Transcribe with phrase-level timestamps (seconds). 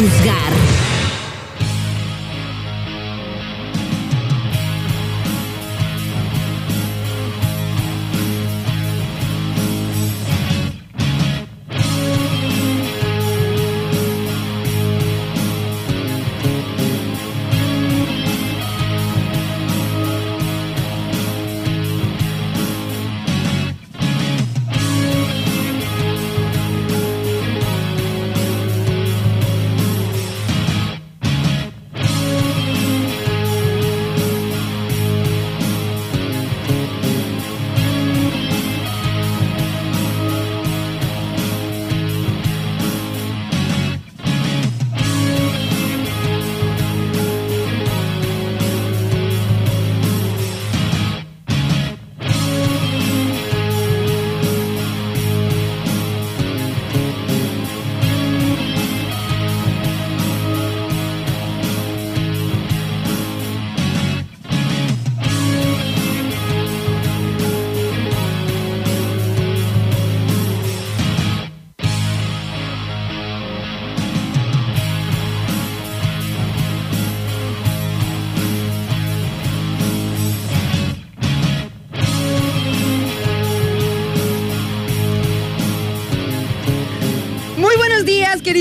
[0.00, 0.69] juzgar.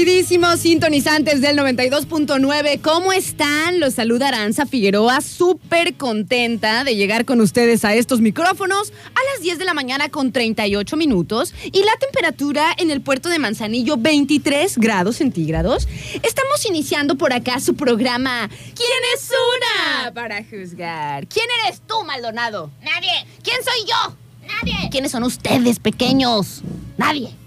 [0.09, 2.81] Queridísimos sintonizantes del 92.9.
[2.81, 3.79] ¿Cómo están?
[3.79, 9.43] Los saluda Aranza Figueroa, súper contenta de llegar con ustedes a estos micrófonos a las
[9.43, 13.97] 10 de la mañana con 38 minutos y la temperatura en el puerto de Manzanillo
[13.97, 15.87] 23 grados centígrados.
[16.23, 20.11] Estamos iniciando por acá su programa ¿Quién es una?
[20.11, 21.27] Para juzgar.
[21.27, 22.71] ¿Quién eres tú, Maldonado?
[22.81, 24.15] Nadie, ¿Quién soy yo?
[24.47, 24.89] nadie.
[24.89, 26.63] ¿Quiénes son ustedes, pequeños?
[26.97, 27.38] Nadie.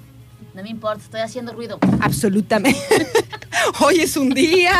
[0.54, 1.78] No me importa, estoy haciendo ruido.
[2.00, 2.78] Absolutamente.
[3.80, 4.76] Hoy es un día.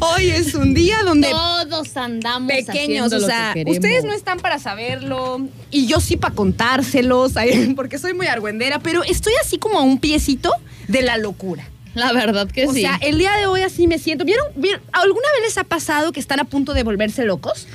[0.00, 4.38] Hoy es un día donde Todos andamos pequeños, o lo sea, que ustedes no están
[4.38, 7.32] para saberlo y yo sí para contárselos,
[7.76, 10.50] porque soy muy argüendera, pero estoy así como a un piecito
[10.88, 11.68] de la locura.
[11.94, 12.82] La verdad que O sí.
[12.82, 14.24] sea, el día de hoy así me siento.
[14.24, 17.66] ¿Vieron, vieron- ¿Alguna vez les ha pasado que están a punto de volverse locos?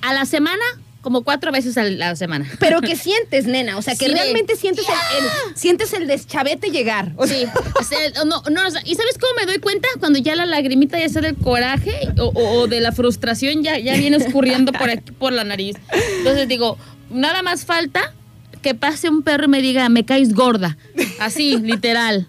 [0.00, 0.64] a la semana,
[1.02, 2.48] como cuatro veces a la semana.
[2.58, 6.06] Pero que sientes, nena, o sea, que Sí, de- realmente sientes el, el- sientes el
[6.06, 7.12] deschavete llegar.
[7.16, 7.44] O sea, Sí,
[7.78, 9.88] o sea, no, no, o sea, ¿y sabes cómo me doy cuenta?
[10.00, 14.16] Cuando ya la lagrimita ya sea del coraje o de la frustración ya, ya viene
[14.16, 15.76] escurriendo por aquí, por la nariz.
[16.18, 16.78] Entonces digo,
[17.10, 18.14] nada más falta
[18.62, 20.76] que pase un perro y me diga, me caes gorda.
[21.18, 22.28] Así, literal.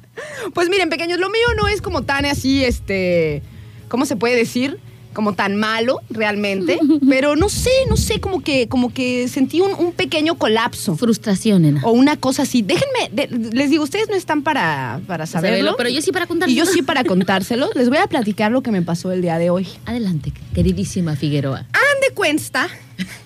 [0.55, 3.43] Pues miren, pequeños, lo mío no es como tan así, este,
[3.87, 4.79] ¿cómo se puede decir?
[5.13, 6.79] Como tan malo realmente,
[7.09, 11.61] pero no sé, no sé, como que, como que sentí un, un pequeño colapso Frustración,
[11.61, 11.81] nena.
[11.83, 12.61] o una cosa así.
[12.61, 16.25] Déjenme, de- les digo, ustedes no están para, para saberlo, Saberlo, pero yo sí para
[16.27, 16.49] contar.
[16.49, 17.69] y yo sí para contárselo.
[17.75, 19.67] Les voy a platicar lo que me pasó el día de hoy.
[19.85, 21.59] Adelante, queridísima Figueroa.
[21.73, 22.67] Hagan de cuenta,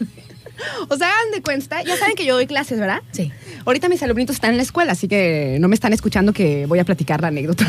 [0.89, 3.01] o sea, hagan de cuenta, ya saben que yo doy clases, ¿verdad?
[3.11, 3.31] Sí.
[3.65, 6.79] Ahorita mis alumnitos están en la escuela, así que no me están escuchando que voy
[6.79, 7.65] a platicar la anécdota.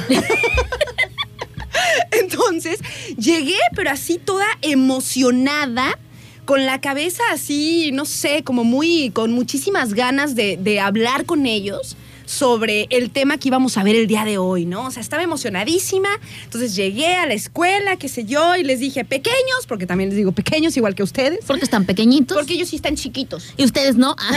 [2.13, 2.81] Entonces,
[3.19, 5.99] llegué, pero así toda emocionada,
[6.45, 11.45] con la cabeza así, no sé, como muy, con muchísimas ganas de, de hablar con
[11.45, 11.97] ellos
[12.29, 14.87] sobre el tema que íbamos a ver el día de hoy, ¿no?
[14.87, 16.09] O sea, estaba emocionadísima.
[16.45, 20.19] Entonces llegué a la escuela, qué sé yo, y les dije pequeños, porque también les
[20.19, 21.41] digo pequeños, igual que ustedes.
[21.47, 22.37] Porque están pequeñitos.
[22.37, 23.55] Porque ellos sí están chiquitos.
[23.57, 24.15] Y ustedes no.
[24.29, 24.37] Ah.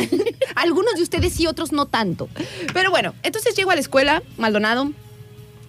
[0.55, 2.29] Algunos de ustedes sí, otros no tanto.
[2.73, 4.93] Pero bueno, entonces llego a la escuela, Maldonado,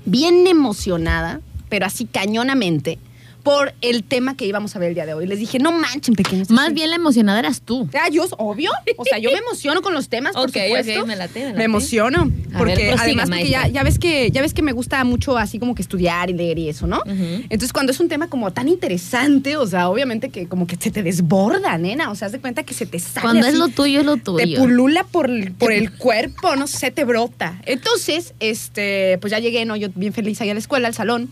[0.04, 1.40] bien emocionada,
[1.72, 2.98] pero así cañonamente,
[3.42, 5.26] por el tema que íbamos a ver el día de hoy.
[5.26, 6.48] Les dije, no manchen, pequeños.
[6.50, 7.88] Más bien la emocionada eras tú.
[7.92, 8.70] Ah, yo, obvio.
[8.96, 11.06] O sea, yo me emociono con los temas, por Ok, supuesto.
[11.06, 12.20] me late, me Me emociono.
[12.20, 15.36] A ver, Porque además, porque ya, ya ves que, ya ves que me gusta mucho
[15.38, 17.00] así como que estudiar y leer y eso, ¿no?
[17.04, 20.92] Entonces, cuando es un tema como tan interesante, o sea, obviamente que como que se
[20.92, 22.12] te desborda, nena.
[22.12, 24.18] O sea, haz de cuenta que se te sale Cuando es lo tuyo, es lo
[24.18, 24.58] te tuyo.
[24.60, 27.60] pulula por, el- por el cuerpo, no sé, te brota.
[27.66, 29.74] Entonces, este, pues ya llegué, ¿no?
[29.74, 31.28] Yo bien feliz ahí a la escuela, al salón,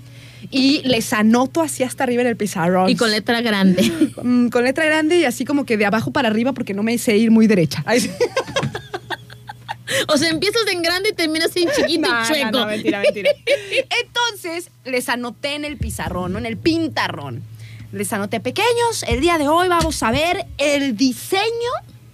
[0.51, 2.89] y les anoto así hasta arriba en el pizarrón.
[2.89, 3.91] Y con letra grande.
[4.23, 6.99] Mm, con letra grande y así como que de abajo para arriba porque no me
[6.99, 7.83] sé ir muy derecha.
[7.87, 8.11] Ay, sí.
[10.09, 12.51] O sea, empiezas en grande y terminas en chiquito No, y chueco.
[12.53, 13.31] no, no, mentira, mentira.
[14.05, 16.39] Entonces, les anoté en el pizarrón, ¿no?
[16.39, 17.43] en el pintarrón.
[17.93, 19.05] Les anoté pequeños.
[19.09, 21.43] El día de hoy vamos a ver el diseño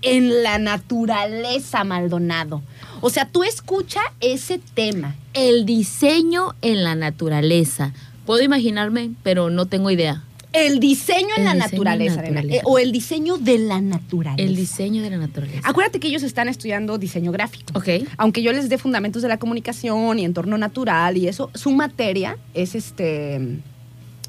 [0.02, 2.62] en la naturaleza, Maldonado.
[3.02, 5.17] O sea, tú escucha ese tema.
[5.34, 7.93] El diseño en la naturaleza.
[8.26, 10.23] Puedo imaginarme, pero no tengo idea.
[10.52, 12.56] el diseño en El la diseño naturaleza, naturaleza.
[12.56, 14.43] eh, o el diseño de la naturaleza.
[14.43, 15.61] El diseño de la naturaleza.
[15.64, 17.67] Acuérdate que ellos están estudiando diseño gráfico.
[17.78, 17.88] Ok.
[18.17, 22.38] Aunque yo les dé fundamentos de la comunicación y entorno natural y eso, su materia
[22.55, 23.58] es este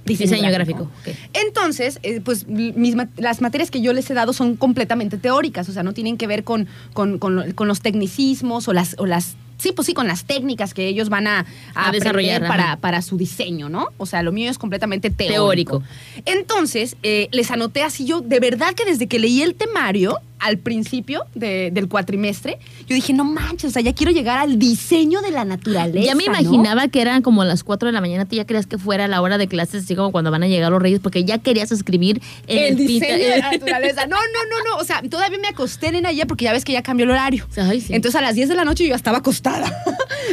[0.06, 0.84] Diseño, gráfico.
[0.84, 1.16] ok.
[1.34, 5.74] entonces, eh, pues mis las materias que yo les he dado son completamente teóricas, o
[5.74, 9.72] sea, no tienen que ver con, con- con los tecnicismos o las, o las, sí,
[9.72, 11.46] pues sí, con las técnicas que ellos van a,
[11.76, 13.90] a desarrollar, para, para su diseño, ¿no?
[13.98, 15.80] O sea, lo mío es completamente teórico.
[15.80, 15.84] Teórico.
[16.26, 20.58] Entonces, eh, les anoté así yo, de verdad que desde que leí el temario al
[20.60, 25.22] principio de- del cuatrimestre, yo dije, no manches, o sea, ya quiero llegar al diseño
[25.22, 26.06] de la naturaleza.
[26.06, 26.32] Ya me ¿no?
[26.40, 29.22] imaginaba que eran como las 4 de la mañana, tú ya creías que fuera la
[29.22, 32.22] hora de clases, así como cuando van a llegar los reyes, porque ya querías escribir
[32.48, 34.06] el el, diseño pita- de la naturaleza.
[34.06, 34.82] No, no, no, no.
[34.82, 37.48] O sea, todavía me acosté en ayer porque ya ves que ya cambió el horario.
[37.58, 37.94] Ay, sí.
[37.94, 39.68] Entonces a las 10 de la noche yo ya estaba acostada.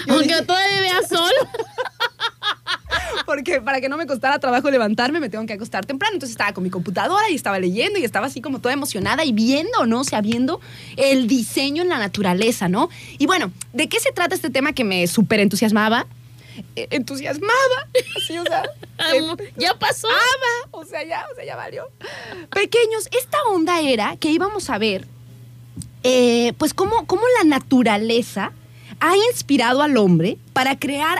[0.06, 1.32] Yo Aunque dije, todavía vea sol.
[3.26, 6.14] porque para que no me costara trabajo levantarme, me tengo que acostar temprano.
[6.14, 9.32] Entonces estaba con mi computadora y estaba leyendo y estaba así como toda emocionada y
[9.32, 10.00] viendo, ¿no?
[10.00, 10.60] O sea, viendo
[10.96, 12.88] el diseño en la naturaleza, ¿no?
[13.18, 16.06] Y bueno, ¿de qué se trata este tema que me súper entusiasmaba?
[16.76, 17.88] Eh, entusiasmaba.
[18.16, 18.62] Así, o sea.
[19.14, 20.08] eh, ya pasó.
[20.08, 20.70] ama.
[20.70, 21.88] O sea, ya, o sea, ya valió.
[22.50, 25.06] Pequeños, esta onda era que íbamos a ver,
[26.02, 28.52] eh, pues, cómo, cómo la naturaleza
[29.06, 31.18] ha inspirado al hombre para crear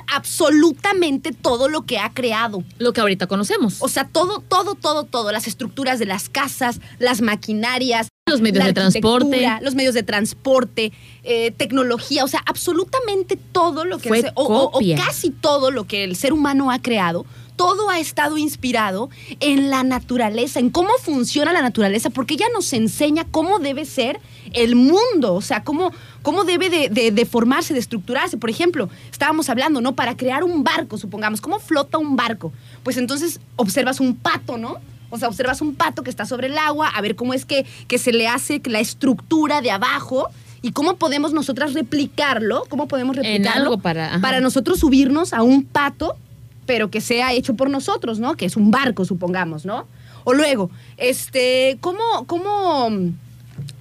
[0.48, 2.64] absolutamente todo lo que ha creado.
[2.78, 3.76] Lo que ahorita conocemos.
[3.81, 5.32] O sea, todo, todo, todo, todo.
[5.32, 8.08] Las estructuras de las casas, las maquinarias.
[8.26, 9.46] Los medios de transporte.
[9.60, 10.92] Los medios de transporte,
[11.25, 14.08] eh, tecnología, o sea, absolutamente todo lo que...
[14.08, 14.96] Fue el o- o- o copia.
[14.96, 17.26] casi todo lo que el ser humano ha creado,
[17.56, 19.10] todo ha estado inspirado
[19.40, 24.19] en la naturaleza, en cómo funciona la naturaleza, porque ella nos enseña cómo debe ser
[24.54, 25.92] el mundo, o sea, cómo,
[26.24, 28.36] cómo debe de, de- de formarse, de estructurarse.
[28.38, 29.94] Por ejemplo, estábamos hablando, ¿no?
[29.94, 32.52] Para crear un barco, supongamos, ¿cómo flota un barco?
[32.82, 34.78] Pues entonces observas un pato, ¿no?
[35.10, 37.64] O sea, observas un pato que está sobre el agua, a ver cómo es que,
[37.86, 40.28] que se le hace la estructura de abajo
[40.62, 45.42] y cómo podemos nosotras replicarlo, cómo podemos En replicarlo algo para- para nosotros subirnos a
[45.42, 46.16] un pato,
[46.66, 48.34] pero que sea hecho por nosotros, ¿no?
[48.34, 49.86] Que es un barco, supongamos, ¿no?
[50.24, 52.88] O luego, este, ¿cómo, cómo,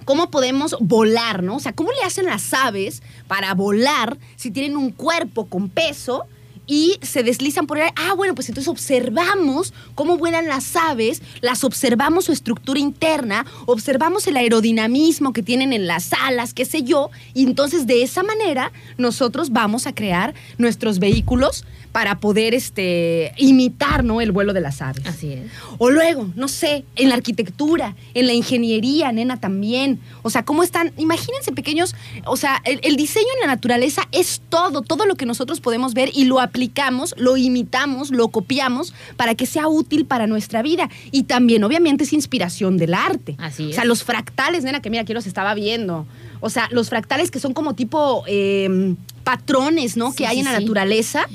[0.04, 1.56] cómo podemos volar, ¿no?
[1.56, 6.26] O sea, ¿cómo le hacen las aves para volar si tienen un cuerpo con peso?
[6.66, 7.90] Y se deslizan por ahí.
[7.94, 14.26] Ah, bueno, pues entonces observamos cómo vuelan las aves, las observamos su estructura interna, observamos
[14.26, 18.72] el aerodinamismo que tienen en las alas, qué sé yo, y entonces de esa manera
[18.96, 24.20] nosotros vamos a crear nuestros vehículos para poder este, imitar ¿no?
[24.20, 25.06] el vuelo de las aves.
[25.06, 25.46] Así es.
[25.78, 30.00] O luego, no sé, en la arquitectura, en la ingeniería, nena, también.
[30.22, 30.90] O sea, ¿cómo están?
[30.96, 31.94] Imagínense, pequeños,
[32.26, 35.94] o sea, el, el diseño en la naturaleza es todo, todo lo que nosotros podemos
[35.94, 40.90] ver y lo aplicamos, lo imitamos, lo copiamos para que sea útil para nuestra vida.
[41.12, 43.36] Y también, obviamente, es inspiración del arte.
[43.38, 43.76] Así O es.
[43.76, 46.06] sea, los fractales, nena, que mira, aquí los estaba viendo.
[46.40, 50.10] O sea, los fractales que son como tipo eh, patrones, ¿no?
[50.10, 50.60] Sí, que hay sí, en la sí.
[50.64, 51.26] naturaleza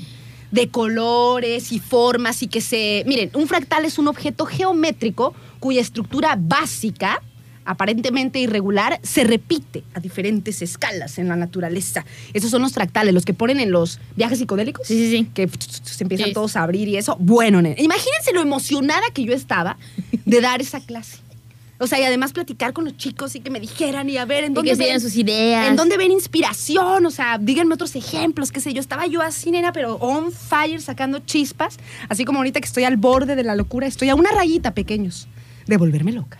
[0.51, 3.03] de colores y formas y que se...
[3.07, 7.21] Miren, un fractal es un objeto geométrico cuya estructura básica,
[7.65, 12.03] aparentemente irregular, se repite a diferentes escalas en la naturaleza.
[12.33, 14.87] Esos son los fractales, los que ponen en los viajes psicodélicos.
[14.87, 15.29] Sí, sí, sí.
[15.33, 15.47] Que
[15.83, 16.33] se empiezan Sí.
[16.33, 17.15] todos a abrir y eso.
[17.19, 19.77] Bueno, imagínense lo emocionada que yo estaba
[20.25, 21.17] de dar esa clase.
[21.81, 24.43] O sea, y además platicar con los chicos y que me dijeran y a ver
[24.43, 25.67] en Y dónde que se ven- sus ideas.
[25.69, 27.05] ¿En dónde ven inspiración?
[27.05, 28.81] O sea, díganme otros ejemplos, qué sé yo.
[28.81, 31.77] Estaba yo así, nena, pero on fire, sacando chispas.
[32.09, 33.87] Así como ahorita que estoy al borde de la locura.
[33.87, 35.27] Estoy a una rayita, pequeños,
[35.67, 36.37] de volverme loca.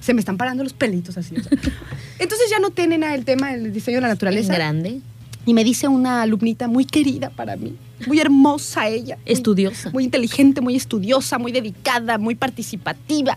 [0.00, 1.34] Se me están parando los pelitos así.
[1.36, 1.50] o sea.
[2.20, 4.54] Entonces ya no tiene nada el tema del diseño de la naturaleza.
[4.54, 5.00] grande,
[5.46, 7.74] Y me dice una alumnita muy querida para mí.
[8.06, 9.16] Muy hermosa ella.
[9.16, 9.90] muy- estudiosa.
[9.90, 13.36] muy inteligente, muy estudiosa, muy dedicada, muy participativa.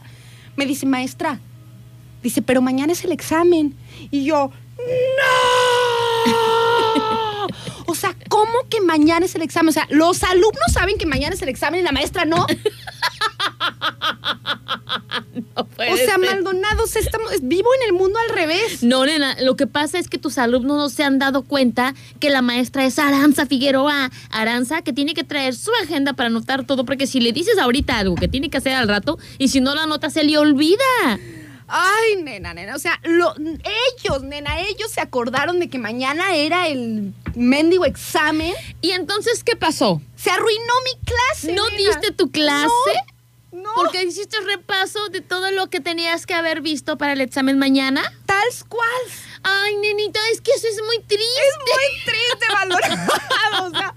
[0.59, 1.39] Me dice, maestra,
[2.21, 3.77] dice, pero mañana es el examen.
[4.11, 6.27] Y yo, ¡no!
[7.85, 9.69] O sea, ¿cómo que mañana es el examen?
[9.69, 12.45] O sea, los alumnos saben que mañana es el examen y la maestra no.
[15.55, 16.19] No puede O sea, ser.
[16.19, 18.83] Maldonados, estamos, vivo en el mundo al revés.
[18.83, 22.29] No, nena, lo que pasa es que tus alumnos no se han dado cuenta que
[22.29, 24.11] la maestra es Aranza Figueroa.
[24.29, 27.97] Aranza que tiene que traer su agenda para anotar todo, porque si le dices ahorita
[27.99, 31.19] algo que tiene que hacer al rato y si no lo anota se le olvida.
[31.71, 32.75] Ay, nena, nena.
[32.75, 38.53] O sea, lo- ellos, nena, ellos se acordaron de que mañana era el mendigo examen.
[38.81, 40.01] ¿Y entonces qué pasó?
[40.15, 41.53] Se arruinó mi clase.
[41.53, 41.77] ¿No nena.
[41.77, 42.65] diste tu clase?
[42.65, 43.18] No.
[43.75, 48.01] Porque hiciste repaso de todo lo que tenías que haber visto para el examen mañana.
[48.25, 49.28] Tal cual.
[49.43, 51.23] Ay, nenita, es que eso es muy triste.
[51.23, 53.67] Es muy triste, Valorado.
[53.67, 53.93] O sea,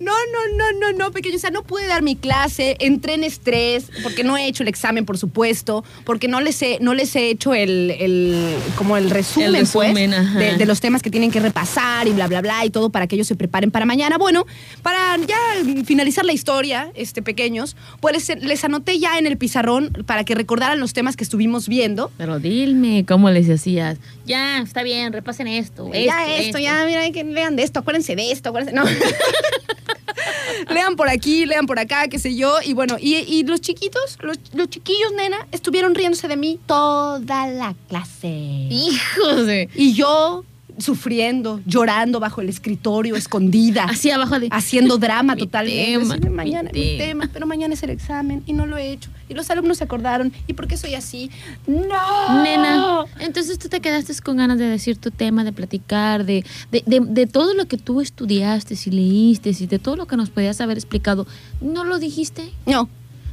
[0.00, 1.36] no, no, no, no, no, pequeño.
[1.36, 4.68] O sea, no pude dar mi clase, entré en estrés, porque no he hecho el
[4.68, 9.10] examen, por supuesto, porque no les he, no les he hecho el, el como el
[9.10, 12.40] resumen, El resumen, pues, de, de los temas que tienen que repasar y bla, bla,
[12.40, 14.18] bla, y todo para que ellos se preparen para mañana.
[14.18, 14.46] Bueno,
[14.82, 15.38] para ya
[15.84, 20.34] finalizar la historia, este, pequeños, pues les, les anoté ya en el pizarrón para que
[20.34, 22.10] recordaran los temas que estuvimos viendo.
[22.18, 23.98] Pero dime, ¿cómo les decías?
[24.24, 25.90] Ya, está bien, repasen esto.
[25.92, 28.74] ya esto, ya, mira, que lean de esto, acuérdense de esto, acuérdense.
[28.74, 28.84] No.
[30.70, 32.56] lean por aquí, lean por acá, qué sé yo.
[32.64, 37.46] Y bueno, y, y los chiquitos, los, los chiquillos, nena, estuvieron riéndose de mí toda
[37.48, 38.28] la clase.
[38.28, 39.68] Hijos de...
[39.74, 40.44] Y yo
[40.82, 43.84] sufriendo, llorando bajo el escritorio, escondida.
[43.84, 44.48] Así abajo de...
[44.50, 45.98] Haciendo drama totalmente.
[45.98, 47.30] tema, mi mañana mi tema.
[47.32, 49.08] pero mañana es el examen y no lo he hecho.
[49.28, 50.32] Y los alumnos se acordaron.
[50.46, 51.30] ¿Y por qué soy así?
[51.66, 52.42] ¡No!
[52.42, 56.82] Nena, entonces tú te quedaste con ganas de decir tu tema, de platicar, de, de,
[56.86, 60.28] de- de todo lo que tú estudiaste, si leíste, y de todo lo que nos
[60.30, 61.26] podías haber explicado.
[61.60, 62.50] ¿No lo dijiste?
[62.66, 62.88] No.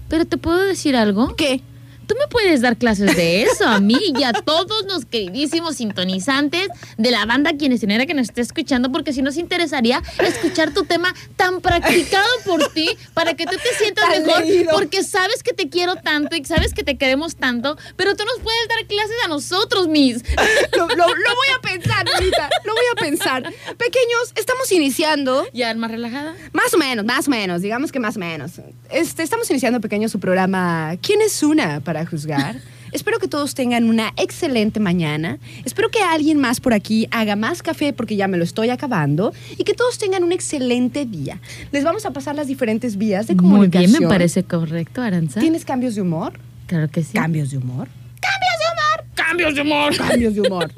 [0.07, 1.35] Pero te puedo decir algo.
[1.35, 1.61] ¿Qué?
[2.09, 6.67] Tú me puedes dar clases de eso a mí y a todos los queridísimos sintonizantes
[6.97, 11.13] de la banda quienes que nos esté escuchando, porque si nos interesaría escuchar tu tema
[11.35, 14.71] tan practicado por ti para que tú te sientas Tan mejor, leído.
[14.73, 18.39] porque sabes que te quiero tanto y sabes que te queremos tanto, pero tú nos
[18.39, 20.17] puedes dar clases a nosotros, mis.
[20.75, 22.49] Lo, lo- lo voy a pensar, Lolita.
[22.63, 23.43] Lo voy a pensar.
[23.77, 25.45] Pequeños, estamos iniciando.
[25.53, 26.35] ¿Ya más relajada?
[26.53, 28.53] Más o menos, más o menos, digamos que más o menos.
[28.89, 32.57] Este, estamos iniciando pequeño su programa ¿Quién es una para juzgar?
[32.91, 35.37] Espero que todos tengan una excelente mañana.
[35.63, 39.31] Espero que alguien más por aquí haga más café porque ya me lo estoy acabando
[39.57, 41.39] y que todos tengan un excelente día.
[41.71, 43.91] Les vamos a pasar las diferentes vías de Muy comunicación.
[43.91, 45.39] bien, me parece correcto, Aranza.
[45.39, 46.33] ¿Tienes cambios de humor?
[46.65, 47.13] Claro que sí.
[47.13, 47.87] ¿Cambios de humor?
[49.13, 49.95] Cambios de humor.
[49.97, 50.71] cambios de humor.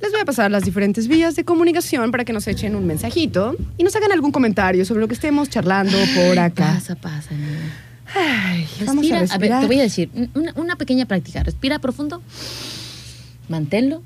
[0.00, 3.56] Les voy a pasar las diferentes vías de comunicación para que nos echen un mensajito
[3.76, 6.74] y nos hagan algún comentario sobre lo que estemos charlando por acá.
[6.74, 7.87] Pasa, pasa, niña.
[8.14, 9.20] Ay, vamos Respira.
[9.20, 11.42] a A, ver, te voy a decir, una, una pequeña práctica.
[11.42, 12.22] Respira profundo.
[13.48, 14.02] Manténlo.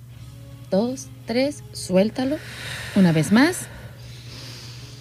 [0.71, 2.39] Dos, tres, suéltalo.
[2.97, 3.67] Una vez más.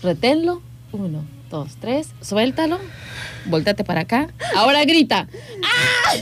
[0.04, 0.62] Reténlo.
[0.92, 2.80] Uno, dos, tres, suéltalo.
[3.46, 4.28] Voltate para acá.
[4.56, 5.28] Ahora grita.
[5.64, 6.14] ¡Ah!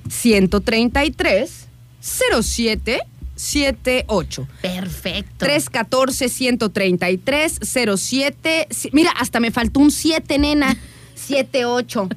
[0.10, 1.68] 133
[2.00, 4.48] 0778.
[4.62, 5.34] Perfecto.
[5.46, 10.76] 314 133 07 Mira, hasta me faltó un 7, nena.
[11.16, 12.10] 78.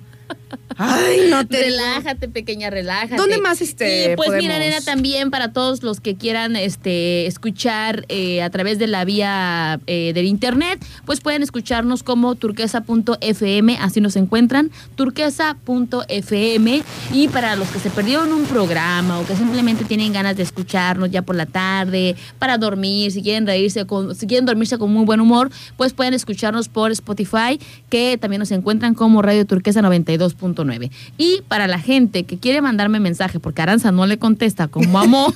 [0.76, 3.16] Ay, no te Relájate, pequeña, relájate.
[3.16, 8.04] ¿Dónde más, este, Y pues mira, nena, también para todos los que quieran este, escuchar
[8.08, 14.00] eh, a través de la vía eh, del internet, pues pueden escucharnos como turquesa.fm, así
[14.00, 16.82] nos encuentran, turquesa.fm.
[17.12, 21.10] Y para los que se perdieron un programa o que simplemente tienen ganas de escucharnos
[21.10, 25.04] ya por la tarde, para dormir, si quieren reírse, con, si quieren dormirse con muy
[25.04, 29.82] buen humor, pues pueden escucharnos por Spotify, que también nos encuentran como Radio Turquesa
[30.40, 30.90] 92.9.
[31.16, 35.34] Y para la gente que quiere mandarme mensaje, porque Aranza no le contesta como amo,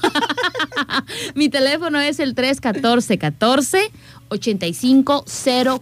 [1.34, 3.90] mi teléfono es el 314 14
[4.28, 5.24] 85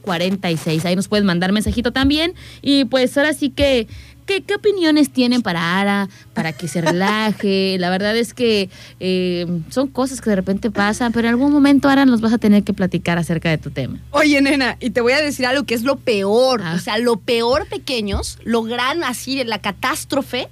[0.03, 0.85] 046.
[0.85, 2.35] Ahí nos pueden mandar mensajito también.
[2.63, 3.87] Y pues ahora sí que.
[4.31, 6.09] ¿Qué, qué opiniones tienen para Ara?
[6.35, 7.77] Para que se relaje.
[7.81, 8.71] La verdad es que
[9.01, 12.39] eh, son cosas que de repente pasan, pero en algún momento Ara nos vas a
[12.39, 13.99] tener que platicar acerca de tu tema.
[14.13, 16.63] Oye, nena, y te voy a decir algo que es lo peor.
[16.63, 16.75] Ah.
[16.77, 20.49] O sea, lo peor, pequeños, lo gran así, la catástrofe,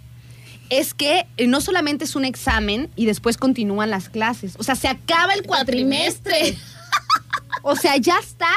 [0.71, 4.57] es que eh, no solamente es un examen y después continúan las clases.
[4.59, 6.57] O sea, se acaba el cuatrimestre.
[7.63, 8.53] O sea, ya está.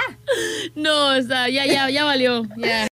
[0.75, 2.43] No, o sea, ya, ya, ya valió.
[2.57, 2.90] Ya.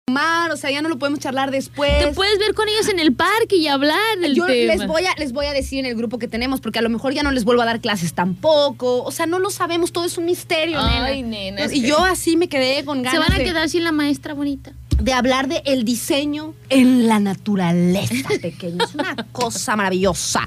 [0.51, 1.91] O sea, ya no lo podemos charlar después.
[1.99, 4.73] Te puedes ver con ellos en el parque y hablar del Yo tema.
[4.75, 6.89] les voy, a, les voy a decir en el grupo que tenemos, porque a lo
[6.89, 9.01] mejor ya no les vuelvo a dar clases tampoco.
[9.03, 11.61] O sea, no lo sabemos, todo es un misterio, Ay, nena.
[11.63, 13.91] nena, Y yo así me quedé con ganas Se van a de- quedar sin la
[13.93, 14.73] maestra bonita.
[14.99, 18.83] De hablar de el diseño en la naturaleza, pequeño.
[18.83, 20.41] Es una cosa maravillosa.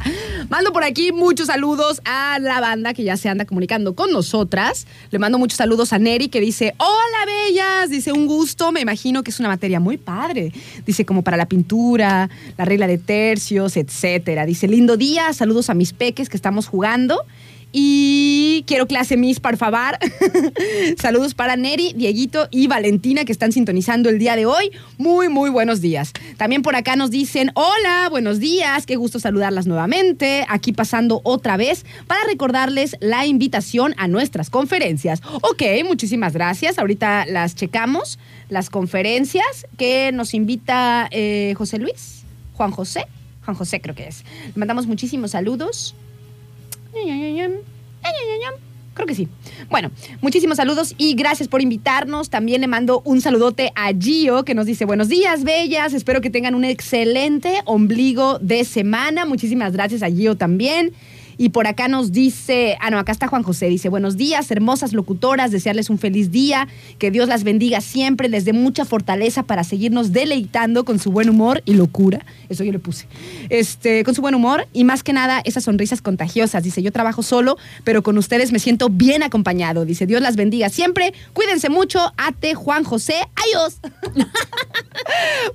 [0.48, 4.86] Mando por aquí muchos saludos a la banda que ya se anda comunicando con nosotras.
[5.10, 9.22] Le mando muchos saludos a Neri que dice, hola bellas, dice un gusto, me imagino
[9.22, 10.52] que es una materia muy padre.
[10.84, 14.46] Dice como para la pintura, la regla de tercios, etcétera.
[14.46, 17.22] Dice, lindo día, saludos a mis peques que estamos jugando.
[17.72, 19.98] Y quiero clase Miss, por favor.
[20.98, 24.70] Saludos para Neri, Dieguito y Valentina que están sintonizando el día de hoy.
[24.98, 26.12] Muy, muy buenos días.
[26.36, 30.46] También por acá nos dicen, hola, buenos días, qué gusto saludarlas nuevamente.
[30.48, 35.20] Aquí pasando otra vez para recordarles la invitación a nuestras conferencias.
[35.42, 36.78] Ok, muchísimas gracias.
[36.78, 38.18] Ahorita las checamos,
[38.48, 42.22] las conferencias que nos invita eh, José Luis,
[42.54, 43.06] Juan José.
[43.44, 44.24] Juan José creo que es.
[44.46, 45.94] Le mandamos muchísimos saludos.
[48.96, 49.28] Creo que sí.
[49.68, 49.90] Bueno,
[50.22, 52.30] muchísimos saludos y gracias por invitarnos.
[52.30, 55.92] También le mando un saludote a Gio que nos dice buenos días, bellas.
[55.92, 59.26] Espero que tengan un excelente ombligo de semana.
[59.26, 60.94] Muchísimas gracias a Gio también.
[61.38, 64.92] Y por acá nos dice, ah, no, acá está Juan José, dice, buenos días, hermosas
[64.92, 69.64] locutoras, desearles un feliz día, que Dios las bendiga siempre, les dé mucha fortaleza para
[69.64, 73.06] seguirnos deleitando con su buen humor y locura, eso yo le puse,
[73.50, 77.22] este, con su buen humor y más que nada esas sonrisas contagiosas, dice, yo trabajo
[77.22, 82.12] solo, pero con ustedes me siento bien acompañado, dice, Dios las bendiga siempre, cuídense mucho,
[82.16, 83.80] ate Juan José, adiós.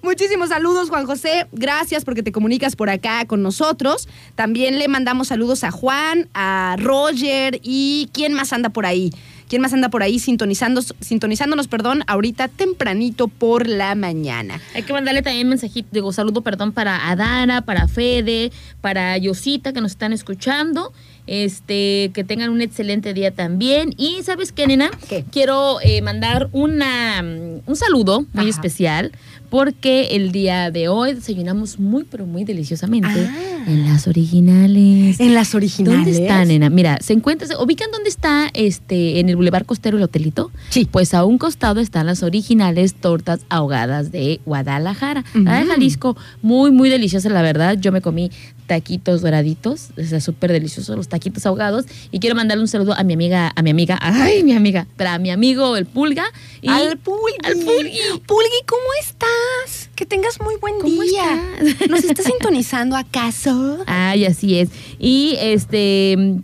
[0.02, 1.48] Muchísimos saludos, Juan José.
[1.52, 4.08] Gracias porque te comunicas por acá con nosotros.
[4.36, 9.12] También le mandamos saludos a Juan, a Roger y quién más anda por ahí.
[9.52, 14.62] ¿Quién más anda por ahí sintonizando, sintonizándonos, perdón, ahorita tempranito por la mañana?
[14.74, 19.82] Hay que mandarle también mensajito, digo, saludo, perdón, para Adara, para Fede, para Yosita que
[19.82, 20.94] nos están escuchando.
[21.28, 23.94] Este, que tengan un excelente día también.
[23.96, 24.90] Y ¿sabes qué, nena?
[25.08, 25.24] ¿Qué?
[25.32, 28.50] Quiero eh, mandar una, un saludo muy Ajá.
[28.50, 29.12] especial
[29.52, 33.66] porque el día de hoy desayunamos muy, pero muy deliciosamente Ah.
[33.68, 35.20] en las originales.
[35.20, 36.06] En las originales.
[36.06, 36.70] ¿Dónde está, nena?
[36.70, 40.52] Mira, se encuentra, se- ubican dónde está este en el Boulevard Costero el hotelito.
[40.70, 40.88] Sí.
[40.90, 45.26] Pues a un costado están las originales tortas ahogadas de Guadalajara.
[45.34, 45.44] Mm.
[45.44, 47.78] La de Jalisco, muy, muy deliciosa, la verdad.
[47.78, 48.32] Yo me comí
[48.72, 51.84] taquitos doraditos, o sea, súper deliciosos los taquitos ahogados.
[52.10, 55.20] Y quiero mandarle un saludo a mi amiga, a mi amiga, ay, mi amiga, para
[55.20, 56.24] mi amigo el Pulga.
[56.62, 57.36] Y al Pulgui.
[57.44, 58.00] al Pulgui.
[58.26, 59.90] Pulgui, ¿cómo estás?
[59.94, 61.58] Que tengas muy buen ¿Cómo día.
[61.62, 61.90] estás?
[61.90, 63.84] ¿Nos estás sintonizando acaso?
[63.88, 64.70] Ay, así es.
[65.00, 66.38] Y este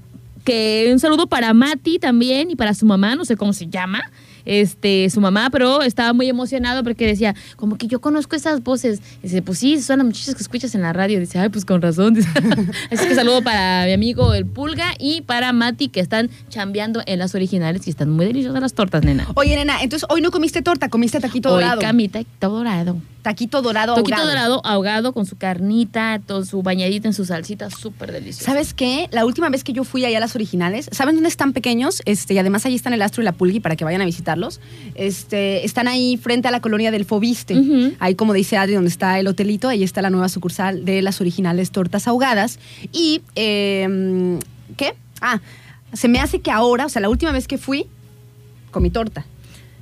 [0.44, 4.12] que un saludo para Mati también y para su mamá, no sé cómo se llama.
[4.48, 9.02] Este, su mamá, pero estaba muy emocionado porque decía, como que yo conozco esas voces.
[9.22, 11.20] Dice, pues sí, son las muchachas que escuchas en la radio.
[11.20, 12.14] Dice, ay, pues con razón.
[12.16, 12.30] Dice.
[12.90, 17.20] Así que saludo para mi amigo el Pulga y para Mati que están chambeando en
[17.20, 19.28] las originales y están muy deliciosas las tortas, nena.
[19.36, 21.82] Oye, nena, entonces hoy no comiste torta, comiste taquito Hoy dorado.
[21.82, 22.98] camita dorado.
[23.22, 24.28] Taquito dorado ahogado.
[24.28, 28.46] dorado ahogado con su carnita, todo su bañadita en su salsita, súper delicioso.
[28.46, 29.10] ¿Sabes qué?
[29.12, 32.02] La última vez que yo fui allá a las originales, ¿saben dónde están pequeños?
[32.06, 34.62] Este, y además ahí están el Astro y la Pulgui para que vayan a visitarlos.
[34.96, 37.56] Este, están ahí frente a la colonia del Fobiste.
[38.00, 41.20] Ahí, como dice Adri, donde está el hotelito, ahí está la nueva sucursal de las
[41.20, 42.60] originales tortas ahogadas.
[42.92, 44.40] Y, eh,
[44.78, 44.94] ¿qué?
[45.22, 45.42] Ah,
[45.94, 47.88] se me hace que ahora, o sea, la última vez que fui,
[48.72, 49.26] comí torta.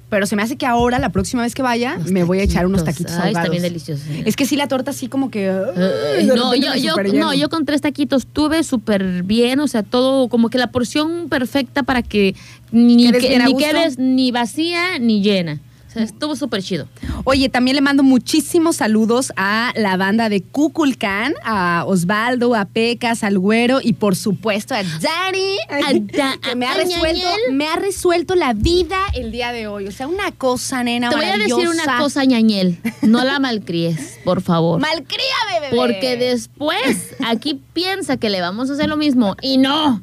[0.08, 2.44] Pero se me hace que ahora, la próxima vez que vaya, Los me voy a
[2.44, 3.14] echar unos taquitos.
[3.14, 4.04] Ay, está bien delicioso.
[4.24, 5.48] Es que sí, la torta así como que...
[5.48, 10.50] No, yo, yo, no, yo con tres taquitos tuve súper bien, o sea, todo como
[10.50, 12.36] que la porción perfecta para que
[12.72, 15.60] ni, ¿Quedes que- ni quedes ni vacía ni llena.
[15.96, 16.90] Sea, estuvo súper chido.
[17.24, 23.24] Oye, también le mando muchísimos saludos a la banda de Cuculcán, a Osvaldo, a Pecas,
[23.24, 27.78] al Güero y por supuesto a Dani, A Da- que me ha resuelto, me ha
[27.78, 29.88] resuelto la vida el día de hoy.
[29.88, 32.78] O sea, una cosa, nena, Te voy a decir una cosa, ñañel.
[33.02, 34.82] No la malcríes, por favor.
[34.82, 35.76] Malcríame, bebé.
[35.78, 40.02] Porque después aquí piensa que le vamos a hacer lo mismo y no.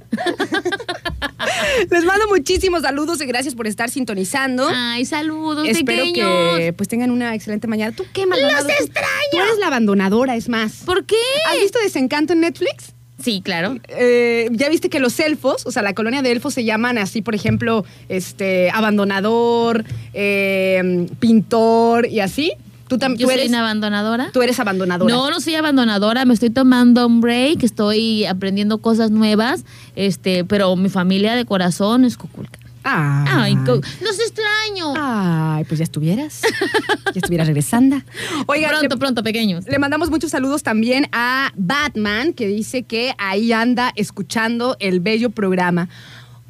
[1.91, 4.69] Les mando muchísimos saludos y gracias por estar sintonizando.
[4.73, 6.59] Ay, saludos, Espero pequeños.
[6.59, 7.95] que pues tengan una excelente mañana.
[7.95, 8.69] ¿Tú qué, Maldonado?
[8.69, 9.09] ¡Los extraño!
[9.31, 10.83] Tú eres la abandonadora, es más.
[10.85, 11.17] ¿Por qué?
[11.51, 12.95] ¿Has visto Desencanto en Netflix?
[13.23, 13.77] Sí, claro.
[13.89, 17.23] Eh, ya viste que los elfos, o sea, la colonia de elfos se llaman así,
[17.23, 22.53] por ejemplo, este, abandonador, eh, pintor y así.
[22.93, 24.31] Tú, tam- Yo tú soy eres, una abandonadora.
[24.33, 25.13] tú eres abandonadora.
[25.15, 29.65] No, no soy abandonadora, me estoy tomando un break, estoy aprendiendo cosas nuevas,
[29.97, 32.59] este, pero mi familia de corazón es Cuculca.
[32.85, 34.93] Ay, Ay, co- los extraño.
[34.97, 36.43] Ay, pues ya estuvieras.
[36.43, 38.03] ya estuvieras regresando.
[38.47, 39.65] Oiga, pronto, le, pronto, pequeños.
[39.69, 45.31] le mandamos muchos saludos también a Batman, que dice que ahí anda escuchando el bello
[45.31, 45.89] programa.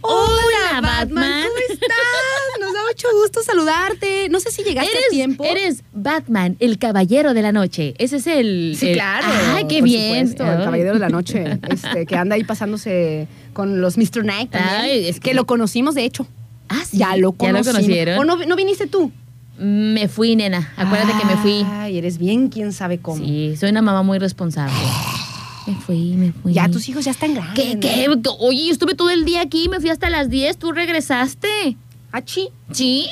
[0.02, 1.44] Hola, Batman.
[1.44, 1.88] ¿Cómo estás?
[2.60, 4.28] Nos da mucho gusto saludarte.
[4.28, 5.44] No sé si llegaste eres, a tiempo.
[5.44, 7.94] Eres Batman, el caballero de la noche.
[7.98, 8.74] Ese es el.
[8.78, 9.26] Sí, el- claro.
[9.54, 10.28] Ay, qué por bien.
[10.28, 14.24] supuesto, el caballero de la noche, este, que anda ahí pasándose con los Mr.
[14.24, 14.74] Night también.
[14.80, 15.30] Ay, es que...
[15.30, 16.26] que- lo conocimos, de hecho.
[16.68, 16.98] Ah, sí.
[16.98, 17.66] Ya lo ¿Ya conocimos.
[17.66, 18.18] lo conocieron?
[18.18, 19.12] ¿O no, no viniste tú?
[19.58, 20.72] Me fui, nena.
[20.76, 21.64] Acuérdate que me fui.
[21.70, 23.22] Ay, eres bien quién sabe cómo.
[23.24, 24.72] Sí, soy una mamá muy responsable.
[25.66, 26.52] Me fui, me fui.
[26.54, 27.54] Ya tus hijos ya están grandes.
[27.54, 28.08] ¿Qué, qué?
[28.40, 31.76] Oye, yo estuve todo el día aquí, me fui hasta las 10, tú regresaste.
[32.10, 32.50] Achi.
[32.72, 33.08] ¿Sí?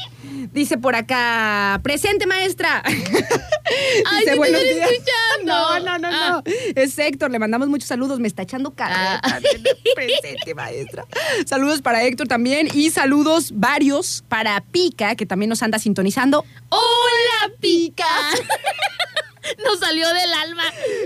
[0.52, 2.82] Dice por acá, presente maestra.
[2.84, 4.90] Ay, Dice, sí te "Buenos estoy días".
[4.90, 5.46] escuchando.
[5.46, 6.16] No, no, no, no.
[6.38, 6.42] Ah.
[6.74, 8.18] Es Héctor, le mandamos muchos saludos.
[8.20, 8.74] Me está echando.
[8.78, 9.38] Ah.
[9.94, 11.06] Presente maestra.
[11.46, 16.44] Saludos para Héctor también y saludos varios para Pica, que también nos anda sintonizando.
[16.68, 18.04] ¡Hola, pica!
[19.64, 20.62] Nos salió del alma.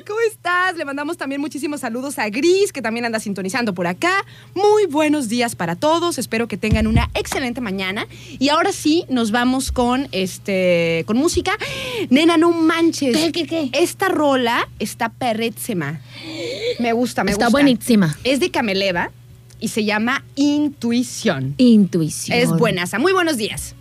[0.07, 0.77] ¿Cómo estás?
[0.77, 4.25] Le mandamos también muchísimos saludos a Gris, que también anda sintonizando por acá.
[4.55, 6.19] Muy buenos días para todos.
[6.19, 8.07] Espero que tengan una excelente mañana.
[8.39, 11.57] Y ahora sí, nos vamos con este con música.
[12.11, 13.17] Nena, no manches.
[13.17, 13.71] ¿Qué, qué, qué?
[13.73, 16.01] Esta rola está perrétsima.
[16.79, 17.53] Me gusta, me Está gusta.
[17.57, 18.17] buenísima.
[18.25, 19.11] Es de Cameleva
[19.61, 21.55] y se llama Intuición.
[21.59, 22.37] Intuición.
[22.39, 22.99] Es buenaza.
[22.99, 23.75] Muy buenos días.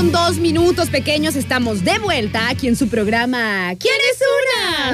[0.00, 1.36] Con dos minutos pequeños.
[1.36, 4.22] Estamos de vuelta aquí en su programa ¿Quién es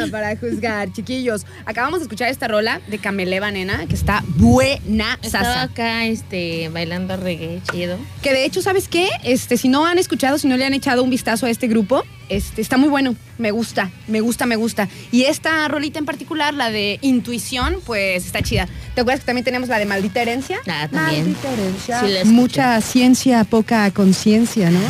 [0.03, 0.11] una?
[0.11, 1.47] Para juzgar, chiquillos.
[1.65, 5.17] Acabamos de escuchar esta rola de Cameleva, nena, que está buena.
[5.23, 7.99] Estaba acá este, bailando reggae chido.
[8.21, 9.09] Que de hecho, ¿sabes qué?
[9.23, 12.03] Este, si no han escuchado, si no le han echado un vistazo a este grupo,
[12.29, 13.15] este, está muy bueno.
[13.39, 14.89] Me gusta, me gusta, me gusta.
[15.13, 18.69] Y esta rolita en particular, la de Intuición, pues está chida.
[18.95, 20.59] ¿Te acuerdas que también tenemos la de Maldita Herencia?
[20.69, 21.25] Ah, también.
[21.25, 22.01] Maldita Herencia.
[22.23, 22.29] Sí.
[22.29, 24.81] Mucha ciencia, poca conciencia, ¿no?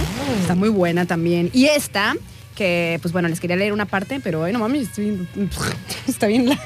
[0.40, 1.50] Está muy buena también.
[1.52, 2.14] Y esta,
[2.54, 5.28] que pues bueno, les quería leer una parte, pero ay, no mames, estoy bien-
[6.06, 6.58] está bien la-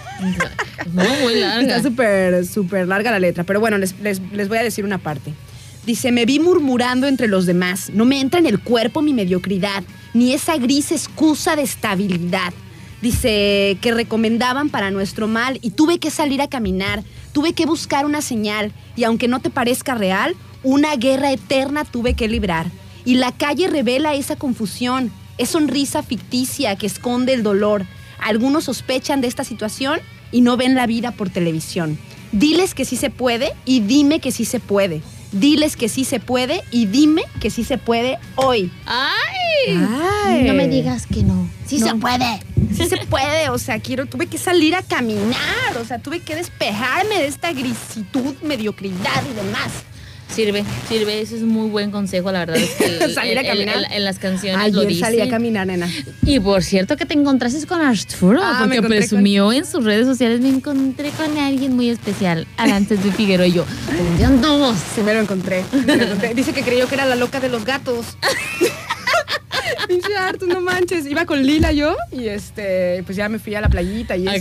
[0.93, 1.77] No, muy larga.
[1.77, 4.99] Está súper, súper larga la letra, pero bueno, les, les- les voy a decir una
[4.99, 5.33] parte.
[5.87, 9.83] Dice, me vi murmurando entre los demás, no me entra en el cuerpo mi mediocridad,
[10.15, 12.53] ni esa gris excusa de estabilidad.
[13.03, 18.05] Dice que recomendaban para nuestro mal y tuve que salir a caminar, tuve que buscar
[18.05, 22.67] una señal y aunque no te parezca real, una guerra eterna tuve que librar.
[23.07, 27.87] Y la calle revela esa confusión, es sonrisa ficticia que esconde el dolor.
[28.23, 31.99] Algunos sospechan de esta situación y no ven la vida por televisión.
[32.33, 35.01] Diles que sí se puede y dime que sí se puede.
[35.33, 38.73] Diles que sí se puede y dime que sí se puede hoy.
[38.87, 39.79] ¡Ay!
[40.25, 40.45] Ay.
[40.45, 41.49] No me digas que no.
[41.67, 41.87] Sí No.
[41.89, 42.41] se puede.
[42.77, 46.35] Sí se puede, o sea, quiero, tuve que salir a caminar, o sea, tuve que
[46.37, 49.71] despejarme de esta grisitud, mediocridad y demás.
[50.35, 51.21] Sirve, sirve.
[51.21, 52.57] Ese es muy buen consejo, la verdad.
[52.57, 53.77] Es que Salir a el- caminar.
[53.79, 55.01] el- en las canciones lo dice.
[55.01, 55.89] salí a caminar, nena.
[56.25, 60.41] Y por cierto que te encontraste con Arturo, Ah, porque presumió en sus redes sociales,
[60.41, 63.65] me encontré con alguien muy especial, Arantes de Figueroa y yo.
[63.97, 64.77] ¿Dónde andamos?
[64.95, 65.65] Sí, me lo encontré.
[65.87, 66.35] me lo encontré.
[66.35, 68.07] Dice que creyó que era la loca de los gatos.
[69.89, 71.07] Pinche Artus, no manches.
[71.07, 74.35] Iba con Lila yo y este, pues ya me fui a la playita y eso.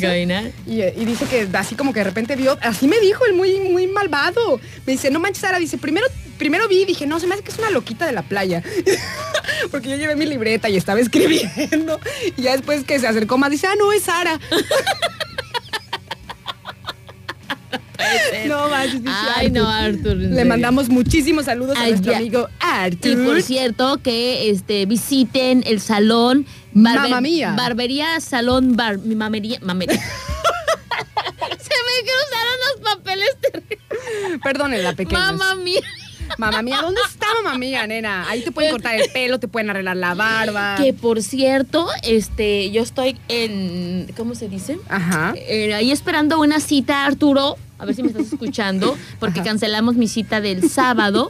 [0.65, 3.60] Y, y dice que así como que de repente vio, así me dijo el muy,
[3.60, 4.60] muy malvado.
[4.86, 7.43] Me dice, no manches, Sara, dice, primero, primero vi y dije, no, se me hace
[7.43, 8.63] que es una loquita de la playa.
[9.71, 11.99] Porque yo llevé mi libreta y estaba escribiendo.
[12.38, 14.39] Y ya después que se acercó más, dice, ah, no, es Sara.
[18.47, 18.69] no
[19.35, 20.12] Ay, no, Artur.
[20.13, 22.17] en Le mandamos muchísimos saludos a nuestro ya.
[22.17, 23.12] amigo Artur.
[23.12, 27.55] Y por cierto, que este visiten el salón Mamma mía.
[27.57, 28.99] Barbería Salón Bar.
[28.99, 29.59] Mi mamería.
[29.62, 29.99] Mamería.
[29.99, 33.79] Se me cruzaron los papeles terribles.
[34.43, 35.21] Perdónenla, pequeños.
[35.21, 35.81] Mamma mía.
[36.37, 38.29] Mamá mía, ¿dónde está mamá mía, nena?
[38.29, 40.75] Ahí te pueden cortar el pelo, te pueden arreglar la barba.
[40.77, 44.11] Que por cierto, este, yo estoy en.
[44.15, 44.77] ¿Cómo se dice?
[44.87, 45.33] Ajá.
[45.35, 47.57] Eh, ahí esperando una cita, Arturo.
[47.77, 49.49] A ver si me estás escuchando, porque Ajá.
[49.49, 51.29] cancelamos mi cita del sábado.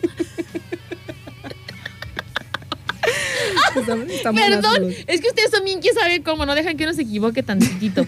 [3.73, 8.05] Perdón, es que ustedes también quieren saber cómo, no dejan que uno se equivoque tantitito.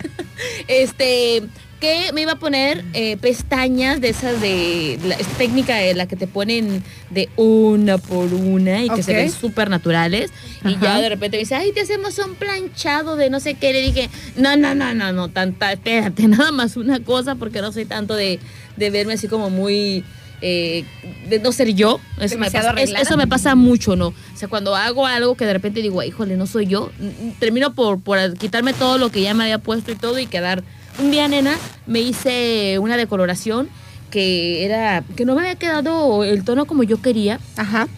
[0.68, 1.42] este,
[1.84, 6.06] que me iba a poner eh, pestañas de esas de la esta técnica de la
[6.06, 10.30] que te ponen de una por una y que se ven súper naturales.
[10.64, 13.72] Y ya de repente me dice, ay, te hacemos un planchado de no sé qué.
[13.74, 17.70] Le dije, no, no, no, no, no, tanta, espérate, nada más una cosa, porque no
[17.70, 18.40] soy tanto de,
[18.76, 20.04] de verme así como muy.
[20.40, 20.84] eh,
[21.28, 24.08] de no ser yo, eso me, pasa, es- eso me pasa mucho, ¿no?
[24.08, 27.38] O sea, cuando hago algo que de repente digo, "Ay, híjole, no soy yo, mm,
[27.38, 30.62] termino por, por quitarme todo lo que ya me había puesto y todo y quedar.
[30.98, 33.68] Un día, nena, me hice una decoloración
[34.10, 37.88] que era, que no me había quedado el tono como yo quería Ajá.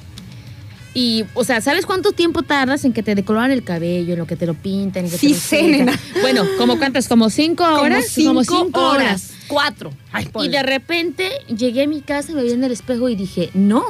[0.94, 4.26] Y, o sea, ¿sabes cuánto tiempo tardas en que te decoloran el cabello, en lo
[4.26, 5.04] que te lo pintan?
[5.04, 6.00] En que Sí te lo sé, nena.
[6.22, 7.06] Bueno, ¿como cuántas?
[7.06, 8.06] ¿Como cinco horas?
[8.16, 9.32] Como cinco, cinco horas.
[9.46, 9.92] Cuatro.
[10.10, 13.50] Ay, Y de repente llegué a mi casa, me vi en el espejo y dije,
[13.52, 13.84] no,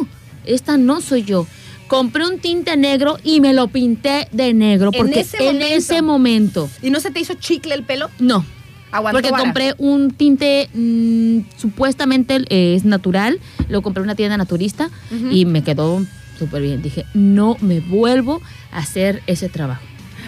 [0.46, 1.46] esta no soy yo.
[1.86, 4.90] Compré un tinte negro y me lo pinté de negro.
[4.92, 5.66] En Porque ese en momento.
[5.76, 8.10] ese momento, ¿Y no se te hizo chicle el pelo?
[8.18, 8.44] no.
[8.92, 9.42] Aguantó Porque vara.
[9.44, 14.90] compré un tinte mm, supuestamente eh, es natural, lo compré en una tienda naturista
[15.30, 16.04] y me quedó
[16.38, 16.82] súper bien.
[16.82, 18.40] Dije, no me vuelvo
[18.72, 19.82] a hacer ese trabajo.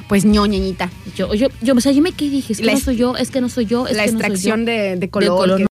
[0.09, 0.91] Pues ñoñeñita.
[1.17, 3.17] Yo, yo, yo, o sea, yo me quedé dije, es que La no soy yo,
[3.17, 4.67] es que no soy yo, es la que no soy extracción yo.
[4.67, 5.37] de, de De color.
[5.37, 5.59] color.
[5.59, 5.68] que-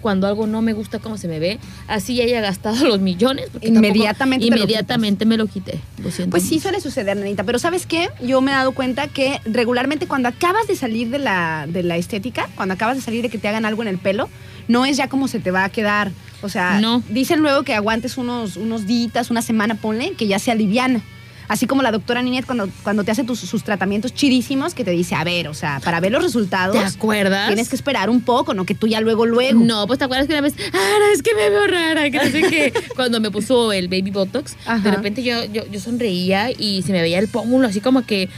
[0.00, 3.48] Cuando algo no me gusta cómo se me ve, así ya haya gastado los millones.
[3.52, 5.80] porque Inmediatamente lo inmediatamente me lo quité.
[6.02, 6.30] Lo siento.
[6.30, 7.44] Pues sí suele suceder, nenita.
[7.44, 8.08] Pero ¿sabes qué?
[8.22, 11.96] Yo me he dado cuenta que regularmente cuando acabas de salir de la, de la
[11.96, 14.28] estética, cuando acabas de salir de que te hagan algo en el pelo,
[14.68, 16.10] no es ya como se te va a quedar.
[16.42, 17.02] O sea, No.
[17.08, 21.02] dicen luego que aguantes unos, unos días, una semana, ponle, que ya se aliviana.
[21.48, 24.90] Así como la doctora Ninet cuando, cuando te hace tus, sus tratamientos chidísimos, que te
[24.90, 27.46] dice, a ver, o sea, para ver los resultados, ¿Te acuerdas?
[27.46, 29.60] tienes que esperar un poco, no que tú ya luego, luego.
[29.60, 32.18] No, pues te acuerdas que una vez, ah, no, es que me veo rara, que
[32.18, 32.72] no sé qué.
[32.96, 34.78] Cuando me puso el baby botox, Ajá.
[34.78, 38.28] de repente yo, yo, yo sonreía y se me veía el pómulo así como que,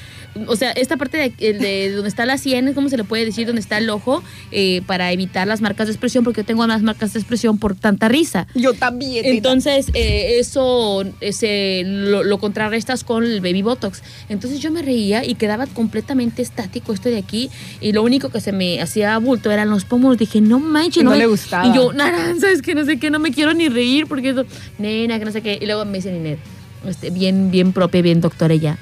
[0.47, 3.25] o sea, esta parte de, el de donde está la sien, ¿cómo se le puede
[3.25, 3.47] decir?
[3.47, 4.23] Donde está el ojo,
[4.53, 7.75] eh, para evitar las marcas de expresión, porque yo tengo más marcas de expresión por
[7.75, 8.47] tanta risa.
[8.55, 9.25] Yo también.
[9.25, 14.03] Entonces, eh, eso ese, lo, lo contrarrestas con el baby botox.
[14.29, 17.51] Entonces yo me reía y quedaba completamente estático esto de aquí.
[17.81, 20.19] Y lo único que se me hacía bulto eran los pómulos.
[20.19, 21.19] Dije, no manches, No me-".
[21.19, 21.67] le gustaba.
[21.67, 24.45] Y yo, naranja, es que no sé qué, no me quiero ni reír porque eso,
[24.79, 25.59] nena, que no sé qué.
[25.61, 26.39] Y luego me dice Ninet,
[26.87, 28.79] este, bien, bien propia, bien doctora ella.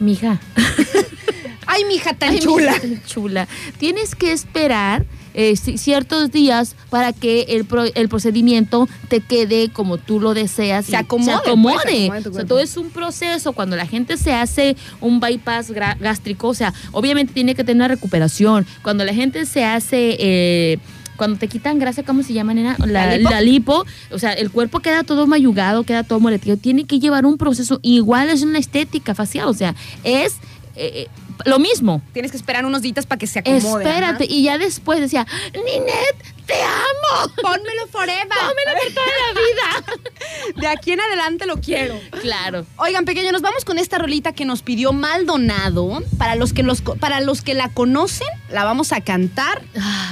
[0.00, 0.40] Mija,
[1.66, 2.72] Ay, mija, tan Ay, chula.
[2.72, 3.48] mija, tan chula.
[3.78, 9.68] Tienes que esperar eh, ci- ciertos días para que el, pro- el procedimiento te quede
[9.70, 10.86] como tú lo deseas.
[10.86, 12.22] Se y acomode, Se pues, se acomode.
[12.22, 13.52] tu o sea, todo es un proceso.
[13.52, 17.88] Cuando la gente se hace un bypass gástrico, o sea, obviamente tiene que tener una
[17.88, 18.66] recuperación.
[18.82, 20.16] Cuando la gente se hace...
[20.18, 20.78] eh,
[21.18, 22.76] cuando te quitan grasa, ¿cómo se llama, nena?
[22.78, 23.30] ¿La La, lipo?
[23.30, 23.84] la lipo.
[24.10, 26.56] O sea, el cuerpo queda todo mayugado, queda todo moletillo.
[26.56, 27.80] Tiene que llevar un proceso.
[27.82, 29.48] Igual es una estética facial.
[29.48, 30.34] O sea, es
[30.76, 31.08] eh, eh,
[31.44, 32.00] lo mismo.
[32.12, 33.84] Tienes que esperar unos días para que se acomode.
[33.84, 34.24] Espérate.
[34.24, 34.32] ajá.
[34.32, 37.32] Y ya después decía, Ninet, te amo.
[37.42, 38.26] Pónmelo forever.
[38.28, 40.60] Pónmelo por toda la vida.
[40.60, 41.98] De aquí en adelante lo quiero.
[42.22, 42.64] claro.
[42.76, 46.02] Oigan, pequeño, nos vamos con esta rolita que nos pidió Maldonado.
[46.16, 49.62] Para los que, los, para los que la conocen, la vamos a cantar.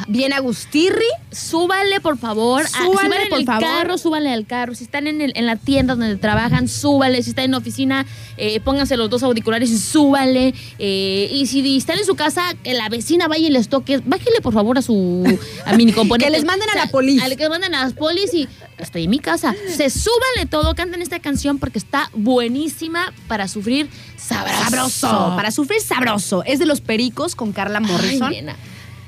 [0.08, 1.04] Bien Agustirri.
[1.32, 2.62] Súbanle, por favor.
[2.62, 3.62] a- Súbanle, súbanle en por el favor.
[3.62, 4.74] carro, súbanle al carro.
[4.74, 7.22] Si están en, el- en la tienda donde trabajan, súbanle.
[7.22, 10.54] Si están en la oficina, eh, pónganse los dos auriculares y súbanle.
[10.78, 14.40] Eh, y si están en su casa, que la vecina vaya y les toque, bájenle,
[14.42, 15.24] por favor, a su
[15.64, 16.30] a mini componente.
[16.30, 17.22] Que les manden a la polis.
[17.22, 19.54] al que les manden a las polis y estoy en mi casa.
[19.68, 24.64] Se súbanle todo, canten esta canción porque está buenísima para sufrir sabroso.
[24.98, 25.36] Sabroso.
[25.36, 26.42] Para sufrir sabroso.
[26.44, 28.25] Es de los pericos con Carla Morrison.
[28.30, 28.56] Nena.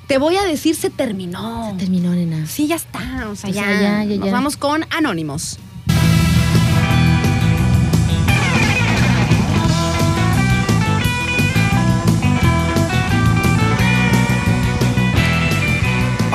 [0.06, 1.74] Te voy a decir, se terminó.
[1.78, 2.46] Terminó, nena.
[2.46, 3.28] Sí, ya está.
[3.30, 5.58] O sea, O sea, ya, ya, ya, Nos vamos con Anónimos.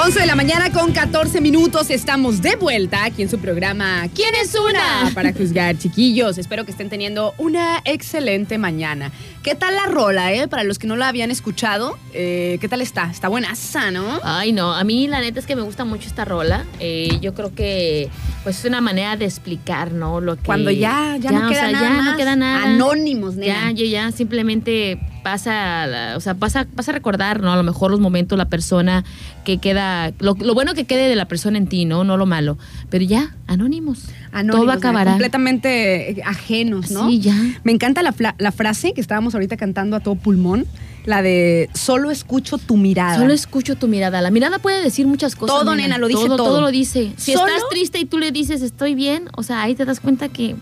[0.03, 1.89] Once de la mañana con 14 minutos.
[1.89, 5.11] Estamos de vuelta aquí en su programa ¿Quién es una?
[5.13, 6.37] Para juzgar, chiquillos.
[6.37, 9.11] Espero que estén teniendo una excelente mañana.
[9.43, 10.47] ¿Qué tal la rola, eh?
[10.49, 13.09] Para los que no la habían escuchado, eh, ¿qué tal está?
[13.11, 14.19] Está buenaza, ¿no?
[14.23, 16.65] Ay, no, a mí la neta es que me gusta mucho esta rola.
[16.79, 18.09] Eh, yo creo que
[18.43, 20.19] pues es una manera de explicar, ¿no?
[20.19, 22.05] Lo que Cuando ya, ya, no o queda sea, nada ya más.
[22.11, 22.63] no queda nada.
[22.65, 23.71] Anónimos, Ya, nena.
[23.71, 27.51] yo ya simplemente pasa, o sea, pasa, pasa a recordar, ¿no?
[27.51, 29.03] A lo mejor los momentos, la persona
[29.45, 32.03] que queda, lo, lo bueno que quede de la persona en ti, ¿no?
[32.03, 32.57] No lo malo.
[32.89, 34.03] Pero ya, anónimos.
[34.31, 35.11] Anónimos, Todo acabará.
[35.11, 37.07] Completamente eh, ajenos, ¿no?
[37.09, 37.35] Sí, ya.
[37.63, 40.65] Me encanta la, la frase que estábamos ahorita cantando a todo pulmón,
[41.05, 43.17] la de solo escucho tu mirada.
[43.17, 44.21] Solo escucho tu mirada.
[44.21, 45.57] La mirada puede decir muchas cosas.
[45.57, 46.37] Todo, nena, lo dice todo.
[46.37, 47.13] Todo lo dice.
[47.17, 49.99] Si Solo- estás triste y tú le dices estoy bien, o sea, ahí te das
[49.99, 50.55] cuenta que,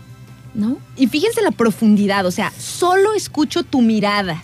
[0.54, 0.78] ¿no?
[0.96, 4.42] Y fíjense la profundidad, o sea, solo escucho tu mirada.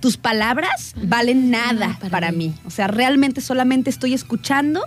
[0.00, 2.48] Tus palabras valen nada nada para, para mí.
[2.48, 2.54] mí.
[2.64, 4.82] O sea, realmente solamente estoy escuchando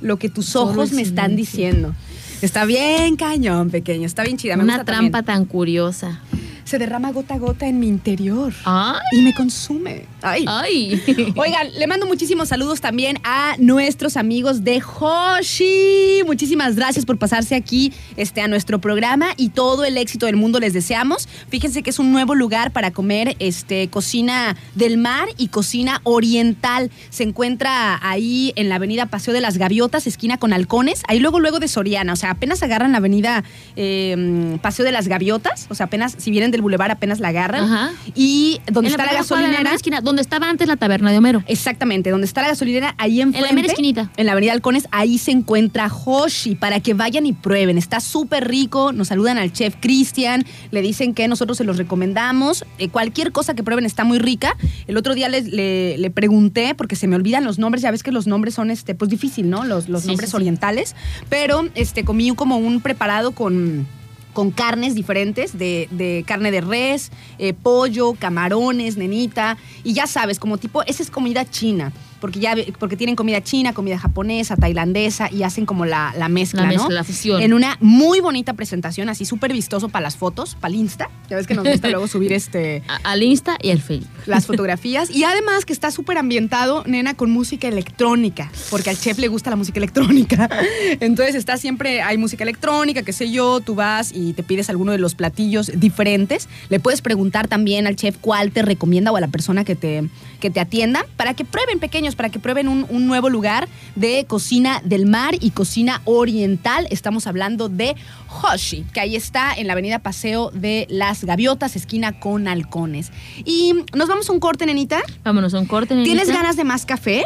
[0.00, 1.94] lo que tus Solo ojos me están diciendo.
[2.42, 4.06] Está bien cañón, pequeño.
[4.06, 4.56] Está bien chida.
[4.56, 5.12] Me Una gusta también.
[5.12, 6.20] trampa tan curiosa.
[6.64, 8.52] Se derrama gota a gota en mi interior.
[8.64, 9.00] Ay.
[9.12, 10.06] Y me consume.
[10.22, 10.44] Ay.
[10.48, 11.02] Ay.
[11.36, 16.22] Oigan, le mando muchísimos saludos también a nuestros amigos de Hoshi.
[16.26, 20.58] Muchísimas gracias por pasarse aquí este, a nuestro programa y todo el éxito del mundo
[20.58, 21.28] les deseamos.
[21.48, 26.90] Fíjense que es un nuevo lugar para comer este, cocina del mar y cocina oriental.
[27.10, 31.40] Se encuentra ahí en la avenida Paseo de las Gaviotas, esquina con Halcones, ahí luego,
[31.40, 32.14] luego de Soriana.
[32.14, 33.44] O sea, apenas agarran la avenida
[33.76, 35.66] eh, Paseo de las Gaviotas.
[35.68, 37.64] O sea, apenas, si vienen del bulevar, apenas la agarran.
[37.64, 37.92] Ajá.
[38.14, 39.62] Y donde En está la, cuadra, en gasolinera.
[39.64, 41.42] mera esquina, donde estaba antes la taberna de Homero.
[41.46, 43.54] Exactamente, donde está la gasolinera, ahí enfrente.
[43.54, 44.10] mera esquinita.
[44.16, 47.78] En la avenida Halcones, ahí se encuentra Hoshi, para que vayan y prueben.
[47.78, 52.64] Está súper rico, nos saludan al chef Cristian, le dicen que nosotros se los recomendamos.
[52.78, 54.56] Eh, cualquier cosa que prueben está muy rica.
[54.86, 58.02] El otro día les- le, le pregunté, porque se me olvidan los nombres, ya ves
[58.02, 59.64] que los nombres son, este, pues difícil, ¿no?
[59.64, 60.36] Los, los Sí, nombres sí, sí.
[60.36, 60.94] orientales.
[61.28, 63.86] Pero este, comí como un preparado con
[64.34, 70.58] con carnes diferentes, de, carne de res, eh, pollo, camarones, nenita, y ya sabes, como
[70.58, 71.92] tipo, esa es comida china,
[72.24, 76.62] porque ya porque tienen comida china, comida japonesa, tailandesa, y hacen como la, la mezcla,
[76.62, 76.74] La ¿no?
[76.74, 77.42] mezcla, la fusión.
[77.42, 81.36] En una muy bonita presentación, así súper vistoso para las fotos, para el Insta, ya
[81.36, 84.08] ves que nos gusta luego subir este A- al Insta y al Facebook.
[84.24, 89.18] las fotografías y además que está súper ambientado, nena, con música electrónica, porque al chef
[89.18, 90.48] le gusta la música electrónica.
[91.00, 94.92] Entonces está siempre, hay música electrónica, qué sé yo, tú vas y te pides alguno
[94.92, 96.48] de los platillos diferentes.
[96.70, 100.08] Le puedes preguntar también al chef cuál te recomienda o a la persona que te,
[100.44, 104.26] que te atienda para que prueben pequeños, para que prueben un, un nuevo lugar de
[104.28, 106.86] cocina del mar y cocina oriental.
[106.90, 107.96] Estamos hablando de
[108.28, 113.10] Hoshi, que ahí está en la avenida Paseo de las Gaviotas, esquina con halcones.
[113.46, 115.00] Y nos vamos a un corte, nenita.
[115.22, 115.94] Vámonos a un corte.
[115.94, 116.12] nenita.
[116.14, 117.24] ¿Tienes ganas de más café?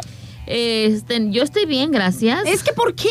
[0.51, 2.41] Este, yo estoy bien, gracias.
[2.47, 3.11] Es que ¿por qué?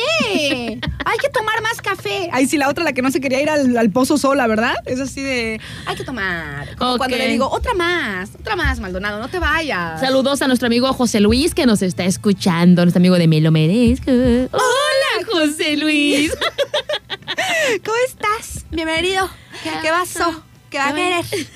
[1.06, 2.30] Hay que tomar más café.
[2.32, 4.73] Ay, sí, la otra, la que no se quería ir al, al pozo sola, ¿verdad?
[4.86, 6.76] Es así de, hay que tomar.
[6.78, 6.97] Como.
[6.97, 10.00] Cuando le digo, otra más, otra más, Maldonado, no te vayas.
[10.00, 13.52] Saludos a nuestro amigo José Luis que nos está escuchando, nuestro amigo de Me lo
[13.52, 14.10] merezco.
[14.12, 16.32] Hola, José Luis.
[17.86, 18.65] ¿Cómo estás?
[18.71, 19.30] Bienvenido.
[19.63, 20.43] ¿Qué ¿Qué pasó?
[20.71, 21.47] ¿Qué va a ¿Qué va- querer?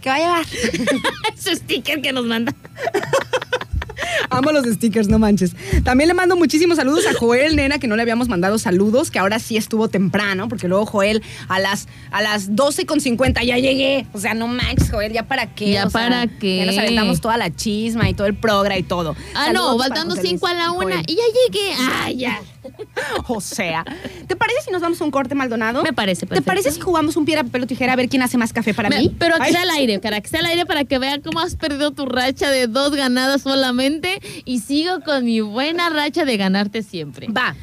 [0.00, 0.46] ¿Qué va a llevar?
[1.36, 2.54] Ese sticker que nos manda.
[4.30, 5.52] Amo los stickers, no manches.
[5.84, 9.18] También le mando muchísimos saludos a Joel, nena, que no le habíamos mandado saludos, que
[9.18, 14.06] ahora sí estuvo temprano, porque luego Joel a las, a las 12.50 ya llegué.
[14.12, 15.72] O sea, no manches, Joel, ¿ya para qué?
[15.72, 16.58] ¿Ya O sea, para qué?
[16.58, 19.16] Ya nos aventamos toda la chisma y todo el progra y todo.
[19.34, 21.04] Ah, Saludos no, faltando José 5 a la y una Joel.
[21.06, 21.74] y ya llegué.
[21.78, 22.40] Ah, ya.
[23.28, 23.84] O sea,
[24.26, 25.82] ¿te parece si nos vamos a un corte, Maldonado?
[25.82, 26.46] Me parece ¿Te perfecto.
[26.46, 28.88] parece si jugamos un piedra, papel o tijera a ver quién hace más café para
[28.88, 29.16] Me- mí?
[29.18, 29.52] Pero que Ay.
[29.52, 32.06] sea al aire, cara, que sea al aire para que vea cómo has perdido tu
[32.06, 37.28] racha de dos ganadas solamente y sigo con mi buena racha de ganarte siempre.
[37.28, 37.54] Va.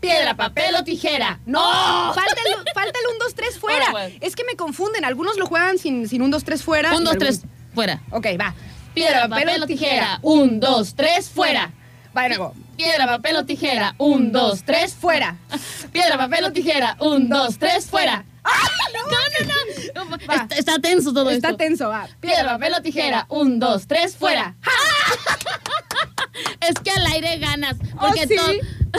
[0.00, 1.40] Piedra, papel o tijera.
[1.46, 1.60] No,
[2.14, 3.86] falta el, falta el 1, 2, 3 fuera.
[3.88, 4.10] Ahora.
[4.20, 5.04] Es que me confunden.
[5.04, 6.90] Algunos lo juegan sin, sin 1, 2, 3 fuera.
[6.94, 8.02] Un, y dos, algunos- tres, fuera.
[8.10, 8.54] Ok, va.
[8.94, 10.18] Piedra, papel o tijera.
[10.22, 11.70] Un, dos, tres, fuera.
[12.28, 12.54] Nuevo.
[12.76, 13.94] Piedra, papel o tijera.
[13.98, 15.36] Un, dos, tres, Fuera.
[15.92, 16.96] Piedra, papel o tijera.
[17.00, 18.24] Un, dos, tres, fuera.
[18.94, 20.16] No, no, no.
[20.28, 20.34] Va.
[20.42, 21.56] Está, está tenso todo Está esto.
[21.58, 22.08] tenso, va.
[22.20, 23.26] Piedra, papel o tijera.
[23.28, 24.54] Un, dos, tres, fuera.
[26.60, 27.76] Es que al aire ganas.
[27.96, 28.52] Oh, Porque sí, todo.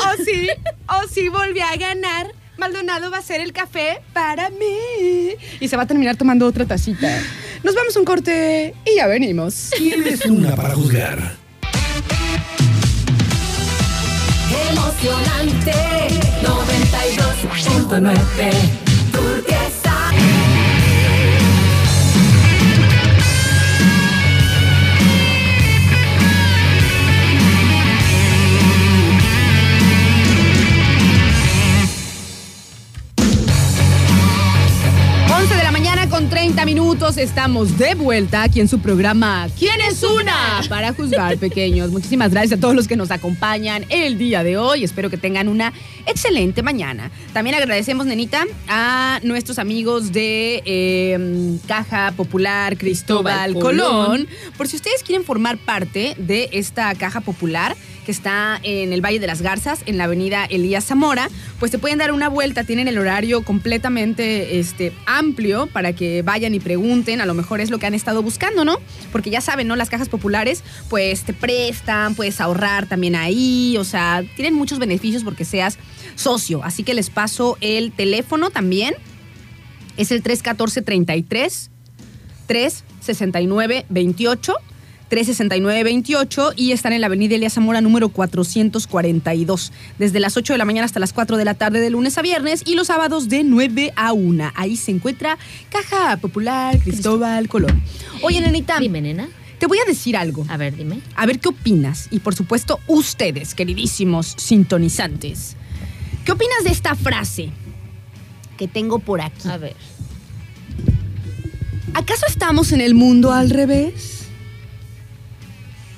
[0.05, 0.49] oh, sí,
[0.87, 2.33] oh, sí, volví a ganar.
[2.57, 5.35] Maldonado va a hacer el café para mí.
[5.59, 7.19] Y se va a terminar tomando otra tacita.
[7.63, 9.69] Nos vamos a un corte y ya venimos.
[9.77, 11.35] Tienes una para juzgar.
[14.71, 15.73] Emocionante.
[16.41, 18.17] 92.9
[19.11, 19.86] Turquesa
[36.17, 37.15] con 30 minutos.
[37.17, 40.63] Estamos de vuelta aquí en su programa ¿Quién es una?
[40.67, 41.91] Para juzgar pequeños.
[41.91, 44.83] Muchísimas gracias a todos los que nos acompañan el día de hoy.
[44.83, 45.73] Espero que tengan una
[46.07, 47.11] excelente mañana.
[47.33, 54.05] También agradecemos, nenita, a nuestros amigos de eh, Caja Popular Cristóbal Cristóbal Colón.
[54.05, 54.27] Colón.
[54.57, 57.75] Por si ustedes quieren formar parte de esta Caja Popular
[58.07, 61.77] que está en el Valle de las Garzas, en la avenida Elías Zamora, pues te
[61.77, 67.19] pueden dar una vuelta, tienen el horario completamente este, amplio para que vayan y pregunten,
[67.19, 68.77] a lo mejor es lo que han estado buscando, ¿no?
[69.11, 69.75] Porque ya saben, ¿no?
[69.75, 75.25] Las cajas populares, pues te prestan, puedes ahorrar también ahí, o sea, tienen muchos beneficios
[75.25, 75.77] porque seas
[76.15, 78.95] socio, así que les paso el teléfono también,
[79.97, 81.71] es el 314-33
[82.47, 84.53] 369-28
[85.09, 90.65] 369-28 y están en la avenida Elia Zamora número 442, desde las 8 de la
[90.65, 93.43] mañana hasta las 4 de la tarde de lunes a viernes y los sábados de
[93.43, 94.51] 9 a 1.
[94.55, 95.37] Ahí se encuentra
[95.69, 97.81] Caja Popular Cristóbal Colón.
[98.21, 99.29] Oye, nenita, Dime, nena.
[99.59, 100.45] te voy a decir algo.
[100.49, 100.99] A ver, dime.
[101.15, 102.07] A ver qué opinas.
[102.11, 105.55] Y por supuesto, ustedes, queridísimos sintonizantes.
[106.25, 107.49] ¿Qué opinas de esta frase
[108.57, 109.47] que tengo por aquí?
[109.47, 109.75] A ver.
[111.93, 114.16] ¿Acaso estamos en el mundo al revés?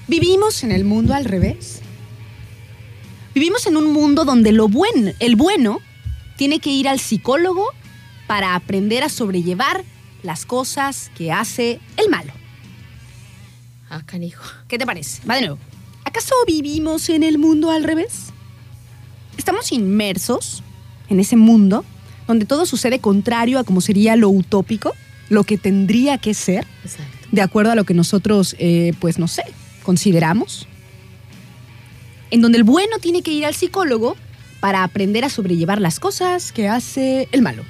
[0.10, 1.82] ¿Vivimos en el mundo al revés?
[3.36, 5.82] Vivimos en un mundo donde lo buen, el bueno
[6.36, 7.68] tiene que ir al psicólogo
[8.26, 9.84] para aprender a sobrellevar
[10.24, 12.34] las cosas que hace el malo.
[13.88, 14.43] Ah, canijo.
[14.68, 15.22] ¿Qué te parece?
[15.28, 15.60] Va de nuevo.
[16.03, 18.34] ¿Acaso vivimos en el mundo al revés?
[19.38, 20.64] Estamos inmersos
[21.07, 21.86] en ese mundo
[22.28, 24.95] donde todo sucede contrario a como sería lo utópico,
[25.30, 27.28] lo que tendría que ser, Exacto.
[27.32, 29.43] de acuerdo a lo que nosotros, eh, pues no sé,
[29.84, 30.68] consideramos.
[32.32, 34.16] En donde el bueno tiene que ir al psicólogo
[34.60, 37.64] para aprender a sobrellevar las cosas que hace el malo.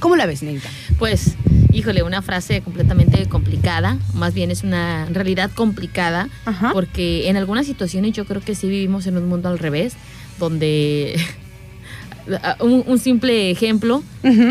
[0.00, 0.68] ¿Cómo la ves, Neita?
[0.98, 1.36] Pues,
[1.72, 6.72] híjole, una frase completamente complicada, más bien es una realidad complicada, Ajá.
[6.72, 9.94] porque en algunas situaciones yo creo que sí vivimos en un mundo al revés,
[10.38, 11.16] donde
[12.60, 14.02] un, un simple ejemplo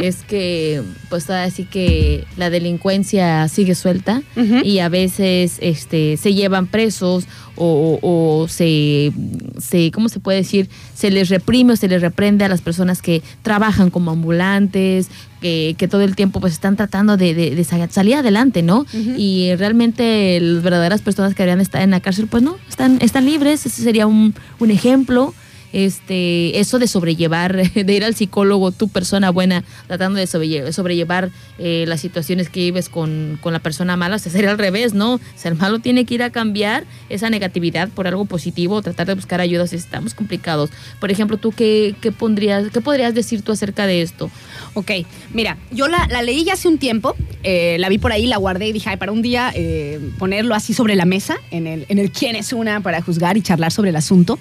[0.02, 4.22] es que, pues así que la delincuencia sigue suelta
[4.64, 7.26] y a veces este, se llevan presos
[7.58, 9.12] o, o- o se,
[9.60, 10.70] se, ¿cómo se puede decir?
[10.94, 15.10] Se les reprime o se les reprende a las personas que trabajan como ambulantes,
[15.42, 18.86] que, que todo el tiempo pues están tratando de, de- de sa- salir adelante, ¿no?
[19.18, 23.26] Y realmente las verdaderas personas que deberían estar en la cárcel, pues no, están, están
[23.26, 25.34] libres, ese sería un, un ejemplo.
[25.76, 31.32] Este, eso de sobrellevar, de ir al psicólogo, tu persona buena, tratando de sobrelle- sobrellevar
[31.60, 34.94] eh, las situaciones que vives con, con la persona mala, o sea, sería al revés,
[34.94, 35.16] ¿no?
[35.16, 39.08] O sea, el malo tiene que ir a cambiar esa negatividad por algo positivo, tratar
[39.08, 40.70] de buscar ayuda si estamos complicados.
[41.02, 44.32] Por ejemplo, ¿tú qué, qué, pondrías, qué podrías decir tú acerca de esto?
[44.76, 44.92] Ok,
[45.34, 48.68] mira, yo la, leí ya hace un tiempo, eh, la vi por ahí, la guardé
[48.70, 52.12] y dije, para un día eh, ponerlo así sobre la mesa, en el, en el
[52.12, 54.40] quién es una, para juzgar y charlar sobre el asunto.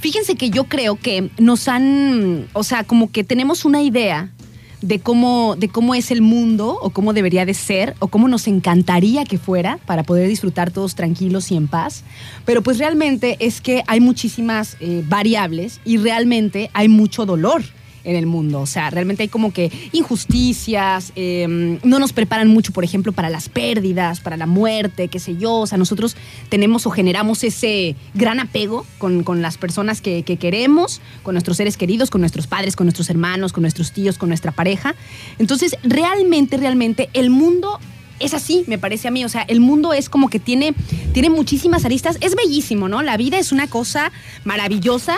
[0.00, 4.32] Fíjense que yo creo que nos han, o sea, como que tenemos una idea
[4.80, 8.48] de cómo, de cómo es el mundo o cómo debería de ser o cómo nos
[8.48, 12.02] encantaría que fuera para poder disfrutar todos tranquilos y en paz.
[12.44, 17.62] Pero pues realmente es que hay muchísimas eh, variables y realmente hay mucho dolor
[18.04, 18.60] en el mundo.
[18.60, 23.30] O sea, realmente hay como que injusticias, eh, no nos preparan mucho, por ejemplo, para
[23.30, 25.54] las pérdidas, para la muerte, qué sé yo.
[25.56, 26.16] O sea, nosotros
[26.48, 31.56] tenemos o generamos ese gran apego con, con las personas que, que queremos, con nuestros
[31.56, 34.94] seres queridos, con nuestros padres, con nuestros hermanos, con nuestros tíos, con nuestra pareja.
[35.38, 37.78] Entonces, realmente, realmente, el mundo
[38.20, 39.24] es así, me parece a mí.
[39.24, 40.74] O sea, el mundo es como que tiene,
[41.12, 42.18] tiene muchísimas aristas.
[42.20, 43.02] Es bellísimo, ¿no?
[43.02, 44.12] La vida es una cosa
[44.44, 45.16] maravillosa,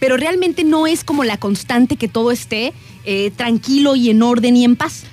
[0.00, 2.72] pero realmente no es como la constante que todo esté
[3.04, 5.04] eh, tranquilo y en orden y en paz.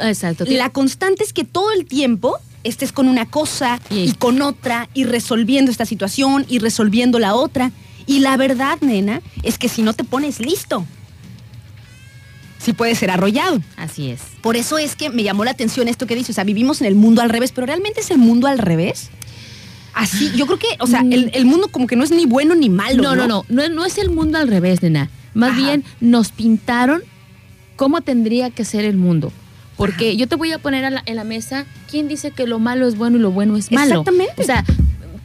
[0.00, 0.44] Exacto.
[0.48, 4.88] La constante es que todo el tiempo estés con una cosa Y- y con otra
[4.94, 7.70] y resolviendo esta situación y resolviendo la otra.
[8.06, 10.84] Y la verdad, nena, es que si no te pones listo,
[12.58, 13.60] sí puedes ser arrollado.
[13.76, 14.20] Así es.
[14.42, 16.86] Por eso es que me llamó la atención esto que dice, o sea, vivimos en
[16.88, 19.10] el mundo al revés, pero realmente es el mundo al revés.
[19.96, 22.54] Así, yo creo que, o sea, el, el mundo como que no es ni bueno
[22.54, 23.02] ni malo.
[23.02, 25.08] No, no, no, no, es- no es el mundo al revés, nena.
[25.34, 25.58] Más Ajá.
[25.58, 27.02] bien nos pintaron
[27.76, 29.32] cómo tendría que ser el mundo.
[29.76, 32.58] Porque yo te voy a poner a la- en la mesa, ¿quién dice que lo
[32.58, 33.86] malo es bueno y lo bueno es malo?
[34.00, 34.34] Exactamente.
[34.42, 34.64] O sea,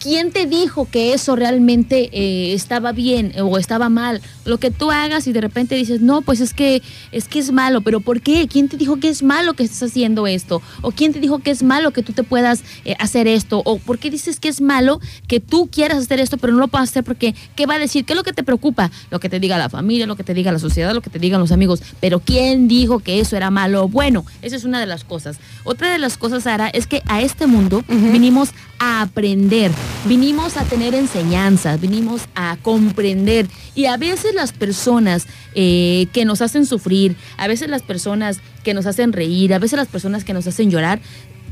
[0.01, 4.21] ¿quién te dijo que eso realmente eh, estaba bien o estaba mal?
[4.45, 6.81] Lo que tú hagas y de repente dices, no, pues es que
[7.11, 8.47] es que es malo, pero ¿por qué?
[8.47, 10.61] ¿Quién te dijo que es malo que estés haciendo esto?
[10.81, 13.61] ¿O quién te dijo que es malo que tú te puedas eh, hacer esto?
[13.63, 16.67] ¿O por qué dices que es malo que tú quieras hacer esto, pero no lo
[16.67, 18.03] puedas hacer porque qué va a decir?
[18.03, 18.89] ¿Qué es lo que te preocupa?
[19.11, 21.19] Lo que te diga la familia, lo que te diga la sociedad, lo que te
[21.19, 21.83] digan los amigos.
[21.99, 23.87] Pero ¿quién dijo que eso era malo?
[23.87, 25.37] Bueno, esa es una de las cosas.
[25.63, 28.49] Otra de las cosas, Sara, es que a este mundo vinimos
[28.83, 29.71] a aprender,
[30.05, 33.45] vinimos a tener enseñanzas, vinimos a comprender.
[33.75, 38.73] Y a veces las personas eh, que nos hacen sufrir, a veces las personas que
[38.73, 40.99] nos hacen reír, a veces las personas que nos hacen llorar,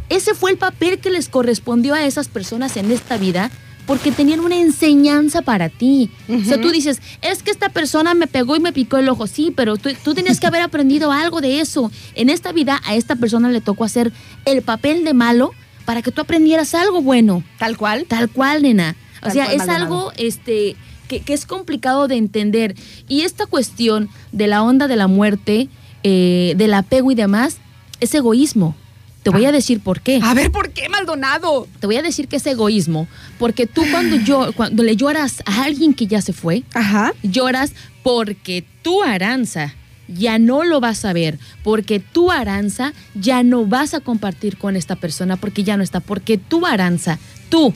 [0.10, 3.52] ese fue el papel que les correspondió a esas personas en esta vida
[3.86, 6.10] porque tenían una enseñanza para ti.
[6.30, 9.28] O sea, tú dices, es que esta persona me pegó y me picó el ojo.
[9.28, 11.92] Sí, pero tú, tú tenías que haber aprendido algo de eso.
[12.16, 14.12] En esta vida a esta persona le tocó hacer
[14.46, 15.54] el papel de malo
[15.90, 17.44] para que tú aprendieras algo bueno.
[17.58, 18.06] Tal cual.
[18.08, 18.96] Tal cual, nena.
[19.18, 19.86] O Tal sea, cual, es Maldonado.
[19.86, 20.76] algo este,
[21.08, 22.76] que, que es complicado de entender.
[23.08, 25.68] Y esta cuestión de la onda de la muerte,
[26.04, 27.58] eh, del apego y demás,
[28.02, 28.76] es egoísmo.
[29.24, 30.20] Te voy a decir por qué.
[30.22, 31.68] A ver, ¿por qué, Maldonado?
[31.80, 33.08] Te voy a decir que es egoísmo,
[33.40, 37.14] porque tú cuando yo cuando le lloras a alguien que ya se fue, Ajá.
[37.24, 37.74] lloras
[38.04, 39.74] porque tú Aranza
[40.14, 44.76] ya no lo vas a ver, porque tú Aranza ya no vas a compartir con
[44.76, 47.74] esta persona porque ya no está, porque tú Aranza, tú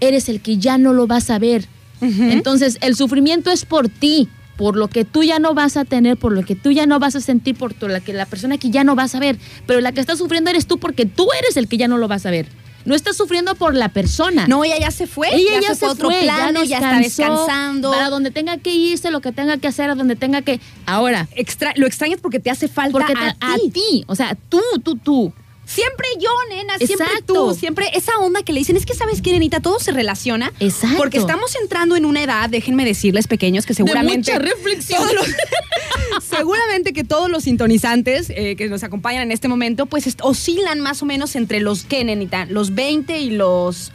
[0.00, 1.66] eres el que ya no lo vas a ver.
[2.00, 6.16] Entonces, el sufrimiento es por ti, por lo que tú ya no vas a tener,
[6.16, 8.58] por lo que tú ya no vas a sentir, por tu- la que la persona
[8.58, 9.38] que ya no vas a ver.
[9.66, 12.06] Pero la que está sufriendo eres tú porque tú eres el que ya no lo
[12.08, 12.46] vas a ver.
[12.84, 14.46] No estás sufriendo por la persona.
[14.46, 15.28] No, ella ya se fue.
[15.34, 17.90] Ella ya, se fue a otro plano, ya, está descansó, descansando.
[17.92, 20.60] Para donde tenga que irse, lo que tenga que hacer, a donde tenga que.
[20.86, 23.70] Ahora, Extra- lo extrañas porque te hace falta porque a, te- a ti.
[23.70, 24.04] ti.
[24.06, 25.32] O sea, tú, tú, tú.
[25.74, 27.34] Siempre yo, nena, siempre Exacto.
[27.34, 30.52] tú, siempre esa onda que le dicen, es que sabes qué, nenita, todo se relaciona.
[30.60, 30.96] Exacto.
[30.96, 34.32] Porque estamos entrando en una edad, déjenme decirles, pequeños, que seguramente.
[34.32, 35.02] mucha reflexión.
[35.14, 35.26] los-
[36.28, 41.02] seguramente que todos los sintonizantes eh, que nos acompañan en este momento, pues oscilan más
[41.02, 43.92] o menos entre los que, nenita, los 20 y los.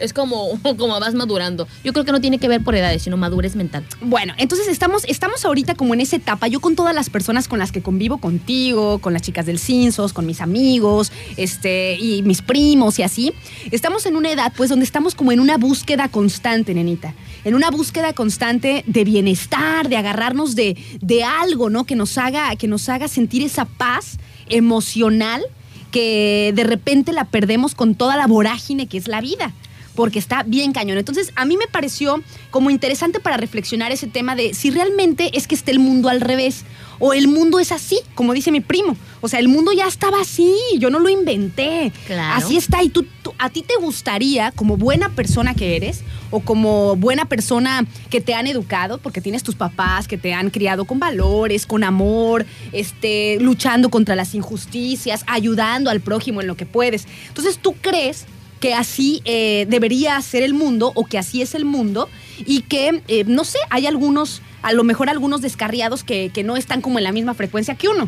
[0.04, 1.68] es como, como vas madurando.
[1.84, 3.86] Yo creo que no tiene que ver por edades, sino madurez mental.
[4.01, 6.47] Bueno, entonces estamos, estamos ahorita como en esa etapa.
[6.47, 10.14] Yo con todas las personas con las que convivo contigo, con las chicas del Cinsos,
[10.14, 13.34] con mis amigos, este, y mis primos y así,
[13.72, 17.14] estamos en una edad, pues, donde estamos como en una búsqueda constante, nenita.
[17.45, 21.86] En una búsqueda constante de bienestar, de agarrarnos de, de algo, ¿no?
[21.86, 24.18] Que nos haga, que nos haga sentir esa paz
[24.49, 25.43] emocional
[25.91, 29.54] que de repente la perdemos con toda la vorágine que es la vida
[29.95, 30.97] porque está bien cañón.
[30.97, 32.21] Entonces, a mí me pareció
[32.51, 36.21] como interesante para reflexionar ese tema de si realmente es que esté el mundo al
[36.21, 36.63] revés
[36.99, 38.95] o el mundo es así, como dice mi primo.
[39.21, 41.91] O sea, el mundo ya estaba así, yo no lo inventé.
[42.07, 42.43] Claro.
[42.43, 42.81] Así está.
[42.83, 47.25] Y tú, tú- a ti te gustaría, como buena persona que eres, o como buena
[47.25, 51.65] persona que te han educado, porque tienes tus papás que te han criado con valores,
[51.65, 57.05] con amor, este, luchando contra las injusticias, ayudando al prójimo en lo que puedes.
[57.27, 58.25] Entonces, ¿tú crees
[58.64, 62.07] que así eh, debería ser el mundo o que así es el mundo
[62.45, 66.55] y que, eh, no sé, hay algunos, a lo mejor algunos descarriados que, que no
[66.55, 68.07] están como en la misma frecuencia que uno.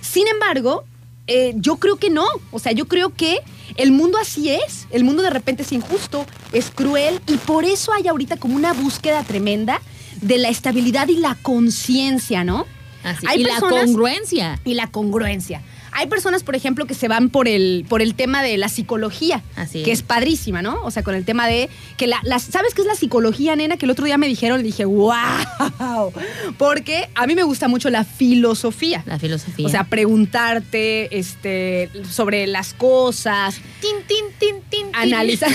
[0.00, 0.82] Sin embargo,
[1.28, 2.26] eh, yo creo que no.
[2.50, 3.38] O sea, yo creo que
[3.76, 4.88] el mundo así es.
[4.90, 8.72] El mundo de repente es injusto, es cruel y por eso hay ahorita como una
[8.72, 9.80] búsqueda tremenda
[10.20, 12.66] de la estabilidad y la conciencia, ¿no?
[13.04, 13.26] Así.
[13.28, 14.60] Hay y personas- la congruencia.
[14.64, 15.62] Y la congruencia.
[15.96, 19.42] Hay personas, por ejemplo, que se van por el, por el tema de la psicología,
[19.56, 20.00] Así que es.
[20.00, 20.82] es padrísima, ¿no?
[20.84, 23.76] O sea, con el tema de que la, las- ¿sabes qué es la psicología, nena?
[23.76, 26.12] Que el otro día me dijeron y dije, wow,
[26.58, 29.02] porque a mí me gusta mucho la filosofía.
[29.06, 29.66] La filosofía.
[29.66, 35.50] O sea, preguntarte este, sobre las cosas, tin, tin, tin, tin, analizar.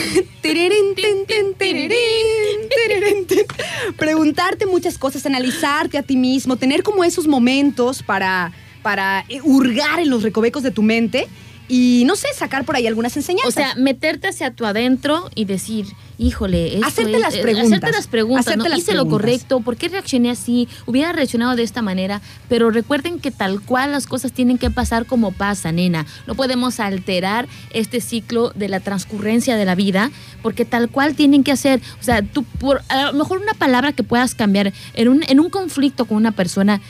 [3.98, 8.52] Preguntarte muchas cosas, analizarte a ti mismo, tener como esos momentos para,
[8.82, 11.28] para eh, hurgar en los recovecos de tu mente
[11.72, 13.54] y, no sé, sacar por ahí algunas O enseñanzas.
[13.54, 15.86] sea, meterte hacia tu adentro y decir,
[16.18, 17.68] híjole, esto Hacerte es- las eh, preguntas.
[17.74, 18.70] Hacerte las preguntas, Hacerte ¿no?
[18.70, 20.68] las Hice lo correcto, ¿por qué reaccioné así?
[20.88, 25.06] Hubiera reaccionado de esta manera, pero recuerden que tal cual las cosas tienen que pasar
[25.06, 26.08] como pasa, nena.
[26.26, 30.10] No podemos alterar este ciclo de la transcurrencia de la vida,
[30.42, 33.94] porque tal cual tienen que hacer, o sea, tú por a lo mejor una palabra
[33.94, 36.82] que puedas cambiar en un, en un conflicto con una persona,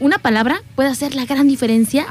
[0.00, 2.06] una palabra puede hacer la gran diferencia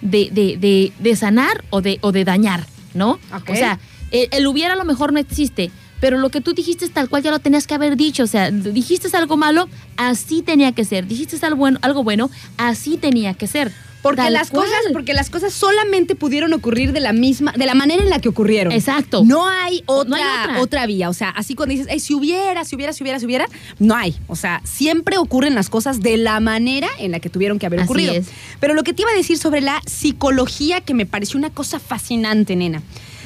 [0.00, 3.18] de, de, de, de sanar o de, o de dañar, ¿no?
[3.48, 3.78] O sea,
[4.10, 5.70] el, el hubiera a lo mejor no existe,
[6.02, 8.24] pero lo que tú dijiste tal cual ya lo tenías que haber dicho.
[8.24, 11.06] O sea, dijiste algo malo, así tenía que ser.
[11.06, 13.72] Dijiste algo bueno, algo bueno así tenía que ser.
[14.02, 14.66] Porque Tal las cual.
[14.66, 18.18] cosas, porque las cosas solamente pudieron ocurrir de la misma, de la manera en la
[18.18, 18.72] que ocurrieron.
[18.72, 19.22] Exacto.
[19.24, 20.60] No hay otra, No hay otra.
[20.60, 21.08] otra vía.
[21.08, 23.46] O sea, así cuando dices, "Ay, si hubiera, si hubiera, si hubiera, si hubiera,
[23.78, 24.16] no hay.
[24.26, 27.78] O sea, siempre ocurren las cosas de la manera en la que tuvieron que haber
[27.78, 28.12] Así ocurrido.
[28.14, 28.26] es.
[28.58, 31.78] Pero lo que te iba a decir sobre la psicología, que me pareció una cosa
[31.78, 32.82] fascinante, nena.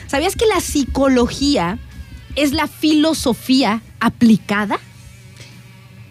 [0.09, 1.79] ¿Sabías que la psicología
[2.35, 4.79] es la filosofía aplicada.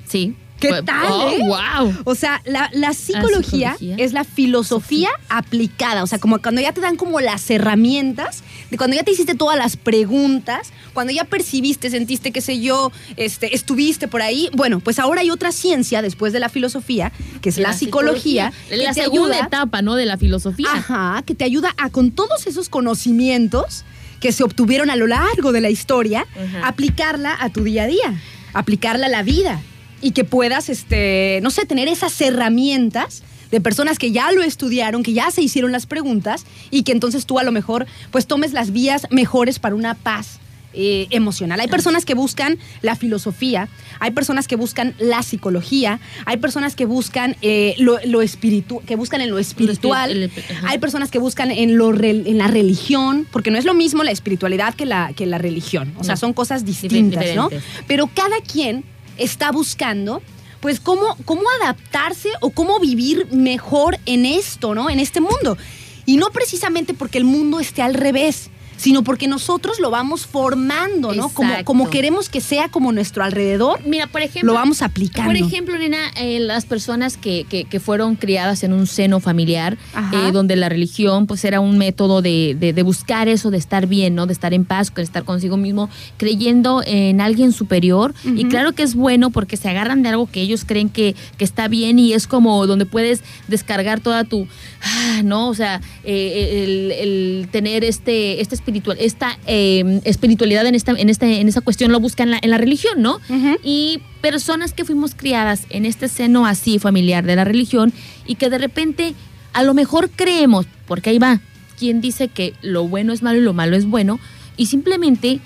[0.08, 0.36] Sí.
[0.60, 1.40] ¿Qué Pues, tal, Oh, eh?
[1.46, 1.94] wow.
[2.06, 3.96] O sea, la, la psicología, psicología.
[4.04, 6.02] es la filosofía aplicada.
[6.04, 8.42] O sea, como cuando ya te dan como las herramientas,
[8.72, 12.92] de cuando ya te hiciste todas las preguntas, cuando ya percibiste, sentiste, qué sé yo,
[13.18, 14.50] este, estuviste por ahí.
[14.54, 18.54] Bueno, pues ahora hay otra ciencia después de la filosofía, que es la, psicología.
[18.70, 19.96] que La te segunda ayuda- etapa, ¿no?
[19.96, 20.68] De la filosofía.
[20.72, 23.84] Ajá, que te ayuda a con todos esos conocimientos
[24.22, 26.26] que se obtuvieron a lo largo de la historia,
[26.64, 28.22] aplicarla a tu día a día,
[28.54, 29.62] aplicarla a la vida
[30.06, 35.02] y que puedas, este, no sé, tener esas herramientas de personas que ya lo estudiaron,
[35.02, 38.54] que ya se hicieron las preguntas y que entonces tú a lo mejor pues tomes
[38.54, 40.40] las vías mejores para una paz
[40.78, 41.60] eh, emocional.
[41.60, 46.86] Hay personas que buscan la filosofía, hay personas que buscan la psicología, hay personas que
[46.86, 50.32] buscan eh, lo, lo espiritu- que buscan en lo espiritual, el-
[50.68, 54.12] hay personas que buscan en, lo en la religión, porque no es lo mismo la
[54.12, 55.94] espiritualidad que la, que la religión.
[55.98, 56.20] O sea, No.
[56.20, 57.50] son cosas distintas, ¿no?
[57.88, 58.84] Pero cada quien
[59.18, 60.22] está buscando,
[60.60, 64.90] pues, cómo, cómo adaptarse o cómo vivir mejor en esto, ¿no?
[64.90, 65.58] En este mundo.
[66.06, 71.14] Y no precisamente porque el mundo esté al revés, sino porque nosotros lo vamos formando,
[71.14, 71.30] ¿no?
[71.64, 74.52] Como, queremos que sea como nuestro alrededor, Mira, por ejemplo.
[74.52, 75.30] lo vamos aplicando.
[75.32, 79.78] Por ejemplo, nena, eh, las personas que, que- que fueron criadas en un seno familiar,
[80.14, 83.88] eh, donde la religión pues era un método de, de- de buscar eso, de estar
[83.88, 84.26] bien, ¿no?
[84.28, 88.14] De estar en paz, de estar consigo mismo, creyendo en alguien superior.
[88.26, 91.44] Y claro que es bueno porque se agarran de algo que ellos creen que, que
[91.46, 94.48] está bien y es como donde puedes descargar toda tu,
[94.82, 95.50] ah, ¿no?
[95.50, 101.10] O sea, eh, el, el tener este, este espiritual, esta eh, espiritualidad en esta, en
[101.10, 103.22] este, en esa cuestión lo buscan en la, en la religión, ¿no?
[103.64, 107.94] Y personas que fuimos criadas en este seno así familiar de la religión
[108.26, 109.14] y que de repente
[109.54, 111.42] a lo mejor creemos, porque ahí va,
[111.78, 114.20] quien dice que lo bueno es malo y lo malo es bueno,
[114.58, 115.40] y simplemente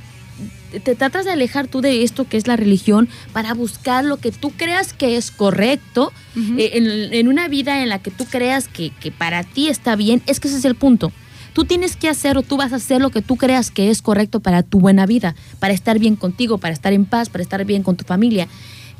[0.84, 4.32] te tratas de alejar tú de esto que es la religión para buscar lo que
[4.32, 6.13] tú creas que es correcto
[6.57, 9.95] eh, en, en una vida en la que tú creas que, que para ti está
[9.95, 11.11] bien, es que ese es el punto.
[11.54, 14.02] Tú tienes que hacer o tú vas a hacer lo que tú creas que es
[14.02, 17.64] correcto para tu buena vida, para estar bien contigo, para estar en paz, para estar
[17.66, 18.47] bien con tu familia.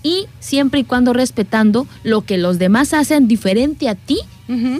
[0.02, 4.20] Y siempre y cuando respetando lo que los demás hacen diferente a ti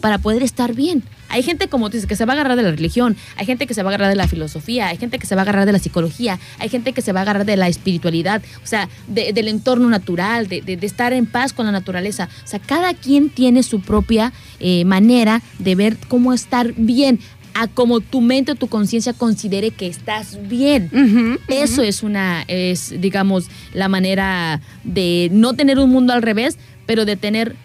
[0.02, 1.04] para poder estar bien.
[1.32, 3.68] Hay gente, como tú dices, que se va a agarrar de la religión, hay gente
[3.68, 5.68] que se va a agarrar de la filosofía, hay gente que se va a agarrar
[5.68, 8.90] de la psicología, hay gente que se va a agarrar de la espiritualidad, o sea,
[9.08, 12.30] de- del entorno natural, de, de- de estar en paz con la naturaleza.
[12.44, 17.20] O sea, cada quien tiene su propia eh, manera de ver cómo estar bien,
[17.54, 20.90] a como tu mente o tu conciencia considere que estás bien.
[21.48, 27.06] Eso es una, es, digamos, la manera de no tener un mundo al revés, pero
[27.06, 27.56] de tener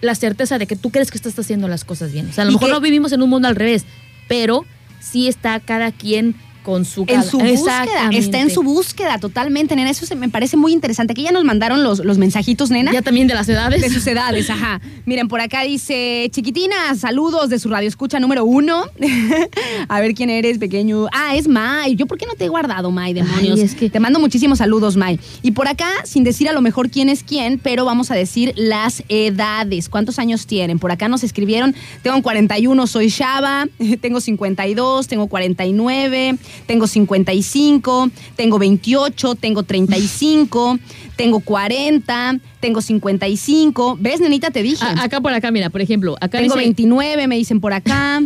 [0.00, 2.28] la certeza de que tú crees que estás haciendo las cosas bien.
[2.28, 3.84] O sea, a lo mejor que- no vivimos en un mundo al revés,
[4.28, 4.64] pero
[5.00, 7.04] sí está cada quien con su...
[7.08, 9.90] En su búsqueda, está en su búsqueda totalmente, nena.
[9.90, 11.12] Eso se me parece muy interesante.
[11.12, 12.92] Aquí ya nos mandaron los, los mensajitos, nena.
[12.92, 13.80] Ya también de las edades.
[13.80, 14.80] De sus edades, ajá.
[15.06, 18.84] Miren, por acá dice, chiquitina, saludos de su radio escucha número uno.
[19.88, 21.06] A ver quién eres, pequeño.
[21.12, 21.94] Ah, es May.
[21.96, 23.58] ¿Yo por qué no te he guardado, May, demonios?
[23.58, 25.18] Ay, es que- Te mando muchísimos saludos, May.
[25.42, 28.52] Y por acá, sin decir a lo mejor quién es quién, pero vamos a decir
[28.56, 29.88] las edades.
[29.88, 30.78] ¿Cuántos años tienen?
[30.78, 33.66] Por acá nos escribieron, tengo 41, soy Shaba,
[34.00, 36.36] tengo 52, tengo 49,
[36.66, 40.78] tengo 55, tengo 28, tengo 35,
[41.16, 43.96] tengo 40, tengo 55.
[44.00, 44.50] ¿Ves, nenita?
[44.50, 44.84] Te dije.
[44.84, 48.20] A- acá por acá, mira, por ejemplo, acá tengo dice, 29, me dicen por acá.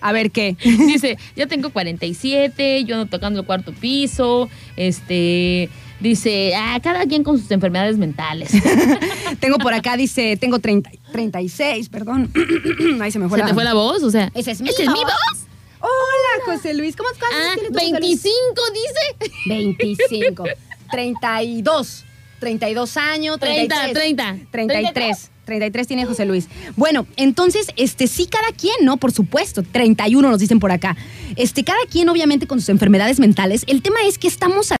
[0.00, 0.56] A ver qué.
[0.64, 5.68] dice, yo tengo 47, yo ando tocando el cuarto piso, este,
[6.00, 8.50] dice, ah, cada quien con sus enfermedades mentales.
[9.40, 12.30] tengo por acá, dice, tengo 30, 36, perdón.
[13.00, 13.48] Ahí se me fue ¿Se la...
[13.48, 14.02] te fue la voz?
[14.02, 15.46] O sea, ¿esa es mi voz.
[15.84, 16.96] Hola, José Luis.
[16.96, 17.28] ¿Cómo estás?
[17.30, 19.30] Ah, 25 dice.
[19.46, 20.44] 25.
[20.90, 22.04] 32.
[22.40, 24.16] 32 años, 30, 33.
[24.52, 24.92] 30.
[24.92, 25.30] 33.
[25.44, 26.48] 33 tiene José Luis.
[26.76, 28.96] Bueno, entonces, este, sí, cada quien, ¿no?
[28.96, 29.62] Por supuesto.
[29.62, 30.96] 31 nos dicen por acá.
[31.36, 33.64] Este, cada quien, obviamente, con sus enfermedades mentales.
[33.66, 34.72] El tema es que estamos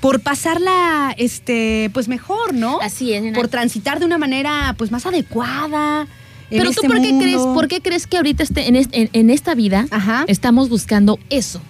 [0.00, 2.80] por pasarla, este, pues mejor, ¿no?
[2.80, 3.34] Así es.
[3.34, 6.06] Por transitar de una manera, pues, más adecuada.
[6.50, 7.22] En Pero este tú, ¿por qué, mundo.
[7.24, 10.24] crees, ¿por qué crees que ahorita este- en, este- en- en esta vida Ajá.
[10.28, 11.60] estamos buscando eso?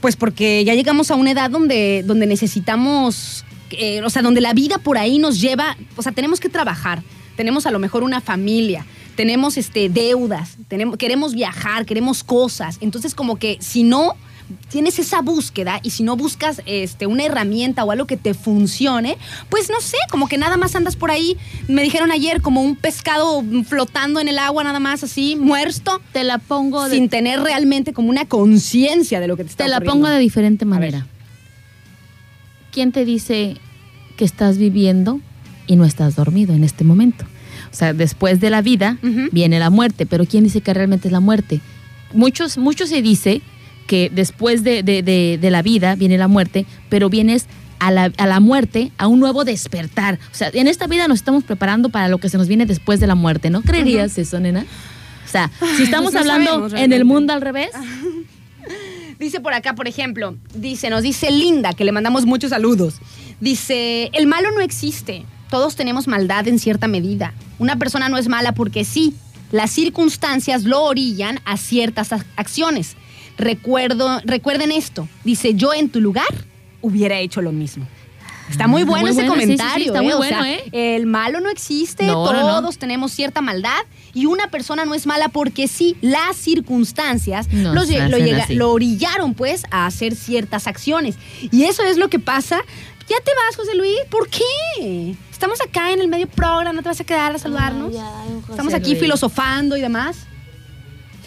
[0.00, 4.54] Pues porque ya llegamos a una edad donde, donde necesitamos, eh, o sea, donde la
[4.54, 7.02] vida por ahí nos lleva, o sea, tenemos que trabajar,
[7.36, 12.78] tenemos a lo mejor una familia, tenemos este, deudas, tenemos, queremos viajar, queremos cosas.
[12.80, 14.14] Entonces, como que si no
[14.68, 19.16] tienes esa búsqueda y si no buscas este, una herramienta o algo que te funcione,
[19.48, 21.36] pues no sé, como que nada más andas por ahí,
[21.68, 26.24] me dijeron ayer, como un pescado flotando en el agua, nada más así, muerto, Te
[26.24, 29.70] la pongo de, sin tener realmente como una conciencia de lo que te está te
[29.70, 30.06] la ocurriendo.
[30.06, 31.06] pongo de diferente manera.
[32.70, 33.56] ¿quién te dice
[34.16, 35.20] que estás viviendo
[35.66, 37.24] y no estás dormido en este momento?
[37.72, 38.98] O sea, después de la vida
[39.32, 41.60] viene la muerte, pero ¿quién dice que realmente es la muerte?
[42.12, 43.42] Muchos, mucho se dice
[43.90, 47.46] que después de, de- de- de la vida viene la muerte, pero vienes
[47.80, 50.18] a la, a la muerte, a un nuevo despertar.
[50.32, 53.00] O sea, en esta vida nos estamos preparando para lo que se nos viene después
[53.00, 54.64] de la muerte, ¿no creerías eso, nena?
[55.26, 56.96] O sea, si estamos pues no hablando sabemos en realmente.
[56.96, 57.70] el mundo al revés,
[59.18, 62.94] Dice por acá, por ejemplo, dice, nos dice Linda, que le mandamos muchos saludos.
[63.40, 65.24] Dice, el malo no existe.
[65.50, 67.34] Todos tenemos maldad en cierta medida.
[67.58, 69.14] Una persona no es mala porque sí.
[69.52, 72.96] Las circunstancias lo orillan a ciertas ac- acciones.
[73.40, 75.08] Recuerdo, recuerden esto.
[75.24, 76.26] Dice, yo en tu lugar
[76.80, 77.86] hubiera hecho lo mismo.
[78.50, 79.86] Está muy Ah, bueno muy ese bueno, sí, sí, sí, comentario.
[79.86, 80.02] está ¿eh?
[80.02, 80.96] muy O bueno, sea, ¿eh?
[80.96, 82.60] El malo no existe, No, no, no.
[82.60, 83.78] todos tenemos cierta maldad
[84.12, 89.62] y una persona no es mala porque sí, las circunstancias los llega- lo orillaron pues
[89.70, 91.14] a hacer ciertas acciones.
[91.52, 92.60] Y eso es lo que pasa.
[93.08, 93.96] Ya te vas, José Luis.
[94.10, 95.14] ¿Por qué?
[95.30, 97.94] Estamos acá en el medio programa, ¿no te vas a quedar a saludarnos?
[98.48, 100.26] Estamos aquí filosofando y demás.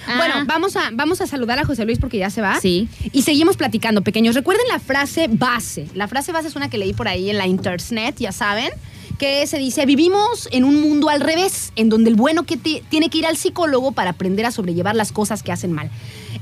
[0.08, 0.16] Ah.
[0.18, 2.60] Bueno, vamos a, vamos a saludar a José Luis porque ya se va.
[2.60, 2.88] Sí.
[3.12, 4.36] Y seguimos platicando, pequeños.
[4.36, 5.88] Recuerden la frase base.
[5.94, 8.72] La frase base es una que leí por ahí en la internet, ya saben,
[9.20, 12.82] que se dice, vivimos en un mundo al revés, en donde el bueno que ti-
[12.90, 15.90] tiene que ir al psicólogo para aprender a sobrellevar las cosas que hacen mal.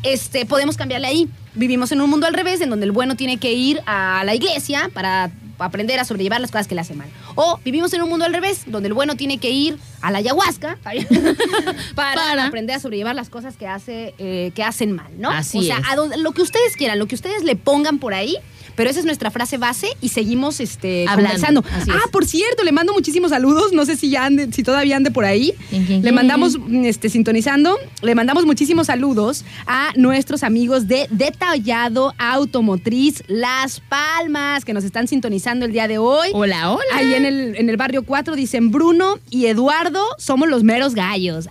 [0.03, 1.29] Este, podemos cambiarle ahí.
[1.53, 4.33] Vivimos en un mundo al revés, en donde el bueno tiene que ir a la
[4.33, 5.31] iglesia para
[5.63, 7.09] aprender a sobrellevar las cosas que le hacen mal.
[7.35, 10.19] O vivimos en un mundo al revés, donde el bueno tiene que ir a la
[10.19, 10.77] ayahuasca
[11.95, 12.45] para, Para.
[12.47, 15.29] aprender a sobrellevar las cosas que, hace, eh, que hacen mal, ¿no?
[15.29, 15.83] Así o sea, es.
[15.89, 18.37] a donde- lo que ustedes quieran, lo que ustedes le pongan por ahí.
[18.75, 21.63] Pero esa es nuestra frase base y seguimos este, Hablando, conversando.
[21.93, 23.73] ah, por cierto, le mando muchísimos saludos.
[23.73, 25.53] No sé si ya ande, si todavía ande por ahí.
[25.69, 31.07] ¿Quién, quién, Le mandamos, mm, este, sintonizando, le mandamos muchísimos saludos a nuestros amigos de
[31.11, 36.29] Detallado Automotriz Las Palmas, que nos están sintonizando el día de hoy.
[36.33, 36.83] Hola, hola.
[36.93, 41.47] Ahí en el, en el barrio 4 dicen Bruno y Eduardo somos los meros gallos.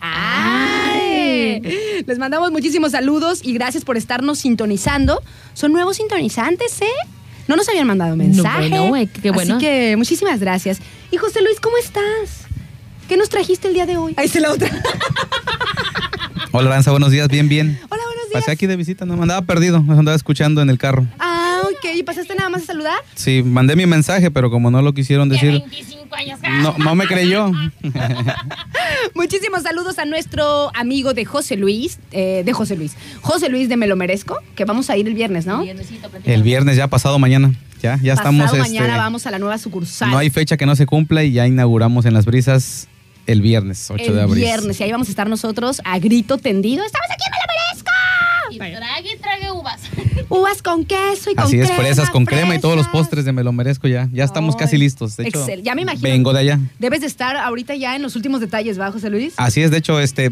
[2.07, 5.23] Les mandamos muchísimos saludos y gracias por estarnos sintonizando.
[5.55, 6.87] Son nuevos sintonizantes, ¿eh?
[7.49, 8.69] No nos habían mandado mensaje.
[8.69, 9.57] bueno, eh, qué bueno.
[9.57, 10.79] Así que muchísimas gracias.
[11.11, 12.47] Y José Luis, ¿cómo estás?
[13.09, 14.15] ¿Qué nos trajiste el día de hoy?
[14.17, 14.71] Ahí está la otra.
[16.53, 17.79] Hola, Aranza, buenos días, bien, bien.
[17.91, 18.43] Hola, buenos días.
[18.43, 21.07] Pasé aquí de visita, no me andaba perdido, me andaba escuchando en el carro.
[21.19, 21.97] Ah, ok.
[21.97, 22.99] ¿Y pasaste nada más a saludar?
[23.15, 26.41] Sí, mandé mi mensaje, pero como no lo quisieron decir, 25 años.
[26.63, 27.51] no, no me creyó.
[29.15, 33.77] Muchísimos saludos a nuestro amigo de José Luis, eh, de José Luis, José Luis de
[33.77, 35.63] Me lo merezco, que vamos a ir el viernes, ¿no?
[36.25, 37.53] El viernes ya pasado mañana,
[37.83, 38.59] ya, ya Pasado estamos.
[38.59, 40.11] mañana este, vamos a la nueva sucursal.
[40.11, 42.89] No hay fecha que no se cumpla y ya inauguramos en las brisas
[43.27, 44.45] el viernes, 8 el de abril.
[44.45, 46.85] viernes y ahí vamos a estar nosotros a grito tendido.
[46.85, 47.91] ¡Estamos aquí Me lo merezco!
[48.51, 49.81] Y trague, trague uvas.
[50.29, 53.25] Uvas con queso y con Así es, crema, fresas con crema y todos los postres
[53.25, 54.09] de me lo merezco ya.
[54.13, 55.17] Ya estamos Ay, casi listos.
[55.17, 56.03] De hecho, excel- ya me imagino.
[56.09, 56.59] vengo de allá.
[56.79, 59.35] Debes de estar ahorita ya en los últimos detalles, ¿va, José Luis?
[59.37, 60.31] Así es, de hecho, este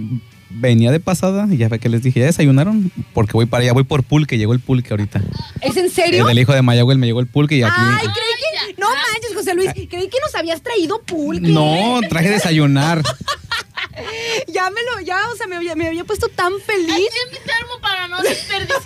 [0.51, 2.91] venía de pasada y ya ve que les dije, ¿ya desayunaron?
[3.13, 5.21] Porque voy para allá, voy por pulque, llegó el pulque ahorita.
[5.61, 6.27] ¿Es en El serio?
[6.27, 7.75] del hijo de Mayagüel me llegó el pulque y aquí.
[7.77, 8.81] Ay, creí que...
[8.81, 9.71] No manches, José Luis.
[9.75, 11.49] Creí que nos habías traído pulque.
[11.49, 13.03] No, traje desayunar.
[14.53, 15.05] Ya me lo...
[15.07, 16.91] Ya, o sea, me había, me había puesto tan feliz.
[16.93, 18.83] Aquí mi termo para no desperdiciar.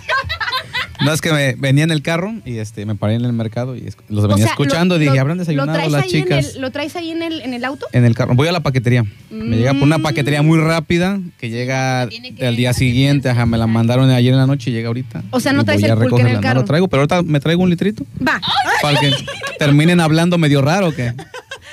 [1.03, 3.75] No, es que me venía en el carro y este me paré en el mercado
[3.75, 6.07] y los venía O sea, escuchando lo- y dije, lo- ¿habrán desayunado ¿lo traes las
[6.07, 6.45] chicas?
[6.49, 7.87] En el, ¿Lo traes ahí en el, en el auto?
[7.91, 8.35] En el carro.
[8.35, 9.03] Voy a la paquetería.
[9.29, 10.03] Me llega por una Mm.
[10.03, 13.29] paquetería muy rápida que llega que al día siguiente.
[13.29, 15.23] Ajá, me la mandaron ayer en la noche y llega ahorita.
[15.31, 16.55] O sea, no traes el pulque en el carro.
[16.55, 18.05] No lo traigo, pero ahorita me traigo un litrito.
[18.25, 18.39] Va.
[18.81, 19.11] Para que
[19.59, 21.13] terminen hablando medio raro o qué.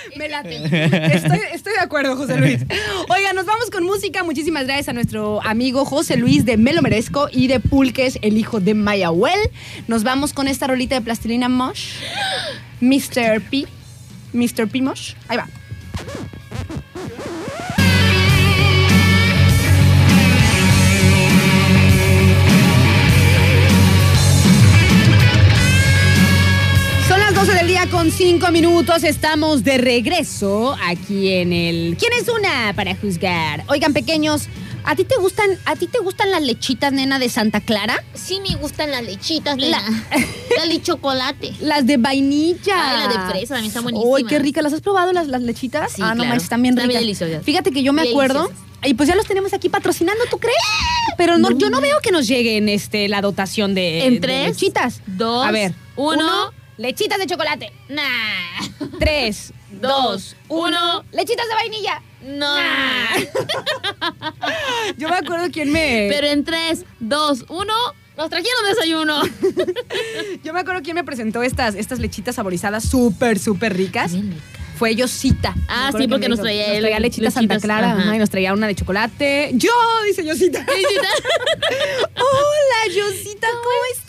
[0.17, 0.57] Me late.
[1.15, 2.61] Estoy, estoy de acuerdo, José Luis.
[3.09, 4.23] Oiga, nos vamos con música.
[4.25, 8.37] Muchísimas gracias a nuestro amigo José Luis de Me lo merezco y de Pulques, el
[8.39, 9.39] hijo de Mayahuel.
[9.89, 11.95] Nos vamos con esta rolita de plastilina Mosh.
[12.81, 13.41] Mr.
[13.51, 13.67] P.
[14.33, 14.69] Mr.
[14.69, 14.83] P.
[14.83, 15.15] Mosh.
[15.29, 15.49] Ahí va.
[27.41, 29.03] 12 del día con 5 minutos.
[29.03, 31.97] Estamos de regreso aquí en el.
[31.99, 33.65] ¿Quién es una para juzgar?
[33.69, 34.43] Oigan, pequeños,
[34.85, 38.05] ¿a ti te gustan, a ti te gustan las lechitas, nena, de Santa Clara?
[38.13, 39.81] Sí me gustan las lechitas, nena.
[40.59, 41.55] La de chocolate.
[41.61, 42.75] Las de vainilla.
[42.77, 44.15] Ay, la de fresa también están buenísimas.
[44.21, 44.61] Uy, qué rica.
[44.61, 45.93] ¿Las has probado las, las lechitas?
[45.93, 46.29] Sí, ah, no claro.
[46.29, 47.43] manches, están bien ricas.
[47.43, 48.49] Fíjate que yo me acuerdo.
[48.49, 48.67] Deliciosas.
[48.85, 50.57] Y pues ya los tenemos aquí patrocinando, ¿tú crees?
[51.17, 54.49] Pero no, yo no veo que nos lleguen este, la dotación de, En de tres,
[54.51, 55.01] lechitas.
[55.07, 56.60] dos, A ver, uno.
[56.81, 57.73] Lechitas de chocolate.
[57.89, 58.89] Nah.
[58.99, 60.69] Tres, dos, uno.
[60.69, 61.05] uno.
[61.13, 62.03] Lechitas de vainilla.
[62.23, 62.57] No.
[64.97, 66.09] Yo me acuerdo quién me.
[66.11, 67.73] Pero en 3, 2, 1.
[68.17, 69.23] Nos trajeron desayuno.
[70.45, 74.13] Yo me acuerdo quién me presentó estas, estas lechitas saborizadas súper, súper ricas.
[74.77, 75.55] Fue Yosita.
[75.69, 78.03] Ah, sí, que porque nos traía nos traía lechita Santa lechitas, Clara ajá.
[78.03, 79.51] ajá, y nos traía una de chocolate.
[79.53, 79.71] Yo,
[80.07, 80.61] dice Yosita.
[82.17, 84.00] Hola, Yosita, ¿cómo estás?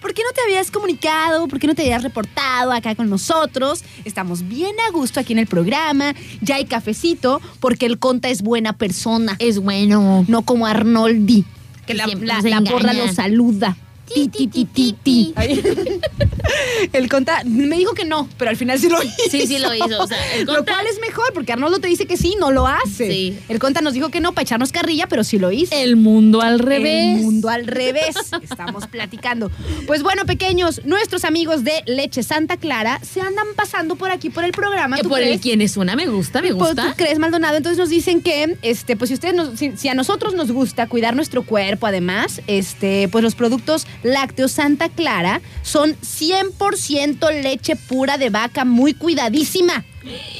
[0.00, 1.46] ¿Por qué no te habías comunicado?
[1.48, 3.84] ¿Por qué no te habías reportado acá con nosotros?
[4.04, 6.14] Estamos bien a gusto aquí en el programa.
[6.40, 9.36] Ya hay cafecito porque el Conta es buena persona.
[9.38, 10.24] Es bueno.
[10.28, 11.44] No como Arnoldi,
[11.86, 13.76] que la, la- la porra lo saluda.
[14.14, 15.34] Ti, ti, ti, ti, ti.
[16.92, 19.14] El Conta me dijo que no, pero al final sí lo hizo.
[19.30, 22.06] Sí, sí lo hizo, o sea, el Lo cual es mejor, porque Arnoldo te dice
[22.06, 23.10] que sí, no lo hace.
[23.10, 23.38] Sí.
[23.48, 25.74] El Conta nos dijo que no para echarnos carrilla, pero sí lo hizo.
[25.74, 27.16] El mundo al revés.
[27.18, 28.16] El mundo al revés.
[28.42, 29.50] Estamos platicando.
[29.86, 34.44] Pues bueno, pequeños, nuestros amigos de Leche Santa Clara se andan pasando por aquí por
[34.44, 34.96] el programa.
[34.98, 36.88] ¿tú por el quién es una, me gusta, me Pues, gusta.
[36.90, 37.56] ¿Tú crees, Maldonado?
[37.56, 40.86] Entonces nos dicen que, este, pues si ustedes nos- si, si a nosotros nos gusta
[40.88, 48.18] cuidar nuestro cuerpo, además, este, pues los productos lácteos Santa Clara son 100% leche pura
[48.18, 49.84] de vaca muy cuidadísima.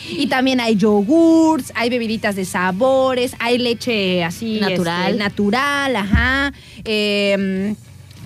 [0.09, 5.11] Y también hay yogurts, hay bebiditas de sabores, hay leche así Natural.
[5.11, 6.53] este, natural, ajá.
[6.85, 7.77] Em,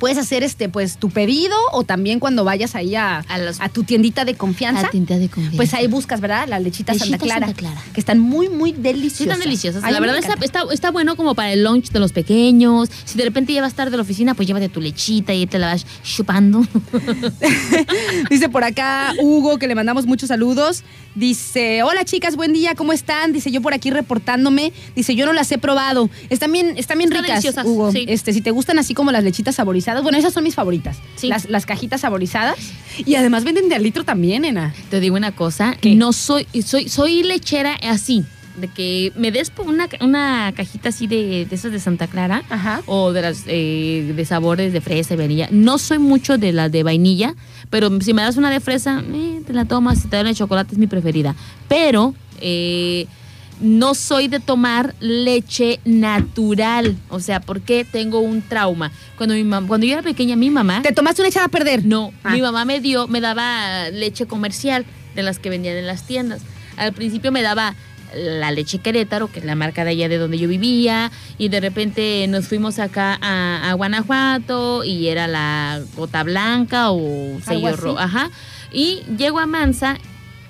[0.04, 3.70] puedes hacer este, pues, tu pedido o también cuando vayas ahí a, A los- a
[3.70, 4.88] tu tiendita de confianza.
[4.88, 5.56] A tinta de confianza.
[5.56, 6.46] Pues ahí buscas, ¿verdad?
[6.46, 7.82] La lechita Santa Lechita Clara, Santa Clara.
[7.94, 9.16] Que están muy, muy deliciosas.
[9.16, 9.82] Sí, están deliciosas.
[9.82, 12.90] Ay, la verdad está, está, está bueno como para el lunch de los pequeños.
[13.06, 15.68] Si de repente llevas tarde a la oficina, pues llévate tu lechita y te la
[15.68, 16.66] vas chupando.
[18.30, 20.82] Dice por acá Hugo, que le mandamos muchos saludos.
[21.14, 23.32] Dice, hola chicas, buen día, ¿cómo están?
[23.32, 24.72] Dice, yo por aquí reportándome.
[24.96, 26.10] Dice, yo no las he probado.
[26.28, 27.92] Están bien, están bien Están ricas, deliciosas, Hugo.
[27.92, 28.04] sí.
[28.08, 30.98] Este, si te gustan así como las lechitas saborizadas, bueno, esas son mis favoritas.
[31.16, 31.28] Sí.
[31.28, 32.56] Las, las cajitas saborizadas.
[33.04, 34.74] Y además venden de al litro también, nena.
[34.90, 35.94] Te digo una cosa, ¿Qué?
[35.94, 38.24] no soy, soy, soy lechera así,
[38.56, 42.82] de que me des una, una cajita así de, de esas de Santa Clara Ajá.
[42.86, 45.48] o de las eh, de sabores de fresa y vainilla.
[45.50, 47.34] No soy mucho de la de vainilla,
[47.70, 50.00] pero si me das una de fresa, eh, te la tomas.
[50.02, 51.34] Si te dan de chocolate es mi preferida.
[51.68, 53.06] Pero eh,
[53.60, 56.96] no soy de tomar leche natural.
[57.08, 58.90] O sea, porque tengo un trauma.
[59.16, 60.82] Cuando, mi mam- cuando yo era pequeña, mi mamá...
[60.82, 61.84] ¿Te tomaste una echada a perder?
[61.84, 62.30] No, Ah.
[62.32, 64.84] mi mamá me dio, me daba leche comercial
[65.14, 66.42] de las que vendían en las tiendas.
[66.76, 67.74] Al principio me daba
[68.16, 71.58] la leche Querétaro, que es la marca de allá de donde yo vivía, y de
[71.60, 77.98] repente nos fuimos acá a, a Guanajuato y era la gota blanca o sello rojo,
[77.98, 78.30] ajá.
[78.72, 79.98] Y llego a Mansa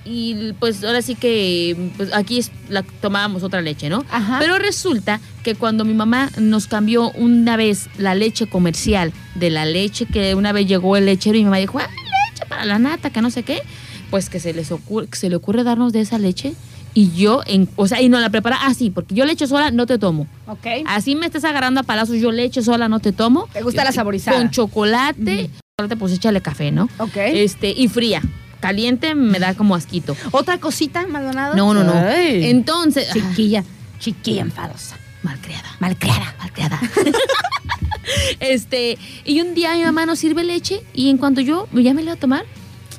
[0.04, 4.04] y pues ahora sí que pues, aquí es la, tomábamos otra leche, ¿no?
[4.10, 4.38] Ajá.
[4.38, 9.64] Pero resulta que cuando mi mamá nos cambió una vez la leche comercial de la
[9.64, 12.78] leche que una vez llegó el lechero y mi mamá dijo, ah, leche para la
[12.78, 13.62] nata, que no sé qué,
[14.10, 16.54] pues que se les ocurre, que se le ocurre darnos de esa leche
[16.96, 19.86] y yo, en, o sea, y no la prepara así, porque yo leche sola no
[19.86, 20.28] te tomo.
[20.46, 20.66] Ok.
[20.86, 23.48] Así me estés agarrando a palazos, yo leche sola no te tomo.
[23.52, 24.36] ¿Te gusta la saborizada?
[24.38, 26.88] Con chocolate, chocolate, pues échale café, ¿no?
[26.98, 27.16] Ok.
[27.16, 28.22] Este, y fría.
[28.64, 30.16] Caliente me da como asquito.
[30.30, 31.54] ¿Otra cosita, Maldonado?
[31.54, 31.92] No, no, no.
[31.92, 32.46] Ay.
[32.48, 33.62] Entonces, Chiquilla,
[33.98, 34.96] chiquilla enfadosa.
[35.22, 35.68] malcriada.
[35.80, 36.34] Malcriada.
[36.38, 36.80] malcriada.
[38.40, 38.96] este,
[39.26, 42.10] y un día mi mamá nos sirve leche y en cuanto yo ya me la
[42.10, 42.44] iba a tomar,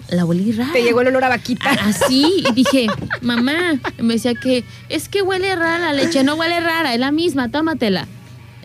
[0.10, 0.72] la olí rara.
[0.72, 1.72] Te llegó el olor a vaquita.
[1.72, 2.86] Así, y dije,
[3.22, 7.12] mamá, me decía que es que huele rara la leche, no huele rara, es la
[7.12, 8.08] misma, tómatela.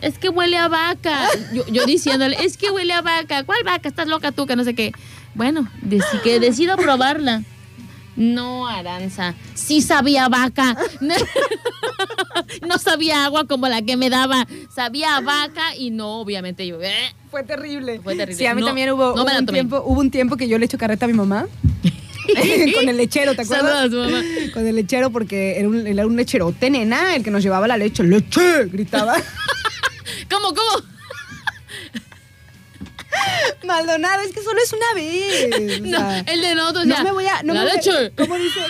[0.01, 1.27] Es que huele a vaca.
[1.53, 3.43] Yo, yo diciéndole, es que huele a vaca.
[3.43, 3.87] ¿Cuál vaca?
[3.87, 4.91] Estás loca tú, que no sé qué.
[5.33, 5.67] Bueno,
[6.23, 7.43] que decido probarla.
[8.15, 9.33] No, Aranza.
[9.53, 10.77] Sí sabía vaca.
[12.67, 14.45] No sabía agua como la que me daba.
[14.73, 16.81] Sabía vaca y no, obviamente yo.
[16.81, 16.91] "Eh".
[17.29, 17.99] Fue terrible.
[18.03, 18.37] Fue terrible.
[18.37, 20.57] Sí, a mí No, también hubo, no hubo un tiempo, hubo un tiempo que yo
[20.57, 21.47] le echo carreta a mi mamá.
[22.75, 23.71] con el lechero, ¿te acuerdas?
[23.71, 24.23] Saludos, mamá.
[24.53, 27.77] Con el lechero porque era un, era un lecherote, nena, el que nos llevaba la
[27.77, 28.03] leche.
[28.03, 28.65] ¡Leche!
[28.65, 29.15] Gritaba.
[30.29, 30.85] ¿Cómo, cómo?
[33.65, 35.81] Maldonado, es que solo es una vez.
[35.81, 37.03] No, sea, el de nosotros no ya.
[37.03, 37.43] me voy a...
[37.43, 38.11] No la me voy a- leche.
[38.17, 38.59] ¿Cómo dice?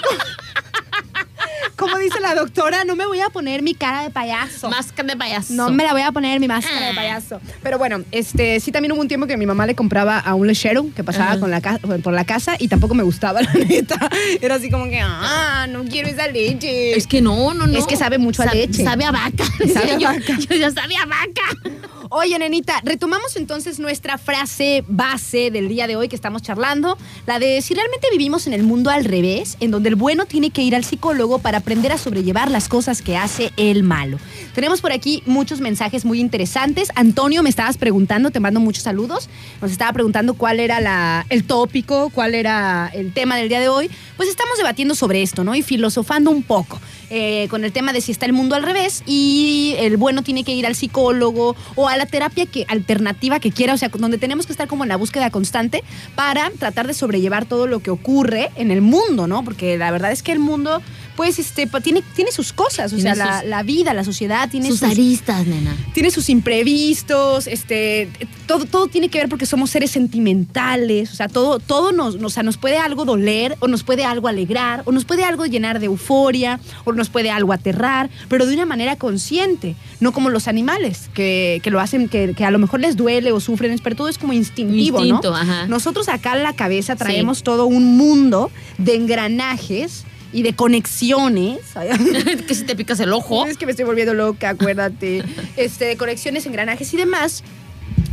[1.75, 4.69] Como dice la doctora, no me voy a poner mi cara de payaso.
[4.69, 5.53] Máscara de payaso.
[5.53, 6.95] No me la voy a poner mi máscara de Ah.
[6.95, 7.41] payaso.
[7.63, 10.45] Pero bueno, este sí también hubo un tiempo que mi mamá le compraba a un
[10.45, 11.59] lechero que pasaba con la
[12.03, 14.09] por la casa y tampoco me gustaba, la neta.
[14.41, 16.95] Era así como que, ah, no quiero esa leche.
[16.95, 17.77] Es que no, no, no.
[17.77, 18.83] Es que sabe mucho a Sabe- leche.
[18.83, 19.43] Sabe a vaca.
[19.73, 20.37] Sabe a yo, vaca.
[20.37, 21.79] Yo ya sabía a vaca.
[22.13, 27.39] Oye, nenita, retomamos entonces nuestra frase base del día de hoy que estamos charlando, la
[27.39, 30.61] de si realmente vivimos en el mundo al revés, en donde el bueno tiene que
[30.61, 34.17] ir al psicólogo para aprender a sobrellevar las cosas que hace el malo.
[34.53, 36.89] Tenemos por aquí muchos mensajes muy interesantes.
[36.95, 39.29] Antonio, me estabas preguntando, te mando muchos saludos.
[39.61, 43.89] Nos estaba preguntando cuál era el tópico, cuál era el tema del día de hoy.
[44.17, 45.55] Pues estamos debatiendo sobre esto, ¿no?
[45.55, 46.77] Y filosofando un poco.
[47.13, 50.45] Eh, con el tema de si está el mundo al revés y el bueno tiene
[50.45, 54.17] que ir al psicólogo o a la terapia que, alternativa que quiera, o sea, donde
[54.17, 55.83] tenemos que estar como en la búsqueda constante
[56.15, 59.43] para tratar de sobrellevar todo lo que ocurre en el mundo, ¿no?
[59.43, 60.81] Porque la verdad es que el mundo,
[61.21, 64.49] pues, este, tiene, tiene sus cosas, o Tiene sea, la, sus- la vida, la sociedad
[64.49, 65.75] tiene Sus sus, aristas, nena.
[65.93, 68.09] tiene sus imprevistos, este,
[68.47, 72.29] todo, todo tiene que ver porque somos seres sentimentales, o sea, todo, todo nos, o
[72.31, 75.79] sea, nos puede algo doler, o nos puede algo alegrar, o nos puede algo llenar
[75.79, 80.47] de euforia, o nos puede algo aterrar, pero de una manera consciente, no como los
[80.47, 83.95] animales, que, que lo hacen, que, que a lo mejor les duele o sufren, pero
[83.95, 85.35] todo es como instintivo, Instinto, ¿no?
[85.37, 85.67] ajá.
[85.67, 88.49] Nosotros acá en la cabeza traemos todo un mundo
[88.79, 91.59] de engranajes y de conexiones.
[92.47, 93.45] que si te picas el ojo.
[93.45, 95.23] Es que me estoy volviendo loca, acuérdate.
[95.57, 97.43] Este, de conexiones, engranajes y demás,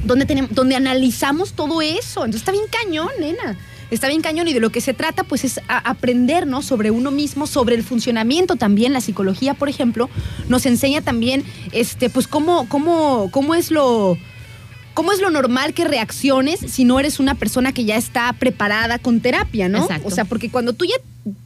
[0.04, 2.24] donde, tenemos, donde analizamos todo eso.
[2.24, 3.56] Entonces está bien cañón, nena.
[3.90, 6.60] Está bien cañón y de lo que se trata pues es aprender ¿no?
[6.60, 8.92] sobre uno mismo, sobre el funcionamiento también.
[8.92, 10.10] La psicología, por ejemplo,
[10.48, 14.18] nos enseña también este, pues cómo, cómo, cómo es lo...
[14.94, 18.98] ¿Cómo es lo normal que reacciones si no eres una persona que ya está preparada
[18.98, 19.82] con terapia, no?
[19.82, 20.08] Exacto.
[20.08, 20.96] O sea, porque cuando tú ya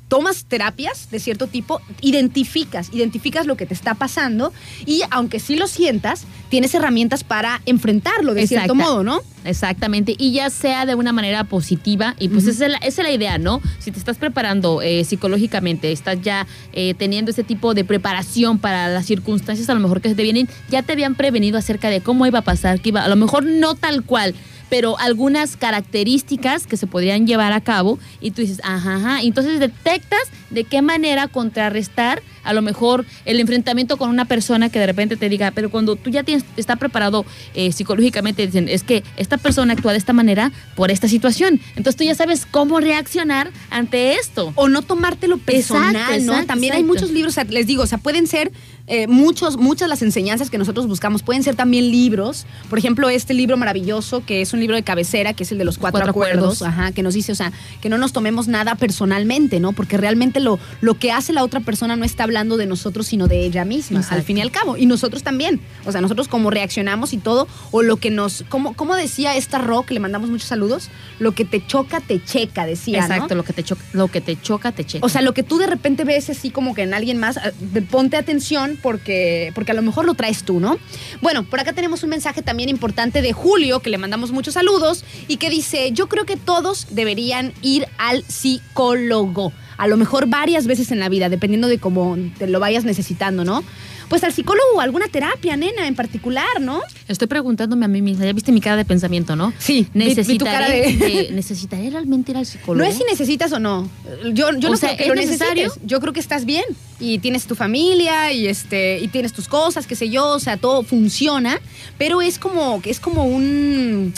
[0.08, 4.52] tomas terapias de cierto tipo, identificas, identificas lo que te está pasando
[4.84, 9.22] y aunque sí lo sientas, tienes herramientas para enfrentarlo de cierto modo, ¿no?
[9.44, 13.08] Exactamente, y ya sea de una manera positiva, y pues esa, es la, esa es
[13.08, 13.60] la idea, ¿no?
[13.78, 18.88] Si te estás preparando eh, psicológicamente, estás ya eh, teniendo ese tipo de preparación para
[18.88, 22.02] las circunstancias a lo mejor que se te vienen, ya te habían prevenido acerca de
[22.02, 24.34] cómo iba a pasar, que iba, a lo mejor no tal cual,
[24.72, 29.60] pero algunas características que se podrían llevar a cabo y tú dices, ajá, ajá, entonces
[29.60, 34.86] detectas de qué manera contrarrestar a lo mejor el enfrentamiento con una persona que de
[34.86, 39.04] repente te diga, pero cuando tú ya tienes, está preparado eh, psicológicamente, dicen, es que
[39.16, 41.60] esta persona actúa de esta manera por esta situación.
[41.76, 44.52] Entonces tú ya sabes cómo reaccionar ante esto.
[44.56, 46.32] O no tomártelo personal, Exacto, ¿no?
[46.32, 48.52] exacto, también hay muchos libros, o sea, les digo, o sea, pueden ser
[48.86, 52.46] eh, muchos, muchas las enseñanzas que nosotros buscamos, pueden ser también libros.
[52.68, 55.64] Por ejemplo, este libro maravilloso, que es un libro de cabecera, que es el de
[55.64, 56.62] los cuatro, Cuatro acuerdos, acuerdos.
[56.62, 59.72] ajá, que nos dice, o sea, que no nos tomemos nada personalmente, ¿no?
[59.72, 63.28] Porque realmente lo, lo que hace la otra persona no está hablando de nosotros, sino
[63.28, 64.16] de ella misma, Exacto.
[64.16, 64.76] al fin y al cabo.
[64.76, 65.60] Y nosotros también.
[65.84, 69.58] O sea, nosotros como reaccionamos y todo, o lo que nos, como, como decía esta
[69.58, 73.14] Rock, le mandamos muchos saludos, lo que te choca, te checa, decía, ¿no?
[73.14, 75.06] Exacto, lo que te choca, lo que te choca, te checa.
[75.06, 77.82] O sea, lo que tú de repente ves así como que en alguien más, eh,
[77.90, 80.78] ponte atención porque, porque a lo mejor lo traes tú, ¿no?
[81.20, 85.04] Bueno, por acá tenemos un mensaje también importante de Julio, que le mandamos muchos saludos,
[85.28, 89.52] y que dice, yo creo que todos deberían ir al psicólogo.
[89.76, 93.44] A lo mejor varias veces en la vida, dependiendo de cómo te lo vayas necesitando,
[93.44, 93.64] ¿no?
[94.12, 96.82] Pues al psicólogo o alguna terapia, nena, en particular, ¿no?
[97.08, 99.54] Estoy preguntándome a mí misma, ya viste mi cara de pensamiento, ¿no?
[99.58, 102.84] Sí, necesitaré, cara de- de- ¿Necesitaré realmente ir al psicólogo?
[102.84, 103.88] No es si necesitas o no.
[104.34, 105.62] Yo, yo O no sea, creo que ¿es lo necesario?
[105.64, 105.88] necesites.
[105.88, 106.64] Yo creo que estás bien
[107.00, 110.58] y tienes tu familia y este y tienes tus cosas, qué sé yo, o sea,
[110.58, 111.58] todo funciona,
[111.96, 114.12] pero es como es como un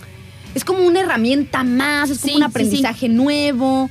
[0.57, 3.91] es como una herramienta más, es como Sí, un sí, aprendizaje nuevo.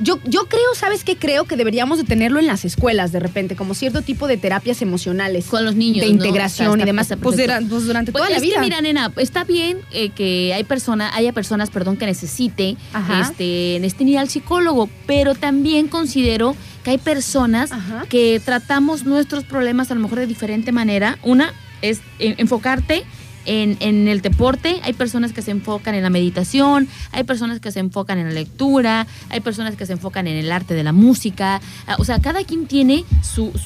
[0.00, 1.16] Yo, yo creo, ¿sabes qué?
[1.16, 4.80] Creo que deberíamos de tenerlo en las escuelas de repente, como cierto tipo de terapias
[4.80, 5.46] emocionales.
[5.46, 6.14] Con los niños, De ¿no?
[6.16, 7.08] integración O sea, y demás.
[7.20, 8.54] Pues, dura- pues durante Pues toda la es vida.
[8.56, 12.76] que mira, nena, está bien eh, que hay persona, haya personas, perdón, que necesite
[13.20, 18.04] este, necesiten ir al psicólogo, pero también considero que hay personas Ajá.
[18.08, 21.18] que tratamos nuestros problemas a lo mejor de diferente manera.
[21.22, 23.04] Una es eh, enfocarte
[23.48, 27.72] en, en el deporte, hay personas que se enfocan en la meditación, hay personas que
[27.72, 30.92] se enfocan en la lectura, hay personas que se enfocan en el arte de la
[30.92, 31.60] música.
[31.86, 33.58] Ah, O sea, cada quien tiene su, su,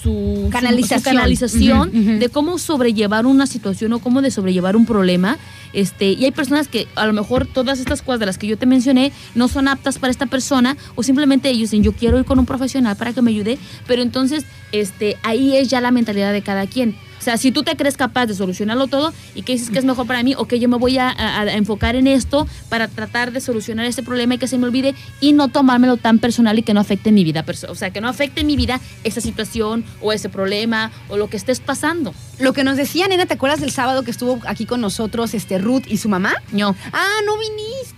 [0.42, 2.18] su- Canalización.
[2.20, 5.36] de cómo sobrellevar una situación o cómo de sobrellevar un problema.
[5.72, 8.58] Este, y hay personas que a lo mejor todas estas cosas de las que yo
[8.58, 12.24] te mencioné no son aptas para esta persona o simplemente ellos dicen yo quiero ir
[12.26, 16.32] con un profesional para que me ayude, pero entonces este, ahí es ya la mentalidad
[16.32, 16.94] de cada quien.
[17.22, 19.84] O sea, si tú te crees capaz de solucionarlo todo y que dices que es
[19.84, 22.88] mejor para mí o que yo me voy a, a- a enfocar en esto para
[22.88, 26.58] tratar de solucionar este problema y que se me olvide y no tomármelo tan personal
[26.58, 27.44] y que no afecte mi vida.
[27.68, 31.36] O sea, que no afecte mi vida esa situación o ese problema o lo que
[31.36, 32.12] estés pasando.
[32.40, 35.58] Lo que nos decía, nena, ¿te acuerdas del sábado que estuvo aquí con nosotros este
[35.58, 36.32] Ruth y su mamá?
[36.50, 36.74] No.
[36.92, 37.36] Ah, no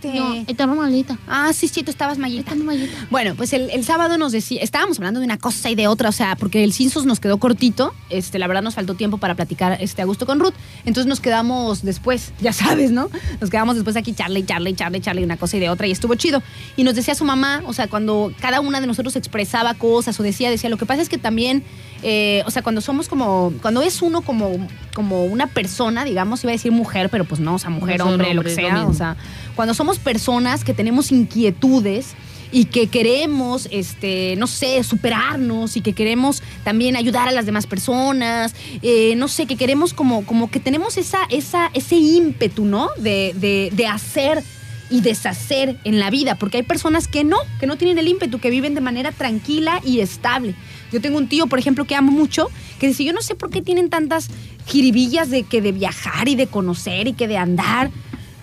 [0.08, 0.36] viniste.
[0.36, 1.18] No, está malita.
[1.26, 2.52] Ah, sí, sí, tú estabas mallita.
[2.52, 2.92] Está malita.
[3.10, 6.08] Bueno, pues el, el sábado nos decía, estábamos hablando de una cosa y de otra,
[6.08, 9.34] o sea, porque el Cinsos nos quedó cortito, este, la verdad nos faltó tiempo para
[9.34, 13.10] platicar este, a gusto con Ruth, entonces nos quedamos después, ya sabes, ¿no?
[13.40, 16.14] Nos quedamos después aquí, charle, charle, charle, charle, una cosa y de otra, y estuvo
[16.14, 16.42] chido.
[16.76, 20.22] Y nos decía su mamá, o sea, cuando cada una de nosotros expresaba cosas o
[20.22, 21.62] decía, decía, lo que pasa es que también,
[22.02, 26.50] eh, o sea, cuando somos como, cuando es uno como, como una persona, digamos, iba
[26.50, 28.86] a decir mujer, pero pues no, o sea, mujer, No hombre, lo que lo sea,
[28.86, 29.16] o sea,
[29.56, 32.14] cuando somos personas que tenemos inquietudes,
[32.54, 37.66] y que queremos, este, no sé, superarnos y que queremos también ayudar a las demás
[37.66, 42.90] personas, eh, no sé, que queremos como, como que tenemos esa, esa, ese ímpetu, ¿no?
[42.96, 44.44] De, de, de hacer
[44.90, 48.38] y deshacer en la vida, porque hay personas que no, que no tienen el ímpetu,
[48.38, 50.54] que viven de manera tranquila y estable.
[50.92, 53.50] Yo tengo un tío, por ejemplo, que amo mucho, que dice, yo no sé por
[53.50, 54.28] qué tienen tantas
[54.66, 57.90] jiribillas de que de viajar y de conocer y que de andar.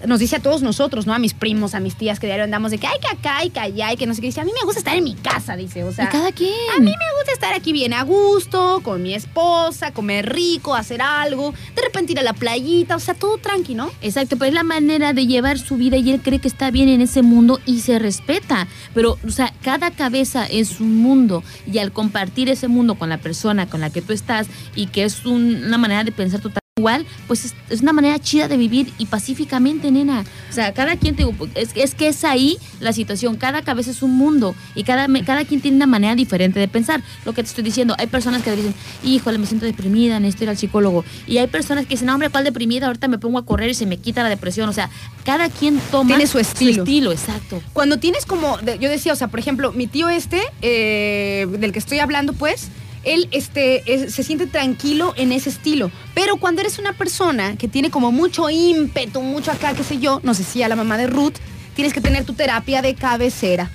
[0.08, 1.14] Nos dice a todos nosotros, ¿no?
[1.14, 3.50] A mis primos, a mis tías que diario andamos de que hay que acá y
[3.50, 4.28] que allá y que no sé qué.
[4.28, 5.84] Dice, a mí me gusta estar en mi casa, dice.
[5.84, 6.52] O sea, y cada quien.
[6.76, 11.02] a mí me gusta estar aquí bien a gusto, con mi esposa, comer rico, hacer
[11.02, 13.92] algo, de repente ir a la playita, o sea, todo tranqui, ¿no?
[14.02, 16.90] Exacto, pero es la manera de llevar su vida y él cree que está bien
[16.90, 18.68] en ese mundo y se respeta.
[18.94, 23.18] Pero, o sea, cada cabeza es un mundo y al compartir ese mundo con la
[23.18, 26.61] persona con la que tú estás y que es un- una manera de pensar total
[26.78, 30.24] igual, pues es, una manera chida de vivir y pacíficamente, nena.
[30.50, 34.02] O sea, cada quien, te es, es que es ahí la situación, cada cabeza es
[34.02, 37.04] un mundo y cada, cada quien tiene una manera diferente de pensar.
[37.26, 40.50] Lo que te estoy diciendo, hay personas que dicen, híjole, me siento deprimida, necesito ir
[40.52, 41.04] al psicólogo.
[41.28, 42.88] Y hay personas que dicen, no, hombre, ¿cuál deprimida?
[42.88, 44.70] Ahorita me pongo a correr y se me quita la depresión.
[44.70, 44.90] O sea,
[45.26, 46.84] cada quien toma Tiene su estilo.
[46.84, 47.62] estilo, exacto.
[47.74, 51.80] Cuando tienes como, yo decía, o sea, por ejemplo, mi tío este, eh, del que
[51.80, 52.70] estoy hablando, pues,
[53.04, 55.92] él este, es- se siente tranquilo en ese estilo.
[56.14, 60.20] Pero cuando eres una persona que tiene como mucho ímpetu, mucho acá, qué sé yo,
[60.24, 61.36] nos decía la mamá de Ruth,
[61.76, 63.72] tienes que tener tu terapia de cabecera.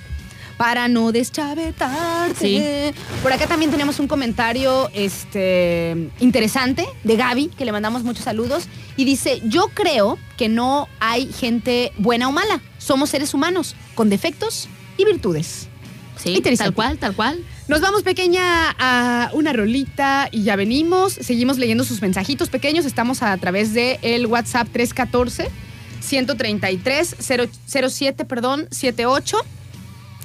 [0.57, 2.93] Para no deschavetarte.
[2.93, 2.95] Sí.
[3.21, 8.63] Por acá también tenemos un comentario este, interesante de Gaby, que le mandamos muchos saludos.
[8.95, 12.59] Y dice: Yo creo que no hay gente buena o mala.
[12.79, 14.67] Somos seres humanos con defectos
[14.97, 15.67] y virtudes.
[16.17, 17.43] Sí, tal cual, tal cual.
[17.67, 21.13] Nos vamos pequeña a una rolita y ya venimos.
[21.13, 22.85] Seguimos leyendo sus mensajitos pequeños.
[22.85, 25.49] Estamos a través de el WhatsApp 314
[25.99, 27.49] 133 0-
[27.89, 29.37] 07, perdón, 78.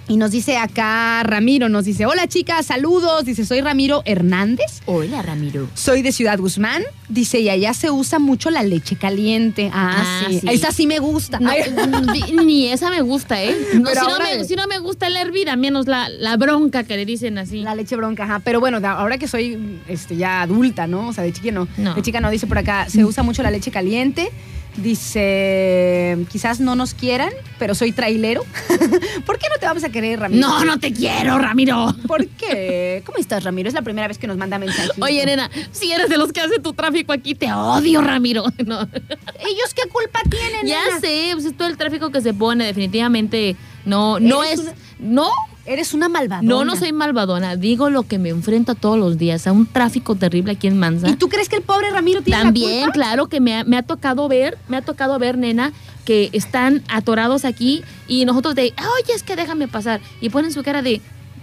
[0.09, 3.24] Y nos dice acá Ramiro, nos dice, hola chicas, saludos.
[3.24, 4.80] Dice, soy Ramiro Hernández.
[4.86, 5.68] Hola, Ramiro.
[5.74, 6.82] Soy de Ciudad Guzmán.
[7.09, 9.70] Dice, y allá se usa mucho la leche caliente.
[9.72, 9.90] Ah,
[10.24, 10.40] Ah, sí.
[10.40, 10.48] sí.
[10.50, 11.38] Esa sí me gusta.
[11.38, 11.50] No,
[12.44, 13.57] ni- esa me gusta, ¿eh?
[13.74, 16.96] No, si, no me, si no me gusta la hervida, menos la, la bronca que
[16.96, 17.62] le dicen así.
[17.62, 18.40] La leche bronca, ajá.
[18.40, 21.09] Pero bueno, ahora que soy este, ya adulta, ¿no?
[21.09, 21.68] O sea, de chica no.
[21.78, 21.94] No.
[21.94, 24.30] De chica no, dice por acá, se usa mucho la leche caliente.
[24.77, 28.43] Dice, quizás no nos quieran, pero soy trailero.
[29.27, 30.47] ¿Por qué no te vamos a querer, Ramiro?
[30.49, 31.95] No, no te quiero, Ramiro.
[32.07, 33.03] ¿Por qué?
[33.05, 33.68] ¿Cómo estás, Ramiro?
[33.68, 34.93] Es la primera vez que nos manda mensajes.
[35.01, 38.45] Oye, nena, si eres de los que hace tu tráfico aquí, te odio, Ramiro.
[38.66, 38.81] No.
[38.83, 41.01] ¿Ellos qué culpa tienen, Ya nena?
[41.01, 44.61] sé, pues es todo el tráfico que se pone, definitivamente no, no es.
[44.61, 45.31] una- No,
[45.65, 46.49] Eres una malvadona.
[46.49, 47.57] no, no soy malvadona.
[47.57, 51.09] Digo lo que me enfrento todos los días a un tráfico terrible aquí en Manza.
[51.09, 52.93] ¿Y tú crees que el pobre Ramiro tiene la También, culpa?
[52.93, 55.73] claro que me ha, me ha tocado ver, me ha tocado ver, nena,
[56.05, 60.01] que están atorados aquí y nosotros de, oye, es que déjame pasar.
[60.21, 61.01] Y ponen su cara de,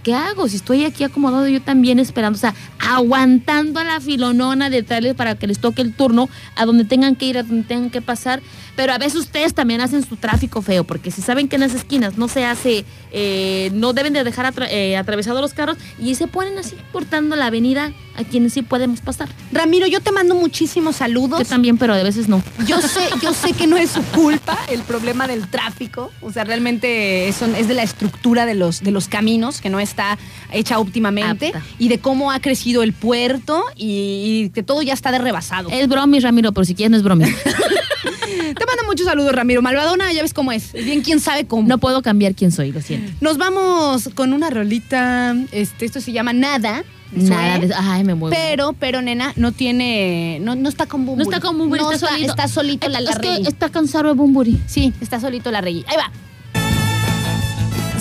[0.10, 0.48] ¿qué hago?
[0.48, 5.14] Si estoy aquí acomodado yo también esperando, o sea, aguantando a la filonona de traerles
[5.14, 8.02] para que les toque el turno a donde tengan que ir, a donde tengan que
[8.02, 8.42] pasar.
[8.76, 11.74] Pero a veces ustedes también hacen su tráfico feo, porque si saben que en las
[11.74, 16.16] esquinas no se hace, eh, no deben de dejar atra- eh, atravesados los carros y
[16.16, 19.28] se ponen así cortando la avenida a quienes sí podemos pasar.
[19.52, 21.40] Ramiro, yo te mando muchísimos saludos.
[21.40, 22.42] Yo también, pero a veces no.
[22.66, 26.10] Yo sé, yo sé que no es su culpa el problema del tráfico.
[26.22, 29.80] O sea, realmente eso es de la estructura de los, de los caminos, que no
[29.82, 29.99] está
[30.52, 31.48] hecha óptimamente.
[31.48, 31.64] Apta.
[31.78, 35.70] Y de cómo ha crecido el puerto y, y que todo ya está de rebasado.
[35.70, 37.26] Es bromi, Ramiro, pero si quieres no es bromi.
[38.30, 39.62] Te mando muchos saludos, Ramiro.
[39.62, 40.74] Malvadona, ya ves cómo es.
[40.74, 41.68] Es bien quién sabe cómo.
[41.68, 43.12] No puedo cambiar quién soy, lo siento.
[43.22, 45.36] Nos vamos con una rolita.
[45.52, 46.84] Este, esto se llama Nada.
[47.12, 48.36] Nada de Ay, me muevo.
[48.36, 50.40] Pero, pero, nena, no tiene.
[50.42, 51.28] No, no está con no Bumburi.
[51.28, 54.60] está como un No, está, está solito la, la Es que está cansado de Bumburi.
[54.68, 55.84] Sí, está solito la Rey.
[55.88, 56.12] Ahí va.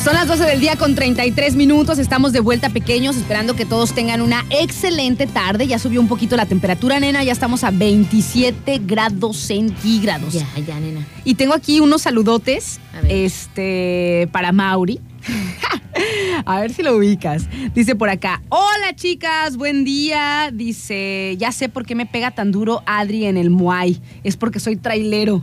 [0.03, 1.99] Son las 12 del día con 33 minutos.
[1.99, 5.67] Estamos de vuelta pequeños, esperando que todos tengan una excelente tarde.
[5.67, 7.25] Ya subió un poquito la temperatura, nena.
[7.25, 10.33] Ya estamos a 27 grados centígrados.
[10.35, 11.05] Ya, ya, nena.
[11.25, 12.79] Y tengo aquí unos saludotes
[13.09, 15.01] este, para Mauri.
[16.47, 17.49] A ver si lo ubicas.
[17.75, 20.51] Dice por acá, hola chicas, buen día.
[20.53, 24.01] Dice, ya sé por qué me pega tan duro Adri en el Muay.
[24.23, 25.43] Es porque soy trailero.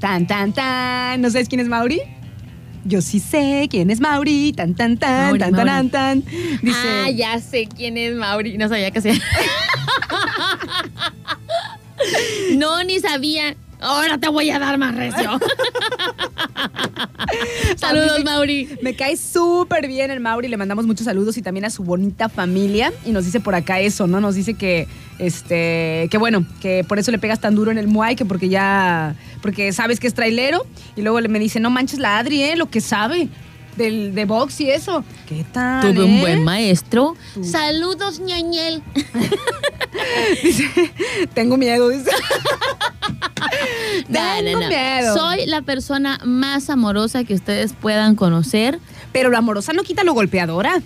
[0.00, 1.20] Tan, tan, tan.
[1.20, 2.00] ¿No sabes quién es Mauri?
[2.84, 4.52] Yo sí sé quién es Mauri.
[4.52, 5.66] Tan, tan, tan, Mauri, tan, Mauri.
[5.68, 6.24] tan, tan.
[6.62, 8.58] Dice, Ah, ya sé quién es Mauri.
[8.58, 9.14] No sabía que sea.
[12.56, 13.56] no, ni sabía.
[13.80, 15.30] Ahora te voy a dar más recio.
[17.76, 18.68] Saludos, Mauri.
[18.82, 22.28] Me cae súper bien el Mauri, le mandamos muchos saludos y también a su bonita
[22.28, 22.92] familia.
[23.04, 24.20] Y nos dice por acá eso, ¿no?
[24.20, 24.86] Nos dice que,
[25.18, 28.48] este, que bueno, que por eso le pegas tan duro en el Muay, que porque
[28.48, 30.66] ya, porque sabes que es trailero.
[30.96, 32.56] Y luego le me dice, no manches la Adri, ¿eh?
[32.56, 33.28] Lo que sabe.
[33.76, 35.04] del, de box y eso.
[35.26, 35.80] ¿Qué tal?
[35.82, 36.20] Tuve un eh?
[36.20, 37.16] buen maestro.
[37.34, 37.44] Tú.
[37.44, 38.82] Saludos, ñañel.
[40.42, 40.64] Dice,
[41.34, 41.88] tengo miedo.
[41.88, 42.10] Dice.
[44.08, 44.68] No, no, Tengo no.
[44.68, 45.14] miedo.
[45.14, 48.78] Soy la persona más amorosa que ustedes puedan conocer.
[49.12, 50.82] Pero la amorosa no quita lo golpeadora.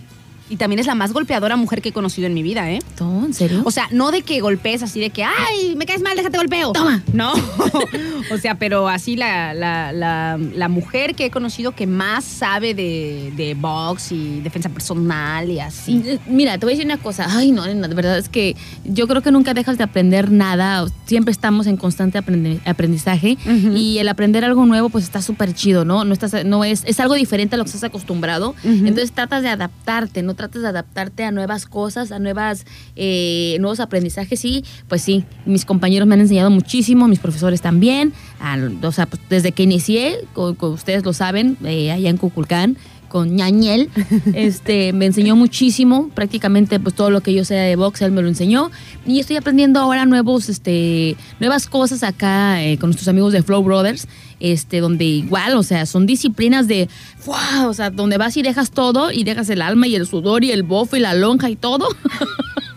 [0.51, 2.79] Y también es la más golpeadora mujer que he conocido en mi vida, ¿eh?
[2.97, 3.27] ¿Todo?
[3.27, 3.63] ¿En serio?
[3.65, 6.73] O sea, no de que golpees así de que, ay, me caes mal, déjate golpeo.
[6.73, 7.03] Toma.
[7.13, 7.33] No.
[8.33, 12.75] o sea, pero así la, la, la, la mujer que he conocido que más sabe
[12.75, 16.19] de, de box y defensa personal y así.
[16.27, 17.27] Mira, te voy a decir una cosa.
[17.29, 20.87] Ay, no, no, de verdad es que yo creo que nunca dejas de aprender nada.
[21.07, 23.37] Siempre estamos en constante aprendi- aprendizaje
[23.75, 26.05] y el aprender algo nuevo, pues está súper chido, ¿no?
[26.05, 28.55] No estás, no es, es algo diferente a lo que estás acostumbrado.
[28.65, 32.65] Entonces tratas de adaptarte, no tratas de adaptarte a nuevas cosas, a nuevas,
[32.97, 34.43] eh, nuevos aprendizajes.
[34.47, 38.15] Y pues sí, mis compañeros me han enseñado muchísimo, mis profesores también.
[38.41, 42.17] Al- o sea, pues, desde que inicié, co- co- ustedes lo saben, eh, allá en
[42.17, 42.79] Cuculcán
[43.09, 43.91] con ñañel,
[44.35, 48.23] este, me enseñó muchísimo, prácticamente pues todo lo que yo sé de box, él me
[48.23, 48.71] lo enseñó
[49.07, 53.63] y estoy aprendiendo ahora nuevos, este, nuevas cosas acá eh, con nuestros amigos de Flow
[53.63, 54.07] Brothers,
[54.41, 57.67] este, donde igual, o sea, son disciplinas de, ¡fua!
[57.67, 60.53] o sea, donde vas y dejas todo y dejas el alma y el sudor y
[60.53, 61.89] el bofo y la lonja y todo.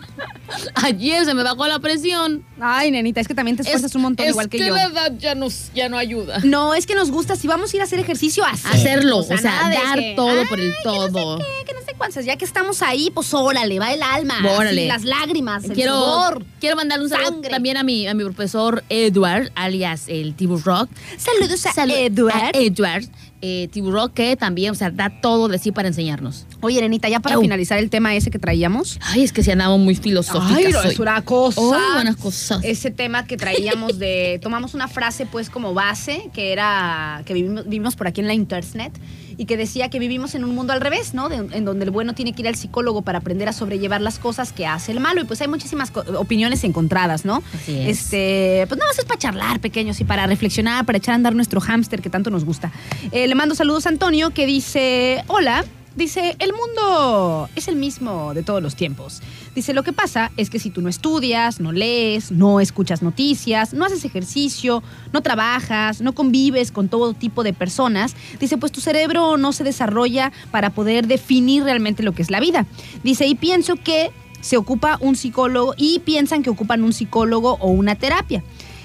[0.74, 2.44] Ayer se me bajó la presión.
[2.60, 4.74] Ay, nenita, es que también te esfuerzas un montón, es igual que, yo.
[4.74, 6.40] la edad ya, nos, ya no ayuda.
[6.44, 8.70] No, es que nos gusta, si vamos a ir a hacer ejercicio, hacer.
[8.72, 11.38] Hacerlo, o sea, dar que, todo "Ay, por el que no sé todo.
[11.38, 12.24] qué, que no sé cuántas.
[12.24, 14.34] Ya que estamos ahí, pues órale, va el alma.
[14.56, 14.82] Órale.
[14.82, 16.44] así, las lágrimas, el quiero, sudor.
[16.60, 20.88] quiero mandar un saludo también a mi, a mi profesor Edward, alias el Tibu Rock.
[21.16, 22.34] Saludos a Edward.
[22.36, 23.04] a Edward,
[23.42, 26.46] eh, Tibu Rock, que también, o sea, da todo de sí para enseñarnos.
[26.60, 29.00] Oye, nenita, ya para finalizar el tema ese que traíamos.
[29.02, 31.60] Ay, es que si andamos muy filosóficas Ay, no, es una cosa.
[31.60, 32.60] Ay, buenas cosas.
[32.62, 34.38] Ese tema que traíamos de.
[34.42, 37.22] Tomamos una frase, pues, como base, que era.
[37.26, 38.92] que vivimos, vivimos por aquí en la internet,
[39.36, 41.28] y que decía que vivimos en un mundo al revés, ¿no?
[41.28, 44.18] De- en donde el bueno tiene que ir al psicólogo para aprender a sobrellevar las
[44.18, 45.20] cosas que hace el malo.
[45.22, 47.42] Y pues hay muchísimas opiniones encontradas, ¿no?
[47.54, 47.98] Así es.
[48.02, 51.34] Este, pues nada más es para charlar, pequeños, y para reflexionar, para echar a andar
[51.34, 52.70] nuestro hámster que tanto nos gusta.
[53.10, 55.64] Eh, le mando saludos a Antonio, que dice: Hola.
[55.94, 59.20] Dice, el mundo es el mismo de todos los tiempos.
[59.54, 63.74] Dice, lo que pasa es que si tú no estudias, no lees, no escuchas noticias,
[63.74, 64.82] no haces ejercicio,
[65.12, 69.64] no trabajas, no convives con todo tipo de personas, dice, pues tu cerebro no se
[69.64, 72.64] desarrolla para poder definir realmente lo que es la vida.
[73.02, 77.68] Dice, y pienso que se ocupa un psicólogo y piensan que ocupan un psicólogo o
[77.68, 78.42] una terapia.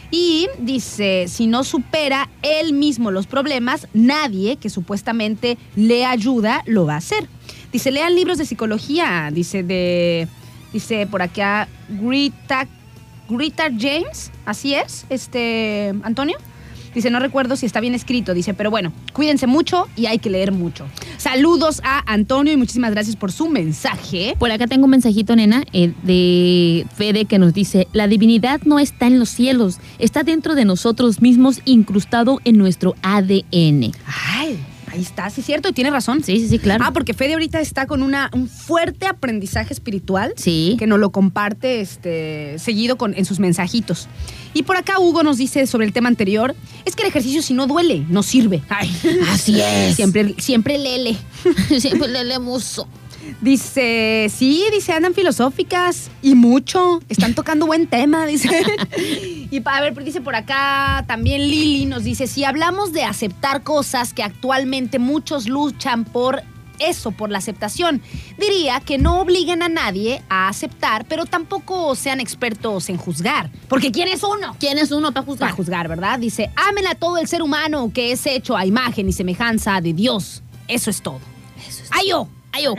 [0.09, 6.85] Y dice, si no supera él mismo los problemas, nadie que supuestamente le ayuda lo
[6.85, 7.27] va a hacer.
[7.71, 10.27] Dice, lean libros de psicología, dice de,
[10.71, 12.67] dice por acá, Grita,
[13.29, 16.38] Grita James, así es, este, Antonio.
[16.98, 20.32] Dice, no recuerdo si está bien escrito, dice, pero bueno, cuídense mucho y hay que
[20.32, 20.88] leer mucho.
[21.18, 24.36] Saludos a Antonio y muchísimas gracias por su mensaje.
[24.40, 28.80] Por acá tengo un mensajito, nena, eh, de Fede que nos dice, la divinidad no
[28.80, 33.91] está en los cielos, está dentro de nosotros mismos, incrustado en nuestro ADN.
[34.07, 34.57] Ay,
[34.88, 36.23] ahí está, sí es cierto, y tiene razón.
[36.23, 36.84] Sí, sí, sí, claro.
[36.85, 40.34] Ah, porque Fede ahorita está con una, un fuerte aprendizaje espiritual.
[40.35, 40.76] sí.
[40.80, 44.07] Que nos lo comparte este, seguido con, en sus mensajitos.
[44.53, 46.55] Y por acá Hugo nos dice sobre el tema anterior:
[46.85, 48.61] es que el ejercicio, si no duele, no sirve.
[48.69, 48.91] Ay.
[49.30, 49.95] Así es.
[49.95, 51.18] Siempre, siempre lele.
[51.80, 52.85] Siempre le leemos.
[53.41, 57.01] Dice, sí, dice, andan filosóficas y mucho.
[57.09, 58.49] Están tocando buen tema, dice.
[59.51, 63.63] y pa- a ver, dice por acá también Lili nos dice, si hablamos de aceptar
[63.63, 66.43] cosas que actualmente muchos luchan por
[66.79, 68.01] eso, por la aceptación,
[68.37, 73.49] diría que no obliguen a nadie a aceptar, pero tampoco sean expertos en juzgar.
[73.67, 74.55] Porque ¿quién es uno?
[74.59, 75.47] ¿Quién es uno para juzgar?
[75.49, 76.19] Para juzgar, ¿verdad?
[76.19, 79.93] Dice, amen a todo el ser humano que es hecho a imagen y semejanza de
[79.93, 80.43] Dios.
[80.67, 81.19] Eso es todo.
[81.67, 82.27] Eso es- ¡Ay, yo!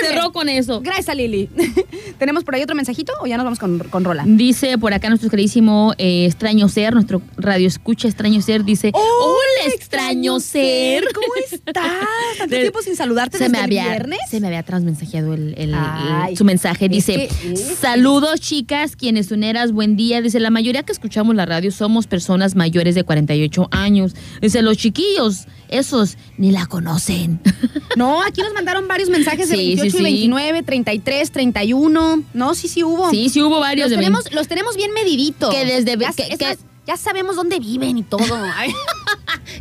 [0.00, 0.12] Bien.
[0.12, 0.80] Cerró con eso.
[0.80, 1.48] Gracias, Lili.
[2.18, 4.24] ¿Tenemos por ahí otro mensajito o ya nos vamos con, con Rola?
[4.26, 9.74] Dice por acá nuestro queridísimo eh, extraño ser, nuestro radio escucha extraño ser, dice, hola
[9.74, 11.04] extraño ser.
[11.14, 11.74] ¿Cómo estás?
[12.38, 14.18] Tanto De- tiempo sin saludarte Se desde me, el había, viernes.
[14.30, 16.88] se me había transmensajeado el, el- el- su mensaje.
[16.88, 20.20] Dice, que saludos chicas, quienes uneras, buen día.
[20.22, 24.14] Dice, la mayoría que escuchamos la radio somos personas mayores de 48 años.
[24.40, 27.40] Dice, los chiquillos, esos ni la conocen.
[27.96, 30.00] No, aquí nos mandaron varios mensajes de Sí, sí, 28 sí.
[30.00, 32.22] y 29, 33, 31.
[32.32, 33.10] No, sí, sí hubo.
[33.10, 33.86] Sí, sí hubo varios.
[33.86, 35.52] los de tenemos, los tenemos bien mediditos.
[35.52, 36.58] Que desde- que- que-
[36.88, 38.24] ya sabemos dónde viven y todo.
[38.56, 38.72] Ay,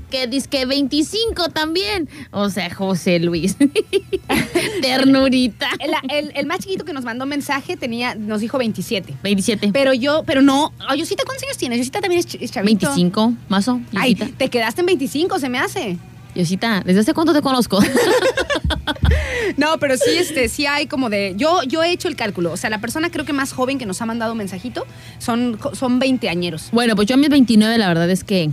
[0.10, 2.10] que dice que 25 también.
[2.32, 3.56] O sea, José Luis.
[4.82, 5.68] Ternurita.
[5.80, 9.16] el, el- el más chiquito que nos mandó mensaje tenía, nos dijo 27.
[9.24, 9.70] 27.
[9.74, 10.74] Pero yo, pero no.
[10.88, 11.78] Ay, Yosita, ¿cuántos años tienes?
[11.80, 12.88] Yosita también es, ch- es chavito.
[12.88, 13.82] 25, mazo.
[13.96, 15.98] Ay, te quedaste en 25, se me hace.
[16.38, 17.80] Yosita, ¿desde hace cuánto te conozco?
[19.56, 21.34] No, pero sí, este, sí hay como de.
[21.38, 22.52] Yo, yo he hecho el cálculo.
[22.52, 24.86] O sea, la persona creo que más joven que nos ha mandado mensajito
[25.20, 26.68] son, son 20 añeros.
[26.72, 28.52] bueno, pues yo a mis 29, la verdad es que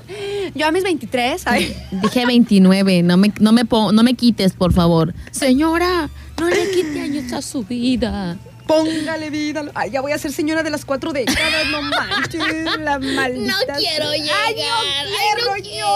[0.54, 3.02] Yo a mis 23, ay, dije 29.
[3.02, 5.14] No me, no me, no me quites, por favor.
[5.30, 6.08] Señora,
[6.38, 8.38] no le quite años a su vida.
[8.66, 9.64] Póngale vida.
[9.74, 13.52] Ay, ya voy a ser señora de las cuatro décadas, no manches, la maldita.
[13.52, 14.36] No quiero llegar.
[14.46, 15.86] Ay, no Ay, quiero.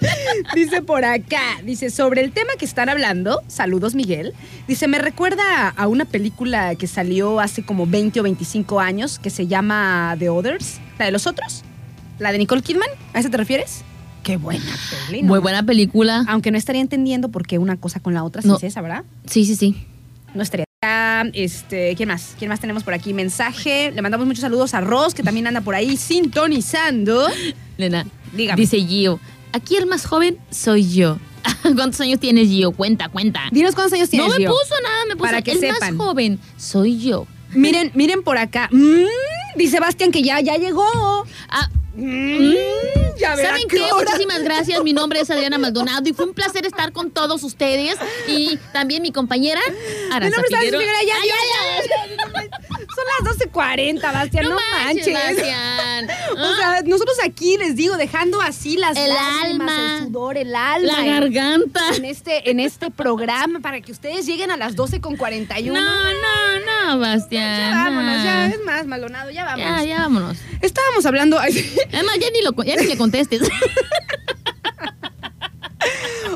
[0.54, 4.32] Dice por acá, dice, sobre el tema que están hablando, saludos Miguel,
[4.68, 9.30] dice, me recuerda a una película que salió hace como 20 o 25 años que
[9.30, 11.64] se llama The Others, la de los otros,
[12.18, 13.82] la de Nicole Kidman, ¿a esa te refieres?
[14.22, 14.64] Qué buena
[15.10, 15.22] ¿no?
[15.22, 16.24] Muy buena película.
[16.28, 18.58] Aunque no estaría entendiendo por qué una cosa con la otra, No.
[18.58, 19.04] sí es esa, ¿verdad?
[19.26, 19.86] Sí, sí, sí.
[20.34, 20.64] No estaría.
[21.32, 22.36] Este, ¿quién más?
[22.38, 23.12] ¿Quién más tenemos por aquí?
[23.12, 23.90] Mensaje.
[23.90, 27.26] Le mandamos muchos saludos a Ross, que también anda por ahí sintonizando.
[27.78, 28.60] Nena, Dígame.
[28.60, 29.18] dice Gio,
[29.52, 31.18] aquí el más joven soy yo.
[31.74, 32.70] ¿Cuántos años tienes, Gio?
[32.70, 33.40] Cuenta, cuenta.
[33.50, 34.50] Dinos cuántos años tienes, No me Gio?
[34.50, 35.96] puso nada, me puso Para que el sepan.
[35.96, 37.26] más joven soy yo.
[37.54, 38.68] Miren, miren por acá.
[38.70, 39.04] Mm,
[39.58, 41.26] dice Bastian que ya, ya llegó.
[41.50, 41.68] Ah,
[42.00, 42.54] Mm,
[43.18, 43.82] ya ¿Saben qué?
[43.90, 44.12] hora.
[44.12, 44.80] Muchísimas gracias.
[44.84, 47.96] Mi nombre es Adriana Maldonado y fue un placer estar con todos ustedes
[48.28, 50.64] y también mi compañera Mi Aranza nombre es.
[50.70, 51.88] Figueroa, ya, Ay, ya, ay,
[53.58, 55.08] 40, Bastián, no, manches.
[56.30, 56.54] O ah.
[56.56, 60.92] sea, nosotros aquí les digo, dejando así las el alma, el sudor, el alma.
[60.92, 61.80] La garganta.
[61.96, 65.80] En este, en este programa, para que ustedes lleguen a las 12 con 41.
[65.80, 67.72] No, no, no, Bastián.
[67.72, 68.46] Ya vámonos, ya ah.
[68.46, 69.80] es más, malonado, ya vámonos.
[69.80, 70.38] Ya, ya vámonos.
[70.62, 71.36] Estábamos hablando.
[71.40, 73.40] Además, ya ni, lo, ya ni le contestes.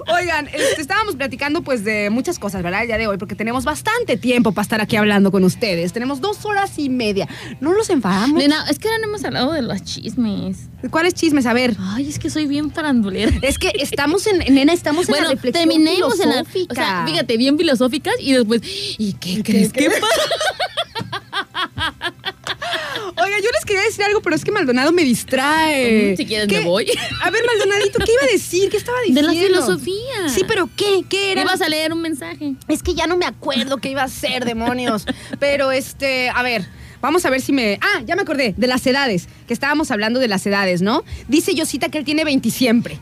[0.09, 2.83] Oigan, este, estábamos platicando pues de muchas cosas, ¿verdad?
[2.83, 5.93] El día de hoy, porque tenemos bastante tiempo para estar aquí hablando con ustedes.
[5.93, 7.29] Tenemos dos horas y media.
[7.61, 8.39] ¿No los enfadamos?
[8.39, 10.69] Nena, es que ahora no hemos hablado de los chismes.
[10.91, 11.47] ¿Cuáles chismes?
[11.47, 11.77] A ver.
[11.79, 13.33] Ay, es que soy bien farandulera.
[13.43, 16.43] Es que estamos en, nena, estamos en Bueno, la reflexión terminemos en la.
[16.43, 16.74] O filosófica.
[16.74, 18.62] sea, fíjate, bien filosóficas y después.
[18.99, 20.07] ¿Y qué crees que pasa?
[23.23, 26.16] Oiga, yo les quería decir algo, pero es que Maldonado me distrae.
[26.16, 26.59] Si quieres, ¿Qué?
[26.61, 26.86] me voy.
[27.23, 28.69] A ver, Maldonadito, ¿qué iba a decir?
[28.70, 29.32] ¿Qué estaba De diciendo?
[29.32, 30.28] la filosofía.
[30.28, 31.05] Sí, pero ¿qué?
[31.09, 31.43] ¿Qué era?
[31.43, 32.55] Ibas a leer un mensaje.
[32.69, 35.05] Es que ya no me acuerdo qué iba a ser, demonios.
[35.39, 36.66] Pero este, a ver,
[37.03, 37.79] vamos a ver si me.
[37.83, 41.05] Ah, ya me acordé, de las edades, que estábamos hablando de las edades, ¿no?
[41.29, 42.99] Dice Yosita que él tiene 20 siempre.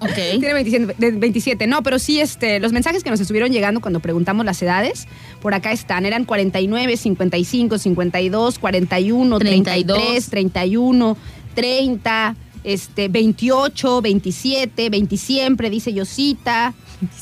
[0.00, 0.14] Ok.
[0.14, 1.66] Tiene 27, de 27.
[1.66, 5.06] No, pero sí, este, los mensajes que nos estuvieron llegando cuando preguntamos las edades,
[5.42, 6.06] por acá están.
[6.06, 9.98] Eran 49, 55, 52, 41, 32.
[9.98, 11.16] 33, 31,
[11.54, 16.74] 30, este, 28, 27, 20 siempre, dice Yosita.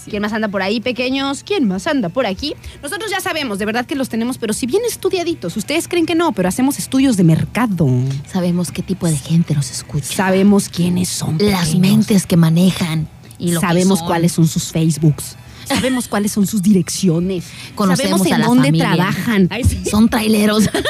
[0.09, 1.43] ¿Quién más anda por ahí, pequeños?
[1.45, 2.55] ¿Quién más anda por aquí?
[2.83, 6.15] Nosotros ya sabemos, de verdad que los tenemos, pero si bien estudiaditos, ustedes creen que
[6.15, 7.87] no, pero hacemos estudios de mercado.
[8.31, 10.07] Sabemos qué tipo de gente nos escucha.
[10.15, 11.39] Sabemos quiénes son.
[11.39, 11.81] Las pequeños.
[11.81, 13.09] mentes que manejan.
[13.39, 14.09] Y lo que Sabemos son.
[14.09, 15.37] cuáles son sus Facebooks.
[15.67, 17.45] Sabemos cuáles son sus direcciones.
[17.75, 18.93] Conocemos Sabemos en a dónde familia.
[18.95, 19.49] trabajan.
[19.51, 19.83] Ay, sí.
[19.91, 20.71] Son traileros.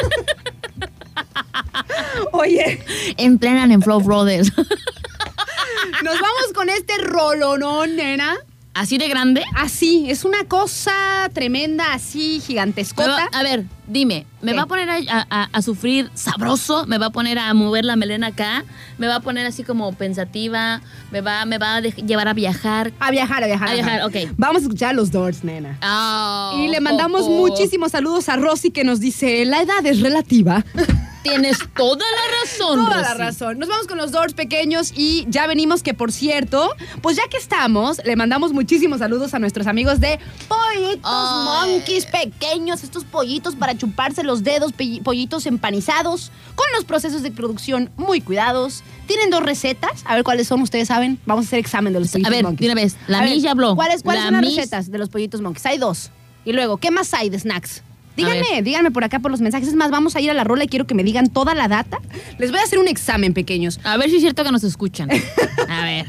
[2.32, 2.84] Oye,
[3.16, 4.52] Entrenan en Flow Brothers.
[6.04, 8.36] nos vamos con este rolonón, nena.
[8.77, 9.43] ¿Así de grande?
[9.55, 10.93] Así, es una cosa
[11.32, 13.24] tremenda, así gigantescota.
[13.32, 14.57] a ver, dime, ¿me ¿Qué?
[14.59, 14.98] va a poner a,
[15.31, 16.85] a- a sufrir sabroso?
[16.86, 18.65] ¿Me va a poner a mover la melena acá?
[18.98, 20.82] ¿Me va a poner así como pensativa?
[21.11, 22.93] ¿Me va, me va a llevar a viajar?
[23.01, 23.69] A viajar, a viajar.
[23.70, 24.16] A viajar, ok.
[24.36, 25.78] Vamos a escuchar a los Doors, nena.
[25.82, 27.48] Oh, y le mandamos oh, oh.
[27.48, 30.65] muchísimos saludos a Rosy que nos dice, la edad es relativa.
[31.28, 33.59] Tienes toda la razón, Toda la razón.
[33.59, 36.70] Nos vamos con los Doors pequeños y ya venimos que, por cierto,
[37.03, 41.70] pues ya que estamos, le mandamos muchísimos saludos a nuestros amigos de Pollitos Ay.
[41.70, 44.73] Monkeys pequeños, estos pollitos para chuparse los dedos,
[45.03, 48.85] pollitos empanizados, con los procesos de producción muy cuidados.
[49.07, 51.19] Tienen dos recetas, a ver cuáles son, ustedes saben.
[51.27, 52.61] Vamos a hacer examen de los pollitos A ver, monkeys.
[52.69, 53.74] de una vez, la A Miss ya habló.
[53.74, 55.66] ¿Cuáles, cuáles La son las recetas de los pollitos monkeys?
[55.66, 56.11] Hay dos.
[56.44, 57.82] Y luego, ¿qué más hay de snacks?
[58.16, 59.68] Díganme, díganme por acá por los mensajes.
[59.68, 61.68] Es más, vamos a ir a la rola y quiero que me digan toda la
[61.68, 61.98] data.
[62.38, 63.78] Les voy a hacer un examen, pequeños.
[63.84, 65.09] A ver si es cierto que nos escuchan.
[65.68, 66.06] A ver.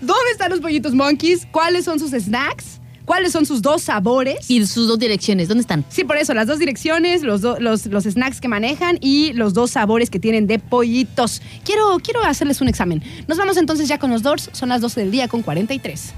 [0.00, 1.46] ¿Dónde están los pollitos monkeys?
[1.50, 2.80] ¿Cuáles son sus snacks?
[3.04, 4.50] ¿Cuáles son sus dos sabores?
[4.50, 5.84] Y sus dos direcciones, ¿dónde están?
[5.88, 9.54] Sí, por eso, las dos direcciones, los, do- los, los snacks que manejan y los
[9.54, 11.40] dos sabores que tienen de pollitos.
[11.64, 13.04] Quiero, quiero hacerles un examen.
[13.28, 14.50] Nos vamos entonces ya con los Doors.
[14.52, 16.14] Son las 12 del día con 43.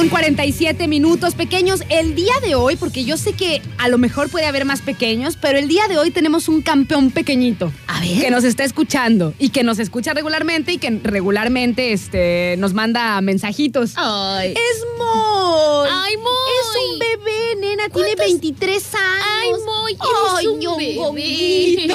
[0.00, 0.40] Con 43.
[0.40, 1.34] 47 minutos.
[1.34, 4.80] Pequeños, el día de hoy, porque yo sé que a lo mejor puede haber más
[4.80, 7.70] pequeños, pero el día de hoy tenemos un campeón pequeñito.
[7.86, 8.18] A ver.
[8.18, 13.20] Que nos está escuchando y que nos escucha regularmente y que regularmente este, nos manda
[13.20, 13.92] mensajitos.
[13.96, 14.52] Ay.
[14.52, 15.88] Es Moy.
[15.92, 16.50] Ay, Moy.
[16.60, 17.88] Es un bebé, nena.
[17.90, 18.26] Tiene ¿Cuántos?
[18.26, 19.04] 23 años.
[19.42, 19.96] Ay, Moy,
[20.38, 21.94] Ay, un yo, bebé.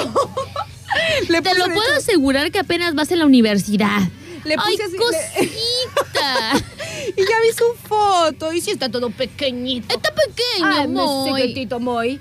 [1.28, 4.00] Le Te lo puedo asegurar que apenas vas en la universidad.
[4.44, 6.64] Le Ay, puse así- cosita.
[7.16, 8.52] Y ya vi su foto.
[8.52, 9.94] Y sí está todo pequeñito.
[9.94, 11.30] Está pequeño, Ay, mi Moy.
[11.40, 12.20] secretito, Moy.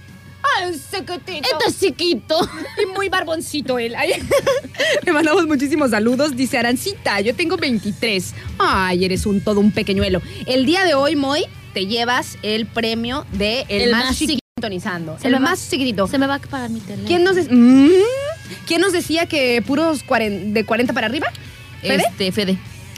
[0.57, 1.48] Ay, secretito.
[1.57, 2.38] Está chiquito.
[2.82, 3.95] Y muy barboncito él.
[3.95, 4.12] Ay.
[5.03, 6.36] Le mandamos muchísimos saludos.
[6.36, 8.34] Dice Arancita, yo tengo 23.
[8.60, 10.22] Ay, eres un todo un pequeñuelo.
[10.45, 14.40] El día de hoy, Moy, te llevas el premio de el, El más, más chiquito
[14.56, 15.18] sintonizando.
[15.20, 16.07] Se el va- más chiquitito.
[16.07, 17.07] Se me va a apagar mi teléfono.
[17.07, 17.90] ¿Quién nos, de- Mm.
[18.68, 21.28] ¿Quién nos decía que puros de 40 para arriba?
[21.82, 22.03] ¿Fede?
[22.10, 22.57] Este, Fede.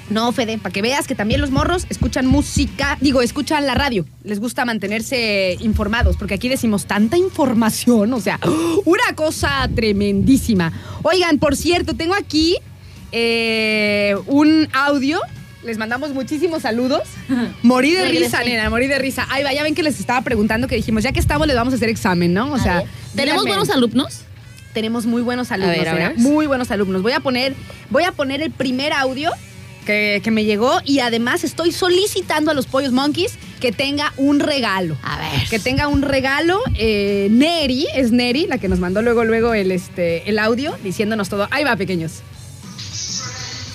[0.09, 4.05] No, Fede, para que veas que también los morros escuchan música, digo, escuchan la radio.
[4.23, 8.39] Les gusta mantenerse informados, porque aquí decimos tanta información, o sea,
[8.85, 10.71] una cosa tremendísima.
[11.03, 12.57] Oigan, por cierto, tengo aquí
[13.11, 15.19] eh, un audio.
[15.63, 17.01] Les mandamos muchísimos saludos.
[17.63, 19.25] Morí de risa, nena, morí de risa.
[19.29, 21.73] Ay, va, ya ven que les estaba preguntando que dijimos, ya que estamos, les vamos
[21.73, 22.53] a hacer examen, ¿no?
[22.53, 22.83] O sea,
[23.15, 23.49] ¿tenemos díganme.
[23.49, 24.21] buenos alumnos?
[24.73, 26.17] tenemos muy buenos alumnos, ver, a ver.
[26.17, 27.01] muy buenos alumnos.
[27.01, 27.55] Voy a poner,
[27.89, 29.31] voy a poner el primer audio
[29.87, 34.39] que, que me llegó y además estoy solicitando a los Pollos Monkeys que tenga un
[34.39, 34.97] regalo.
[35.01, 35.49] A ver.
[35.49, 36.59] Que tenga un regalo.
[36.75, 41.29] eh, Neri, es Neri, la que nos mandó luego, luego el, este, el audio diciéndonos
[41.29, 41.47] todo.
[41.49, 42.21] Ahí va, pequeños.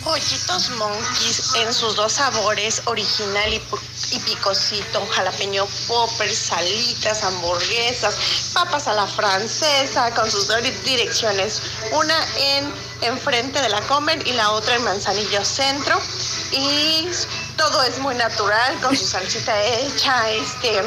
[0.04, 4.36] Pollitos Monkeys en sus dos sabores, original y, y
[5.10, 8.14] jalapeño popper, salitas, hamburguesas,
[8.52, 11.62] papas a la francesa, con sus dos direcciones,
[11.92, 12.72] una en
[13.02, 15.98] enfrente de la Comer y la otra en Manzanillo Centro.
[16.52, 17.08] Y
[17.56, 20.82] todo es muy natural, con su salsita hecha, este,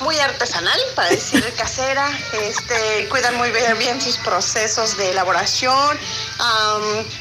[0.00, 2.08] muy artesanal, para decir casera.
[2.32, 5.98] Este, cuidan muy bien, sus procesos de elaboración.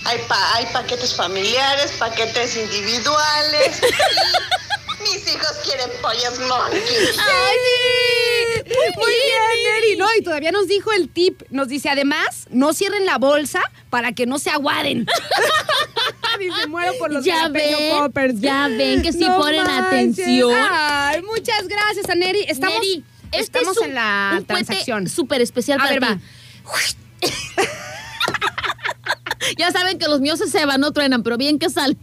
[0.05, 3.81] Hay, pa- hay paquetes familiares, paquetes individuales.
[3.81, 4.60] y
[5.03, 7.17] mis hijos quieren pollos monkeys.
[7.19, 8.63] ¡Ay!
[8.95, 9.95] Muy bien, Neri.
[9.97, 11.41] No, y todavía nos dijo el tip.
[11.49, 15.05] Nos dice, además, no cierren la bolsa para que no se aguaden.
[16.39, 18.39] dice, muero por los Ya ven, poppers.
[18.39, 19.85] ya ven que sí ponen manches.
[19.85, 20.55] atención.
[20.71, 22.43] Ay, muchas gracias a Neri.
[22.47, 25.07] Estamos, Neri, este estamos es un- en la un transacción.
[25.09, 26.23] súper especial A para ver, ti.
[29.57, 31.97] ya saben que los míos se ceban, no truenan, pero bien que sal.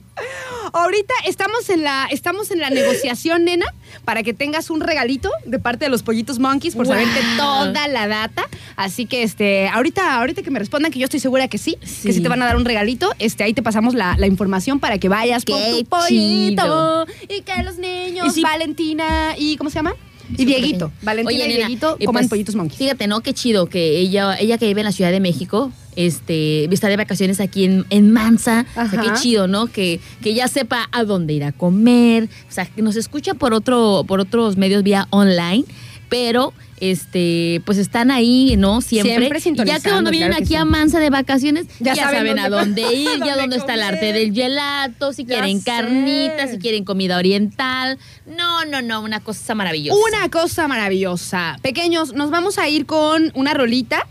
[0.73, 3.67] Ahorita estamos en la estamos en la negociación, nena,
[4.05, 6.95] para que tengas un regalito de parte de los pollitos monkeys por Wow.
[6.95, 8.45] saberte toda la data.
[8.77, 12.09] Así que este, ahorita, ahorita que me respondan, que yo estoy segura que sí, Sí.
[12.09, 14.81] que sí te van a dar un regalito, este, ahí te pasamos la, la información
[14.81, 16.63] para que vayas por Qué tu pollito.
[16.63, 17.07] chido.
[17.29, 19.95] Y que los niños, Y si- Valentina y ¿cómo se llama?
[20.37, 20.93] Y Dieguito.
[21.01, 22.79] Valentina y Dieguito coman pues, pollitos monkeys.
[22.79, 23.21] Fíjate, ¿no?
[23.21, 25.73] Qué chido que ella, ella que vive en la Ciudad de México,
[26.07, 28.65] este, está de vacaciones aquí en, en Mansa.
[28.71, 29.03] O sea, Ajá.
[29.03, 29.67] qué chido, ¿no?
[29.67, 32.25] Que, que ya sepa a dónde ir a comer.
[32.49, 35.65] O sea, que nos escucha por otro, por otros medios vía online,
[36.09, 38.81] pero este, pues están ahí, ¿no?
[38.81, 39.41] Siempre.
[39.41, 40.57] Siempre Y ya que cuando vienen claro aquí sí.
[40.57, 43.83] a Mansa de vacaciones, Ya ya, saben a dónde- ir, dónde ya dónde está el
[43.83, 45.65] arte del gelato, si Ya quieren sé.
[45.65, 47.99] carnitas, si quieren comida oriental.
[48.27, 49.99] No, no, no, una cosa maravillosa.
[50.09, 51.57] Una cosa maravillosa.
[51.63, 54.07] Pequeños, nos vamos a ir con una rolita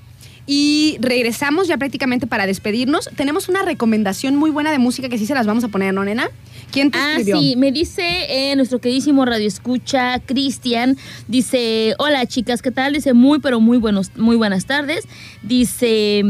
[0.47, 3.09] y regresamos ya prácticamente para despedirnos.
[3.15, 6.03] Tenemos una recomendación muy buena de música que sí se las vamos a poner, ¿no,
[6.05, 6.29] nena?
[6.71, 7.39] ¿Quién te Ah, escribió?
[7.39, 10.97] sí, me dice eh, nuestro queridísimo Radio Escucha, Cristian,
[11.27, 12.93] dice, hola chicas, ¿qué tal?
[12.93, 15.05] Dice, muy, pero muy, buenos, muy buenas tardes.
[15.43, 16.23] Dice,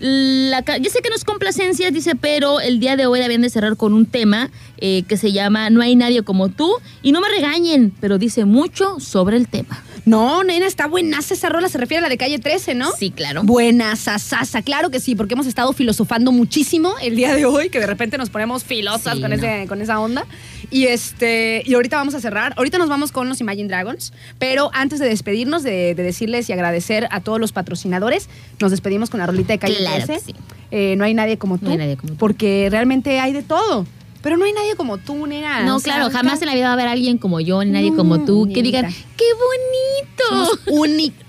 [0.00, 3.50] la, yo sé que no es complacencia, dice, pero el día de hoy habían de
[3.50, 6.72] cerrar con un tema eh, que se llama No hay nadie como tú.
[7.02, 9.80] Y no me regañen, pero dice mucho sobre el tema.
[10.04, 11.68] No, nena, está buenaza esa rola.
[11.68, 12.90] Se refiere a la de calle 13, ¿no?
[12.98, 13.42] Sí, claro.
[13.44, 17.78] Buena, sasasa, claro que sí, porque hemos estado filosofando muchísimo el día de hoy, que
[17.78, 19.36] de repente nos ponemos filosas Sí, con, no.
[19.36, 20.26] ese, con esa onda.
[20.70, 22.52] Y este, y ahorita vamos a cerrar.
[22.56, 26.52] Ahorita nos vamos con los Imagine Dragons, pero antes de despedirnos, de, de decirles y
[26.52, 28.28] agradecer a todos los patrocinadores,
[28.60, 30.12] nos despedimos con la rolita de calle Claro 13.
[30.14, 30.34] que sí.
[30.72, 31.66] Eh, no hay nadie como tú.
[31.66, 32.18] No hay nadie como tú.
[32.18, 33.86] Porque realmente hay de todo.
[34.22, 35.62] Pero no hay nadie como tú, nena.
[35.62, 37.70] No, O sea, claro, jamás en la vida va a haber alguien como yo, ni
[37.70, 38.92] nadie como tú, que digan.
[39.16, 40.58] ¡qué bonito!
[40.70, 41.22] Únicos.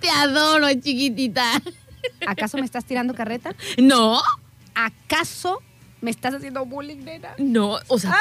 [0.00, 1.44] Te adoro, chiquitita.
[2.26, 3.54] ¿Acaso me estás tirando carreta?
[3.78, 4.20] No,
[4.74, 5.62] ¿Acaso
[6.00, 7.34] me estás haciendo bullying, nena?
[7.38, 8.16] no, o sea,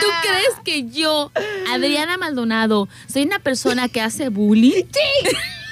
[0.00, 1.32] ¿tú crees que yo,
[1.68, 4.84] Adriana Maldonado, soy una persona que hace bullying?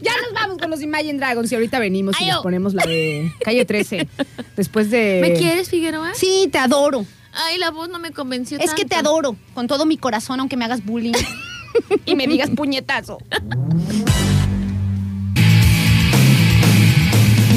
[0.00, 2.42] Ya nos vamos con los Imagine Dragons y ahorita venimos y Ay, nos oh.
[2.42, 4.08] ponemos la de calle 13.
[4.56, 5.20] Después de.
[5.20, 6.14] ¿Me quieres, Figueroa?
[6.14, 7.04] Sí, te adoro.
[7.32, 10.56] Ay, la voz no me convenció Es que te adoro con todo mi corazón, aunque
[10.56, 11.14] me hagas bullying
[12.04, 13.18] y me digas puñetazo.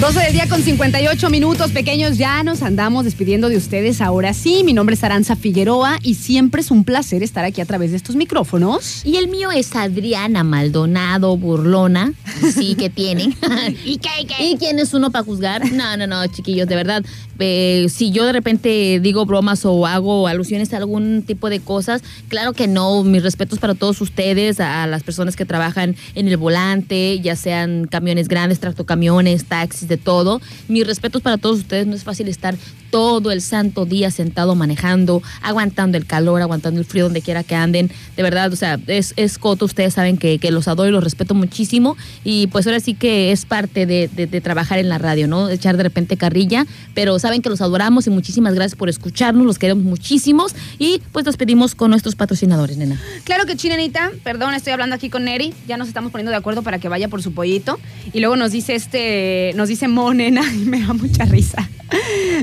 [0.06, 4.62] 12 del día con 58 minutos, pequeños, ya nos andamos despidiendo de ustedes ahora sí.
[4.64, 7.98] Mi nombre es Aranza Figueroa y siempre es un placer estar aquí a través de
[7.98, 9.04] estos micrófonos.
[9.04, 12.14] Y el mío es Adriana Maldonado Burlona.
[12.54, 13.36] Sí, que tiene.
[13.84, 14.46] ¿Y qué, y qué?
[14.52, 15.72] ¿Y quién es uno para juzgar?
[15.72, 17.04] No, no, no, chiquillos, de verdad.
[17.40, 22.04] eh, si yo de repente digo bromas o hago alusiones a algún tipo de cosas,
[22.28, 23.04] claro que no.
[23.04, 27.88] Mis respetos para todos ustedes, a las personas que trabajan en el volante, ya sean
[27.88, 30.42] camiones grandes, tractocamiones, taxis, de todo.
[30.68, 31.88] Mis respetos para todos ustedes.
[31.88, 32.56] No es fácil estar
[32.92, 37.54] todo el santo día sentado manejando, aguantando el calor, aguantando el frío donde quiera que
[37.56, 37.92] anden.
[38.16, 39.66] De verdad, o sea, es, es coto.
[39.66, 41.98] Ustedes saben que, que los adoro y los respeto muchísimo.
[42.24, 45.50] Y pues ahora sí que es parte de, de- de trabajar en la radio, ¿no?
[45.50, 46.66] Echar de repente carrilla.
[46.94, 49.46] Pero saben que los adoramos y muchísimas gracias por escucharnos.
[49.46, 50.56] Los queremos muchísimos.
[50.80, 53.02] Y pues nos pedimos con nuestros patrocinadores, nena.
[53.26, 56.62] Claro que chinenita, perdón, estoy hablando aquí con Neri, ya nos estamos poniendo de acuerdo
[56.64, 57.78] para que vaya por su pollito.
[58.14, 61.68] Y luego nos dice este, nos dice Mo, nena, y me da mucha risa.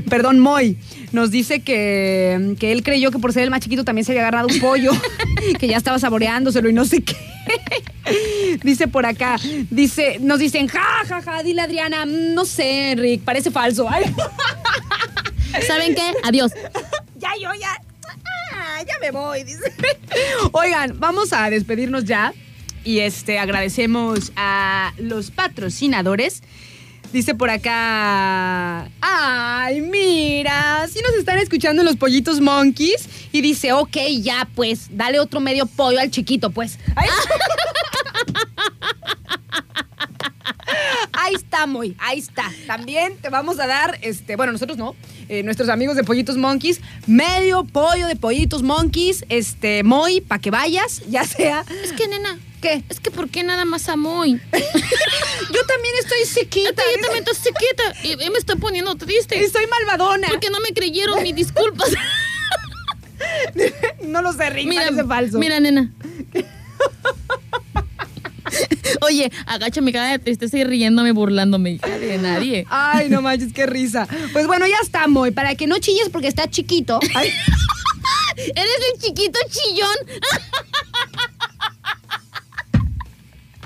[0.08, 0.76] Perdón, Moy,
[1.12, 4.22] nos dice que, que él creyó que por ser el más chiquito también se había
[4.22, 4.92] agarrado un pollo,
[5.58, 7.16] que ya estaba saboreándoselo y no sé qué.
[8.62, 9.36] Dice por acá,
[9.70, 13.88] dice, nos dicen, ja, ja, ja, dile Adriana, "Mm, no sé, Rick, parece falso.
[13.88, 14.04] Ay,
[15.66, 16.12] ¿Saben qué?
[16.22, 16.52] Adiós.
[17.18, 17.80] ya yo ya,
[18.54, 19.72] ah, ya me voy, dice.
[20.52, 22.32] Oigan, vamos a despedirnos ya
[22.84, 26.42] y este agradecemos a los patrocinadores.
[27.12, 33.96] Dice por acá, ay, mira, si nos están escuchando los pollitos monkeys y dice, ok,
[34.20, 36.78] ya pues, dale otro medio pollo al chiquito, pues.
[41.12, 42.50] Ahí está, Moy, ahí está.
[42.66, 44.96] También te vamos a dar, este, bueno, nosotros no,
[45.28, 50.50] eh, nuestros amigos de Pollitos Monkeys, medio pollo de Pollitos Monkeys, este, Moy, para que
[50.50, 51.64] vayas, ya sea.
[51.84, 52.84] Es que, nena, ¿Qué?
[52.88, 54.40] es que ¿por qué nada más a Moy?
[54.52, 56.80] Yo también estoy sequita.
[56.94, 59.44] Yo también estoy sequita y, y me estoy poniendo triste.
[59.44, 60.28] Estoy malvadona.
[60.28, 61.90] Porque no me creyeron mis disculpas.
[64.02, 65.38] No lo sé, Rick, parece falso.
[65.38, 65.92] Mira, nena.
[69.00, 72.66] Oye, agacha mi cara de tristeza y riéndome, burlándome, hija de nadie.
[72.68, 74.08] Ay, no manches, qué risa.
[74.32, 75.30] Pues bueno, ya está, Moy.
[75.30, 76.98] Para que no chilles porque está chiquito.
[77.14, 77.32] Ay,
[78.36, 79.96] Eres el chiquito chillón.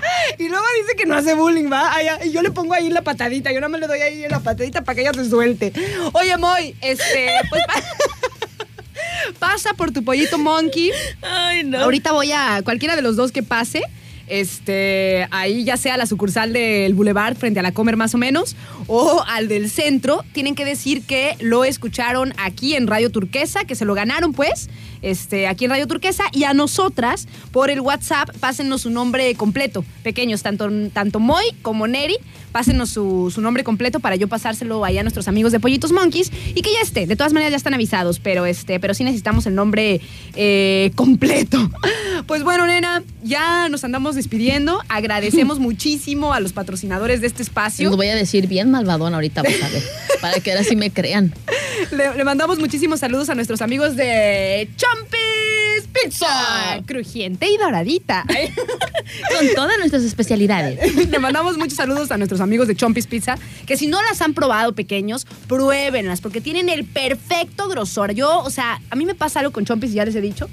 [0.37, 1.91] y luego dice que no hace bullying, ¿va?
[2.23, 3.51] Y yo le pongo ahí la patadita.
[3.51, 5.73] Yo no me le doy ahí la patadita para que ella se suelte.
[6.13, 7.83] Oye, Moy, este, pues pa-
[9.39, 10.91] pasa por tu pollito monkey.
[11.21, 11.79] Ay, no.
[11.83, 13.81] Ahorita voy a cualquiera de los dos que pase.
[14.27, 18.55] Este, ahí ya sea la sucursal del Boulevard frente a la Comer más o menos,
[18.87, 23.75] o al del centro, tienen que decir que lo escucharon aquí en Radio Turquesa, que
[23.75, 24.69] se lo ganaron pues,
[25.01, 29.85] este, aquí en Radio Turquesa, y a nosotras por el WhatsApp pásennos su nombre completo,
[30.03, 32.17] pequeños, tanto, tanto Moy como Neri,
[32.51, 36.61] pásenos su, nombre completo para yo pasárselo allá a nuestros amigos de Pollitos Monkeys y
[36.63, 37.05] que ya esté.
[37.05, 40.01] De todas maneras ya están avisados, pero este, pero sí necesitamos el nombre
[40.35, 41.69] eh, completo.
[42.25, 44.81] Pues bueno, nena, ya nos andamos despidiendo.
[44.89, 47.95] Agradecemos muchísimo a los patrocinadores de este espacio.
[47.95, 49.83] Voy a decir bien malvadón ahorita, vas a ver.
[50.21, 51.33] Para que ahora sí me crean.
[51.91, 56.27] Le, le mandamos muchísimos saludos a nuestros amigos de Chompis Pizza.
[56.85, 58.25] Crujiente y doradita.
[59.37, 61.07] Con todas nuestras especialidades.
[61.09, 64.33] Le mandamos muchos saludos a nuestros amigos de Chompis Pizza, que si no las han
[64.33, 68.11] probado pequeños, pruébenlas, porque tienen el perfecto grosor.
[68.13, 70.49] Yo, o sea, a mí me pasa algo con Chompis, ya les he dicho.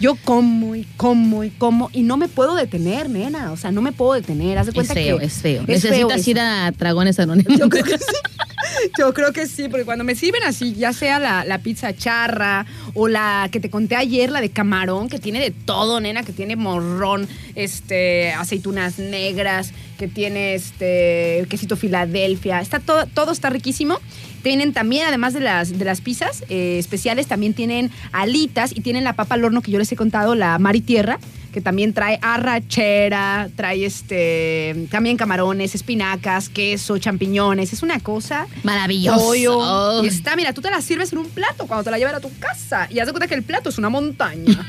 [0.00, 3.52] Yo como y como y como y no me puedo detener, nena.
[3.52, 4.58] O sea, no me puedo detener.
[4.58, 5.62] Haz de Es cuenta feo, que es feo.
[5.66, 6.30] Es feo Necesitas eso.
[6.30, 7.58] ir a Dragones Anónimos.
[7.58, 8.04] Yo creo que sí.
[8.98, 12.66] Yo creo que sí, porque cuando me sirven así, ya sea la, la pizza charra
[12.94, 16.32] o la que te conté ayer, la de camarón, que tiene de todo, nena, que
[16.32, 22.60] tiene morrón, este, aceitunas negras, que tiene este quesito Filadelfia.
[22.60, 23.98] Está todo, todo está riquísimo.
[24.42, 29.04] Tienen también, además de las, de las pizzas eh, especiales, también tienen alitas y tienen
[29.04, 31.18] la papa al horno que yo les he contado, la mar y tierra,
[31.52, 37.72] que también trae arrachera, trae este también camarones, espinacas, queso, champiñones.
[37.72, 38.46] Es una cosa.
[38.62, 39.18] Maravilloso.
[39.18, 39.58] Pollo.
[39.58, 40.04] Oh.
[40.04, 42.20] Y está, mira, tú te la sirves en un plato cuando te la llevan a
[42.20, 42.86] tu casa.
[42.90, 44.66] Y haz de cuenta que el plato es una montaña.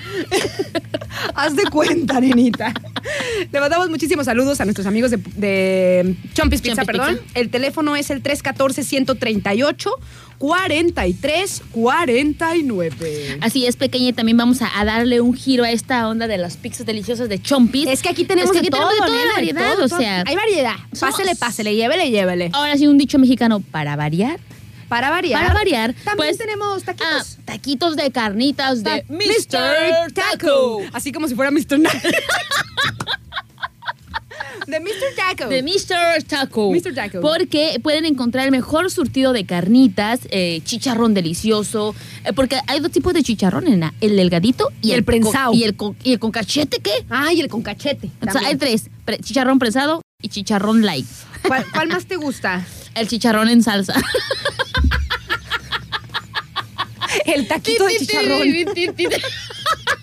[1.36, 2.74] haz de cuenta, nenita.
[3.52, 7.18] Le mandamos muchísimos saludos a nuestros amigos de, de Chompis Pizza, Chompis perdón.
[7.18, 7.40] Pizza.
[7.40, 9.90] El teléfono es el 314-138.
[9.92, 9.92] 43
[10.42, 13.38] 49.
[13.42, 16.40] Así es, pequeña, y también vamos a, a darle un giro a esta onda de
[16.40, 17.88] las pizzas deliciosas de Chompis.
[17.88, 19.86] Es que aquí tenemos Es que de todo, tenemos de toda la nena, variedad, todo,
[19.86, 20.24] o sea.
[20.26, 20.78] Hay variedad.
[21.00, 22.50] Pásele, pásele, llévele, llévele.
[22.54, 24.40] Ahora sí, un dicho mexicano, para variar,
[24.90, 25.44] Para variar.
[25.44, 25.94] Para variar.
[26.04, 27.38] También pues, tenemos ah, taquitos.
[27.46, 30.12] taquitos de carnitas de Mr.
[30.12, 30.82] Taco.
[30.92, 31.80] Así como si fuera Mr.
[34.68, 35.16] de Mr.
[35.16, 35.50] Taco.
[35.50, 36.24] De Mr.
[36.28, 36.72] Taco.
[36.72, 36.94] Mr.
[36.94, 37.22] Taco.
[37.22, 41.96] Porque pueden encontrar el mejor surtido de carnitas, eh, chicharrón delicioso.
[42.26, 45.76] eh, porque hay dos tipos de chicharrón, nena, el delgadito y El con- ¿Y el,
[45.76, 46.92] con, ¿Y el con cachete qué?
[47.10, 48.08] Ay, el con cachete.
[48.08, 48.46] O sea, también.
[48.52, 51.06] hay tres: pre- chicharrón prensado y chicharrón light.
[51.48, 52.66] ¿Cuál, cuál más te gusta?
[52.94, 53.94] El chicharrón en salsa.
[57.26, 58.42] El taquito de chicharrón.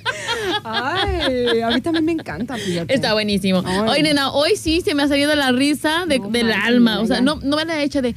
[0.65, 2.93] Ay, a mí también me encanta, fíjate.
[2.94, 3.62] Está buenísimo.
[3.66, 3.78] Ay.
[3.89, 7.01] Hoy, nena, hoy sí se me ha salido la risa de- No del alma.
[7.01, 8.15] O sea, no, no me la he hecho de.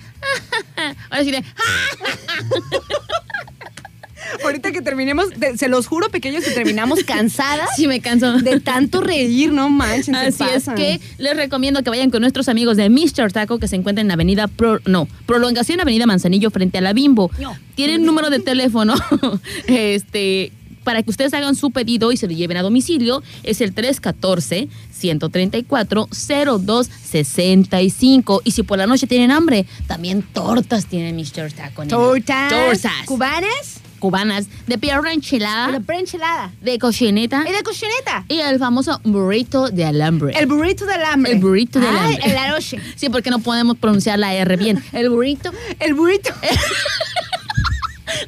[1.10, 1.44] Ahora sí de.
[4.44, 8.34] Ahorita que terminemos, de- se los juro, pequeños, que terminamos cansadas Sí, me canso.
[8.38, 10.16] de tanto reír, no manchen.
[10.16, 13.32] Así es que les recomiendo que vayan con nuestros amigos de Mr.
[13.34, 17.30] Taco que se encuentran en Avenida Pro, no, Prolongación Avenida Manzanillo frente a la Bimbo.
[17.40, 17.58] No.
[17.76, 18.94] Tienen número de teléfono
[19.68, 20.52] este
[20.84, 24.68] para que ustedes hagan su pedido y se lo lleven a domicilio es el 314
[24.92, 31.52] 134 0265 y si por la noche tienen hambre, también tortas tiene Mr.
[31.54, 31.84] Taco.
[31.84, 31.96] nena.
[31.98, 32.50] Tortas.
[32.52, 32.92] Tortas.
[33.06, 33.80] ¿Cubanas?
[34.00, 36.52] Cubanas de pierna De enchilada, enchilada.
[36.62, 38.26] de cochineta Y de cochineta.
[38.30, 40.36] y el famoso burrito de alambre.
[40.40, 41.34] El burrito del hambre.
[41.34, 42.32] El burrito del Ay, hambre.
[42.32, 42.80] el aroche.
[42.96, 44.84] Sí, porque no podemos pronunciar la R bien.
[44.92, 45.52] El burrito.
[45.80, 46.32] El burrito.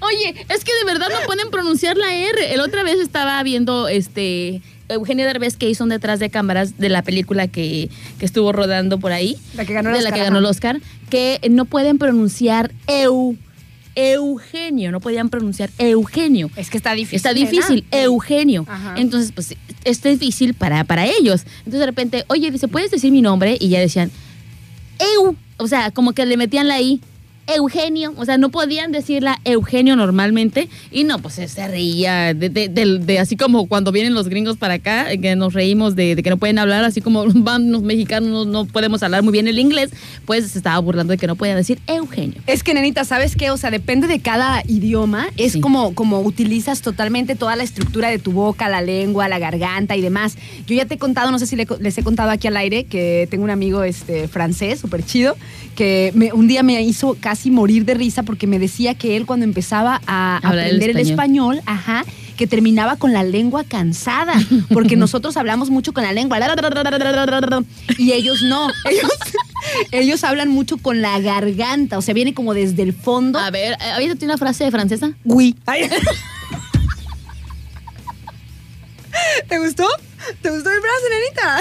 [0.01, 2.53] Oye, es que de verdad no pueden pronunciar la R.
[2.53, 6.89] El otra vez estaba viendo este Eugenio Derbez que hizo un detrás de cámaras de
[6.89, 7.89] la película que,
[8.19, 9.37] que estuvo rodando por ahí.
[9.55, 10.45] La que ganó el de la Oscar, que ganó el.
[10.45, 10.81] Oscar.
[11.09, 13.37] Que no pueden pronunciar Eu.
[13.95, 16.49] Eugenio, no podían pronunciar Eugenio.
[16.55, 17.15] Es que está difícil.
[17.15, 17.85] Está difícil.
[17.91, 18.65] Eugenio.
[18.67, 18.95] Ajá.
[18.97, 21.45] Entonces, pues, es difícil para, para ellos.
[21.59, 23.55] Entonces, de repente, oye, dice, ¿puedes decir mi nombre?
[23.59, 24.11] Y ya decían,
[24.97, 25.35] Eu.
[25.57, 27.01] O sea, como que le metían la I.
[27.47, 32.69] Eugenio, o sea, no podían decirla Eugenio normalmente y no, pues se reía de, de-
[32.69, 36.15] de- de- así como cuando vienen los gringos para acá, eh, que nos reímos de,
[36.23, 39.59] que no pueden hablar, así como van los mexicanos, no, podemos hablar muy bien el
[39.59, 39.89] inglés,
[40.25, 42.41] pues se estaba burlando de que no podían decir Eugenio.
[42.47, 43.51] Es que, nenita, ¿sabes qué?
[43.51, 45.27] O sea, depende de cada idioma.
[45.37, 45.59] Es Sí.
[45.61, 50.01] como, como utilizas totalmente toda la estructura de tu boca, la lengua, la garganta y
[50.01, 50.37] demás.
[50.65, 52.85] Yo ya te he contado, no sé si le- les he contado aquí al aire,
[52.85, 55.35] que tengo un amigo este, francés, súper chido,
[55.75, 59.25] que me- un día me hizo casi morir de risa porque me decía que él
[59.25, 62.05] cuando empezaba a Hablar el aprender el español, ajá,
[62.37, 64.33] que terminaba con la lengua cansada,
[64.73, 66.39] porque nosotros hablamos mucho con la lengua
[67.97, 69.11] y ellos no, ellos,
[69.91, 73.39] ellos hablan mucho con la garganta, o sea, viene como desde el fondo.
[73.39, 75.11] A ver, eh, ¿habías una frase francesa?
[75.23, 75.55] Oui.
[79.47, 79.87] ¿Te gustó?
[80.41, 81.59] ¿Te gustó mi frase, nenita?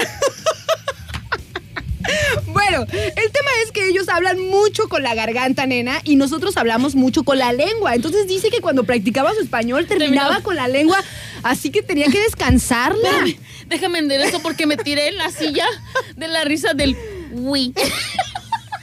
[2.47, 6.95] Bueno, el tema es que ellos hablan mucho con la garganta, nena, y nosotros hablamos
[6.95, 7.95] mucho con la lengua.
[7.95, 11.03] Entonces dice que cuando practicaba su español terminaba con la lengua,
[11.43, 13.09] así que tenía que descansarla.
[13.09, 15.65] Espérame, déjame enderezo porque me tiré en la silla
[16.15, 16.95] de la risa del
[17.31, 17.73] oui.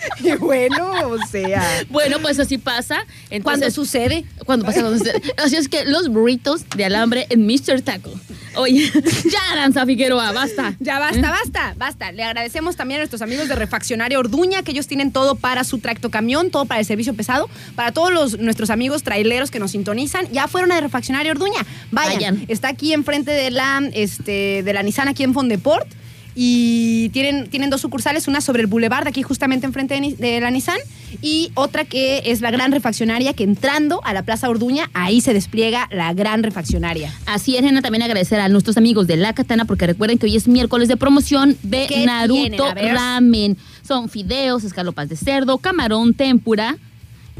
[0.20, 3.04] Y bueno, o sea, Bueno, pues así pasa.
[3.30, 4.24] Entonces, cuando sucede.
[4.44, 5.22] Cuando pasa cuando sucede.
[5.36, 7.82] Así es que los burritos de alambre en Mr.
[7.82, 8.12] Taco.
[8.56, 8.90] Oye,
[9.30, 10.74] ya, Aranza Figueroa, basta.
[10.80, 12.12] Ya basta, basta, basta.
[12.12, 15.78] Le agradecemos también a nuestros amigos de Refaccionaria Orduña, que ellos tienen todo para su
[15.78, 17.48] tractocamión, todo para el servicio pesado.
[17.76, 21.64] Para todos los, nuestros amigos traileros que nos sintonizan, ya fueron a Refaccionaria Orduña.
[21.90, 22.14] Vayan.
[22.14, 22.44] Vayan.
[22.48, 25.86] Está aquí enfrente de la, este, de la Nissan, aquí en Fondeport.
[26.34, 30.78] Y tienen, tienen dos sucursales, una sobre el Boulevard, aquí justamente enfrente de, la Nissan,
[31.20, 35.34] y otra que es la gran refaccionaria, que entrando a la Plaza Orduña, ahí se
[35.34, 37.12] despliega la gran refaccionaria.
[37.26, 40.36] Así es, Nena, también agradecer a nuestros amigos de La Katana, porque recuerden que hoy
[40.36, 42.94] es miércoles de promoción de ¿Qué Naruto tienen?
[42.94, 43.56] Ramen.
[43.86, 46.76] Son fideos, escalopas de cerdo, camarón, tempura,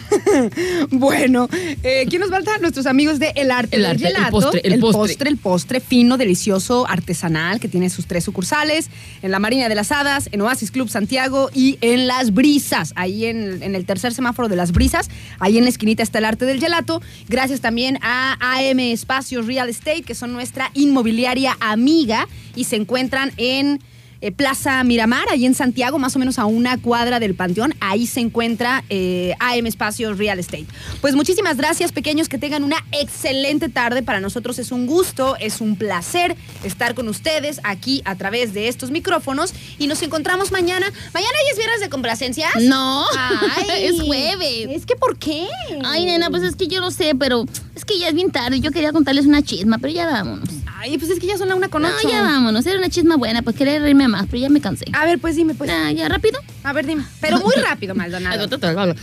[0.91, 1.49] Bueno,
[1.83, 2.57] eh, ¿quién nos falta?
[2.59, 4.32] Nuestros amigos de El Arte El del Arte, Gelato.
[4.33, 4.99] Postre, el postre.
[4.99, 8.91] postre, el postre fino, delicioso, artesanal, que tiene sus tres sucursales,
[9.23, 13.27] en la Marina de las Hadas, en Oasis Club Santiago y en Las Brisas, ahí
[13.27, 16.45] en, en el tercer semáforo de Las Brisas, ahí en la esquinita está El Arte
[16.45, 17.01] del Gelato.
[17.29, 23.33] Gracias también a AM Espacios Real Estate, que son nuestra inmobiliaria amiga y se encuentran
[23.37, 23.81] en
[24.23, 27.75] eh, Plaza Miramar, ahí en Santiago, más o menos a una cuadra del Panteón.
[27.81, 30.67] Ahí se encuentra eh, AM Espacio Real Estate.
[31.03, 34.03] Pues muchísimas gracias, pequeños, que tengan una excelente tarde.
[34.03, 38.69] Para nosotros es un gusto, es un placer estar con ustedes aquí a través de
[38.69, 40.87] estos micrófonos y nos encontramos mañana.
[41.13, 42.51] ¿Mañana ya es viernes de complacencias?
[42.63, 44.69] No, Ay, es jueves.
[44.71, 45.47] Es que ¿por qué?
[45.85, 47.45] Ay, nena, pues es que yo no sé, pero
[47.75, 48.61] es que ya es bien tarde.
[48.61, 50.49] Yo quería contarles una chisma, pero ya vámonos.
[50.79, 52.09] Ay, pues es que ya son la una con No, ocho.
[52.09, 52.67] ya vámonos.
[52.67, 54.85] Era una chisma buena, pues quería reírme más, pero ya me cansé.
[54.93, 55.69] A ver, pues dime, pues.
[55.71, 56.39] Ya, ya, rápido.
[56.63, 57.05] A ver, dime.
[57.21, 58.35] Pero muy rápido, Maldonado.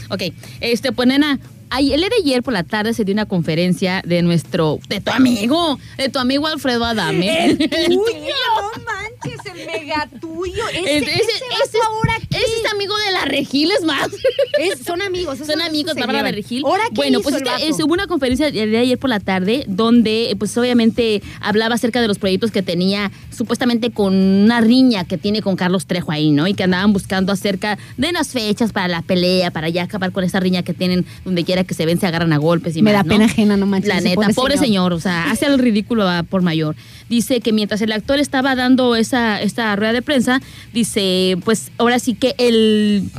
[0.10, 0.22] Ok,
[0.62, 1.40] este, pues nena, ay-
[1.78, 5.12] el día de ayer por la tarde se dio una conferencia de nuestro, de tu
[5.12, 7.46] amigo, de tu amigo Alfredo Adame.
[7.52, 10.68] El tuyo, no manches, el mega tuyo.
[10.70, 12.38] Ese, Ese- es- ahora qué?
[12.38, 14.08] Ese es amigo de la Regil, es más.
[14.60, 15.38] Es- son amigos.
[15.38, 16.64] Son vatos amigos, Bárbara de Regil.
[16.66, 19.10] ¿Ahora qué bueno, hizo pues el es hubo una conferencia el día de ayer por
[19.10, 24.60] la tarde donde, pues obviamente hablaba acerca de los proyectos que tenía supuestamente con una
[24.62, 26.48] riña que tiene con Carlos Trejo ahí, ¿no?
[26.48, 30.24] Y que andaban buscando acerca de las fechas para la pelea, para ya acabar con
[30.24, 32.92] esa riña que tienen donde quiera que se ven, se agarran a golpes y Me
[32.92, 33.10] más, da ¿no?
[33.10, 34.68] pena ajena, no manches, La neta, pobre pobre, señor.
[34.92, 34.94] señor.
[34.94, 36.76] o sea, hace el ridículo a- por mayor.
[37.10, 40.42] Dice que mientras el actor estaba dando esa, esta rueda de prensa,
[40.74, 43.10] dice, pues ahora sí que el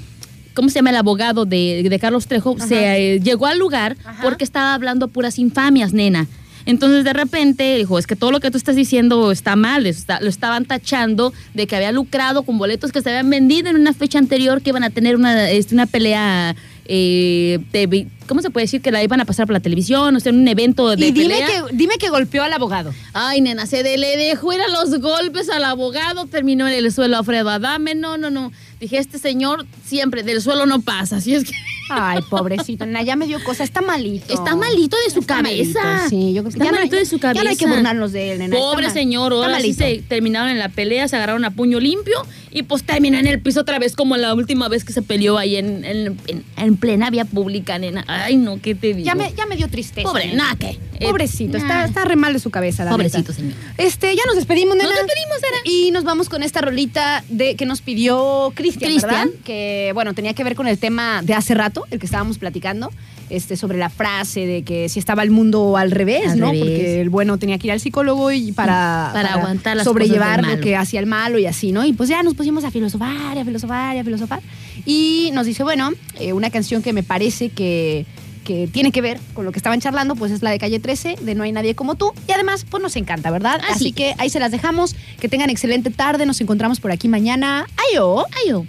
[0.54, 0.90] ¿cómo se llama?
[0.90, 4.20] El abogado de, de Carlos Trejo se eh, llegó al lugar Ajá.
[4.22, 6.26] porque estaba hablando puras infamias, nena.
[6.66, 10.20] Entonces de repente dijo, es que todo lo que tú estás diciendo está mal, está-
[10.20, 13.94] lo estaban tachando de que había lucrado con boletos que se habían vendido en una
[13.94, 16.54] fecha anterior que iban a tener una, este, una pelea,
[16.84, 18.80] eh, de ¿cómo se puede decir?
[18.80, 21.10] Que la iban a pasar por la televisión, o sea, en un evento de Y
[21.10, 21.46] dime pelea.
[21.46, 22.94] que, dime que golpeó al abogado.
[23.12, 26.92] Ay, nena, se de- le dejó ir a los golpes al abogado, terminó en el
[26.92, 27.96] suelo Alfredo Adame.
[27.96, 28.52] No, no, no.
[28.78, 31.52] Dije, este señor siempre del suelo no pasa, así es que
[31.92, 34.32] Ay, pobrecito, nena, ya me dio cosa, está malito.
[34.32, 35.82] está malito de su Está cabeza.
[35.82, 37.58] malito, sí, yo creo que está ya no- malito de su ya no hay cabeza.
[37.58, 40.60] que burlarnos de él, nena, está Pobre mal- señor, está ahora sí se terminaron en
[40.60, 43.96] la pelea, se agarraron a puño limpio y pues terminó en el piso otra vez
[43.96, 47.76] como la última vez que se peleó ahí en, en, en- en plena vía pública,
[47.80, 48.04] nena.
[48.06, 49.04] Ay, no, ¿qué te digo?
[49.06, 50.06] Ya me, ya me dio tristeza.
[50.08, 50.44] Pobre, nena.
[50.44, 50.70] nada que.
[50.70, 53.32] eh, Pobrecito, está, está re mal de su cabeza, la Pobrecito, neta.
[53.32, 53.54] señor.
[53.78, 54.88] Este, ya nos despedimos, nena.
[54.90, 55.56] Nos despedimos, nena.
[55.64, 58.52] Y nos vamos con esta rolita de que nos pidió.
[58.54, 59.30] Cristian.
[59.44, 62.90] Que, bueno, tenía que ver con el tema de hace rato, el que estábamos platicando,
[63.30, 66.46] este, sobre la frase de que si estaba el mundo al revés, Al ¿no?
[66.46, 66.60] revés.
[66.60, 70.56] Porque el bueno tenía que ir al psicólogo y para, Para aguantar las sobrellevar cosas
[70.56, 71.84] lo que hacía el malo y así, ¿no?
[71.84, 74.40] Y pues ya nos pusimos a filosofar, y a filosofar, y a filosofar.
[74.84, 78.06] Y nos dice, bueno, eh, una canción que me parece que
[78.44, 81.16] que tiene que ver con lo que estaban charlando, pues es la de Calle 13,
[81.20, 82.12] de No hay nadie como tú.
[82.26, 83.60] Y además, pues nos encanta, ¿verdad?
[83.64, 84.96] Así Así que ahí se las dejamos.
[85.20, 86.26] Que tengan excelente tarde.
[86.26, 87.66] Nos encontramos por aquí mañana.
[87.92, 88.24] ¡Ayo!
[88.32, 88.66] Ay, oh.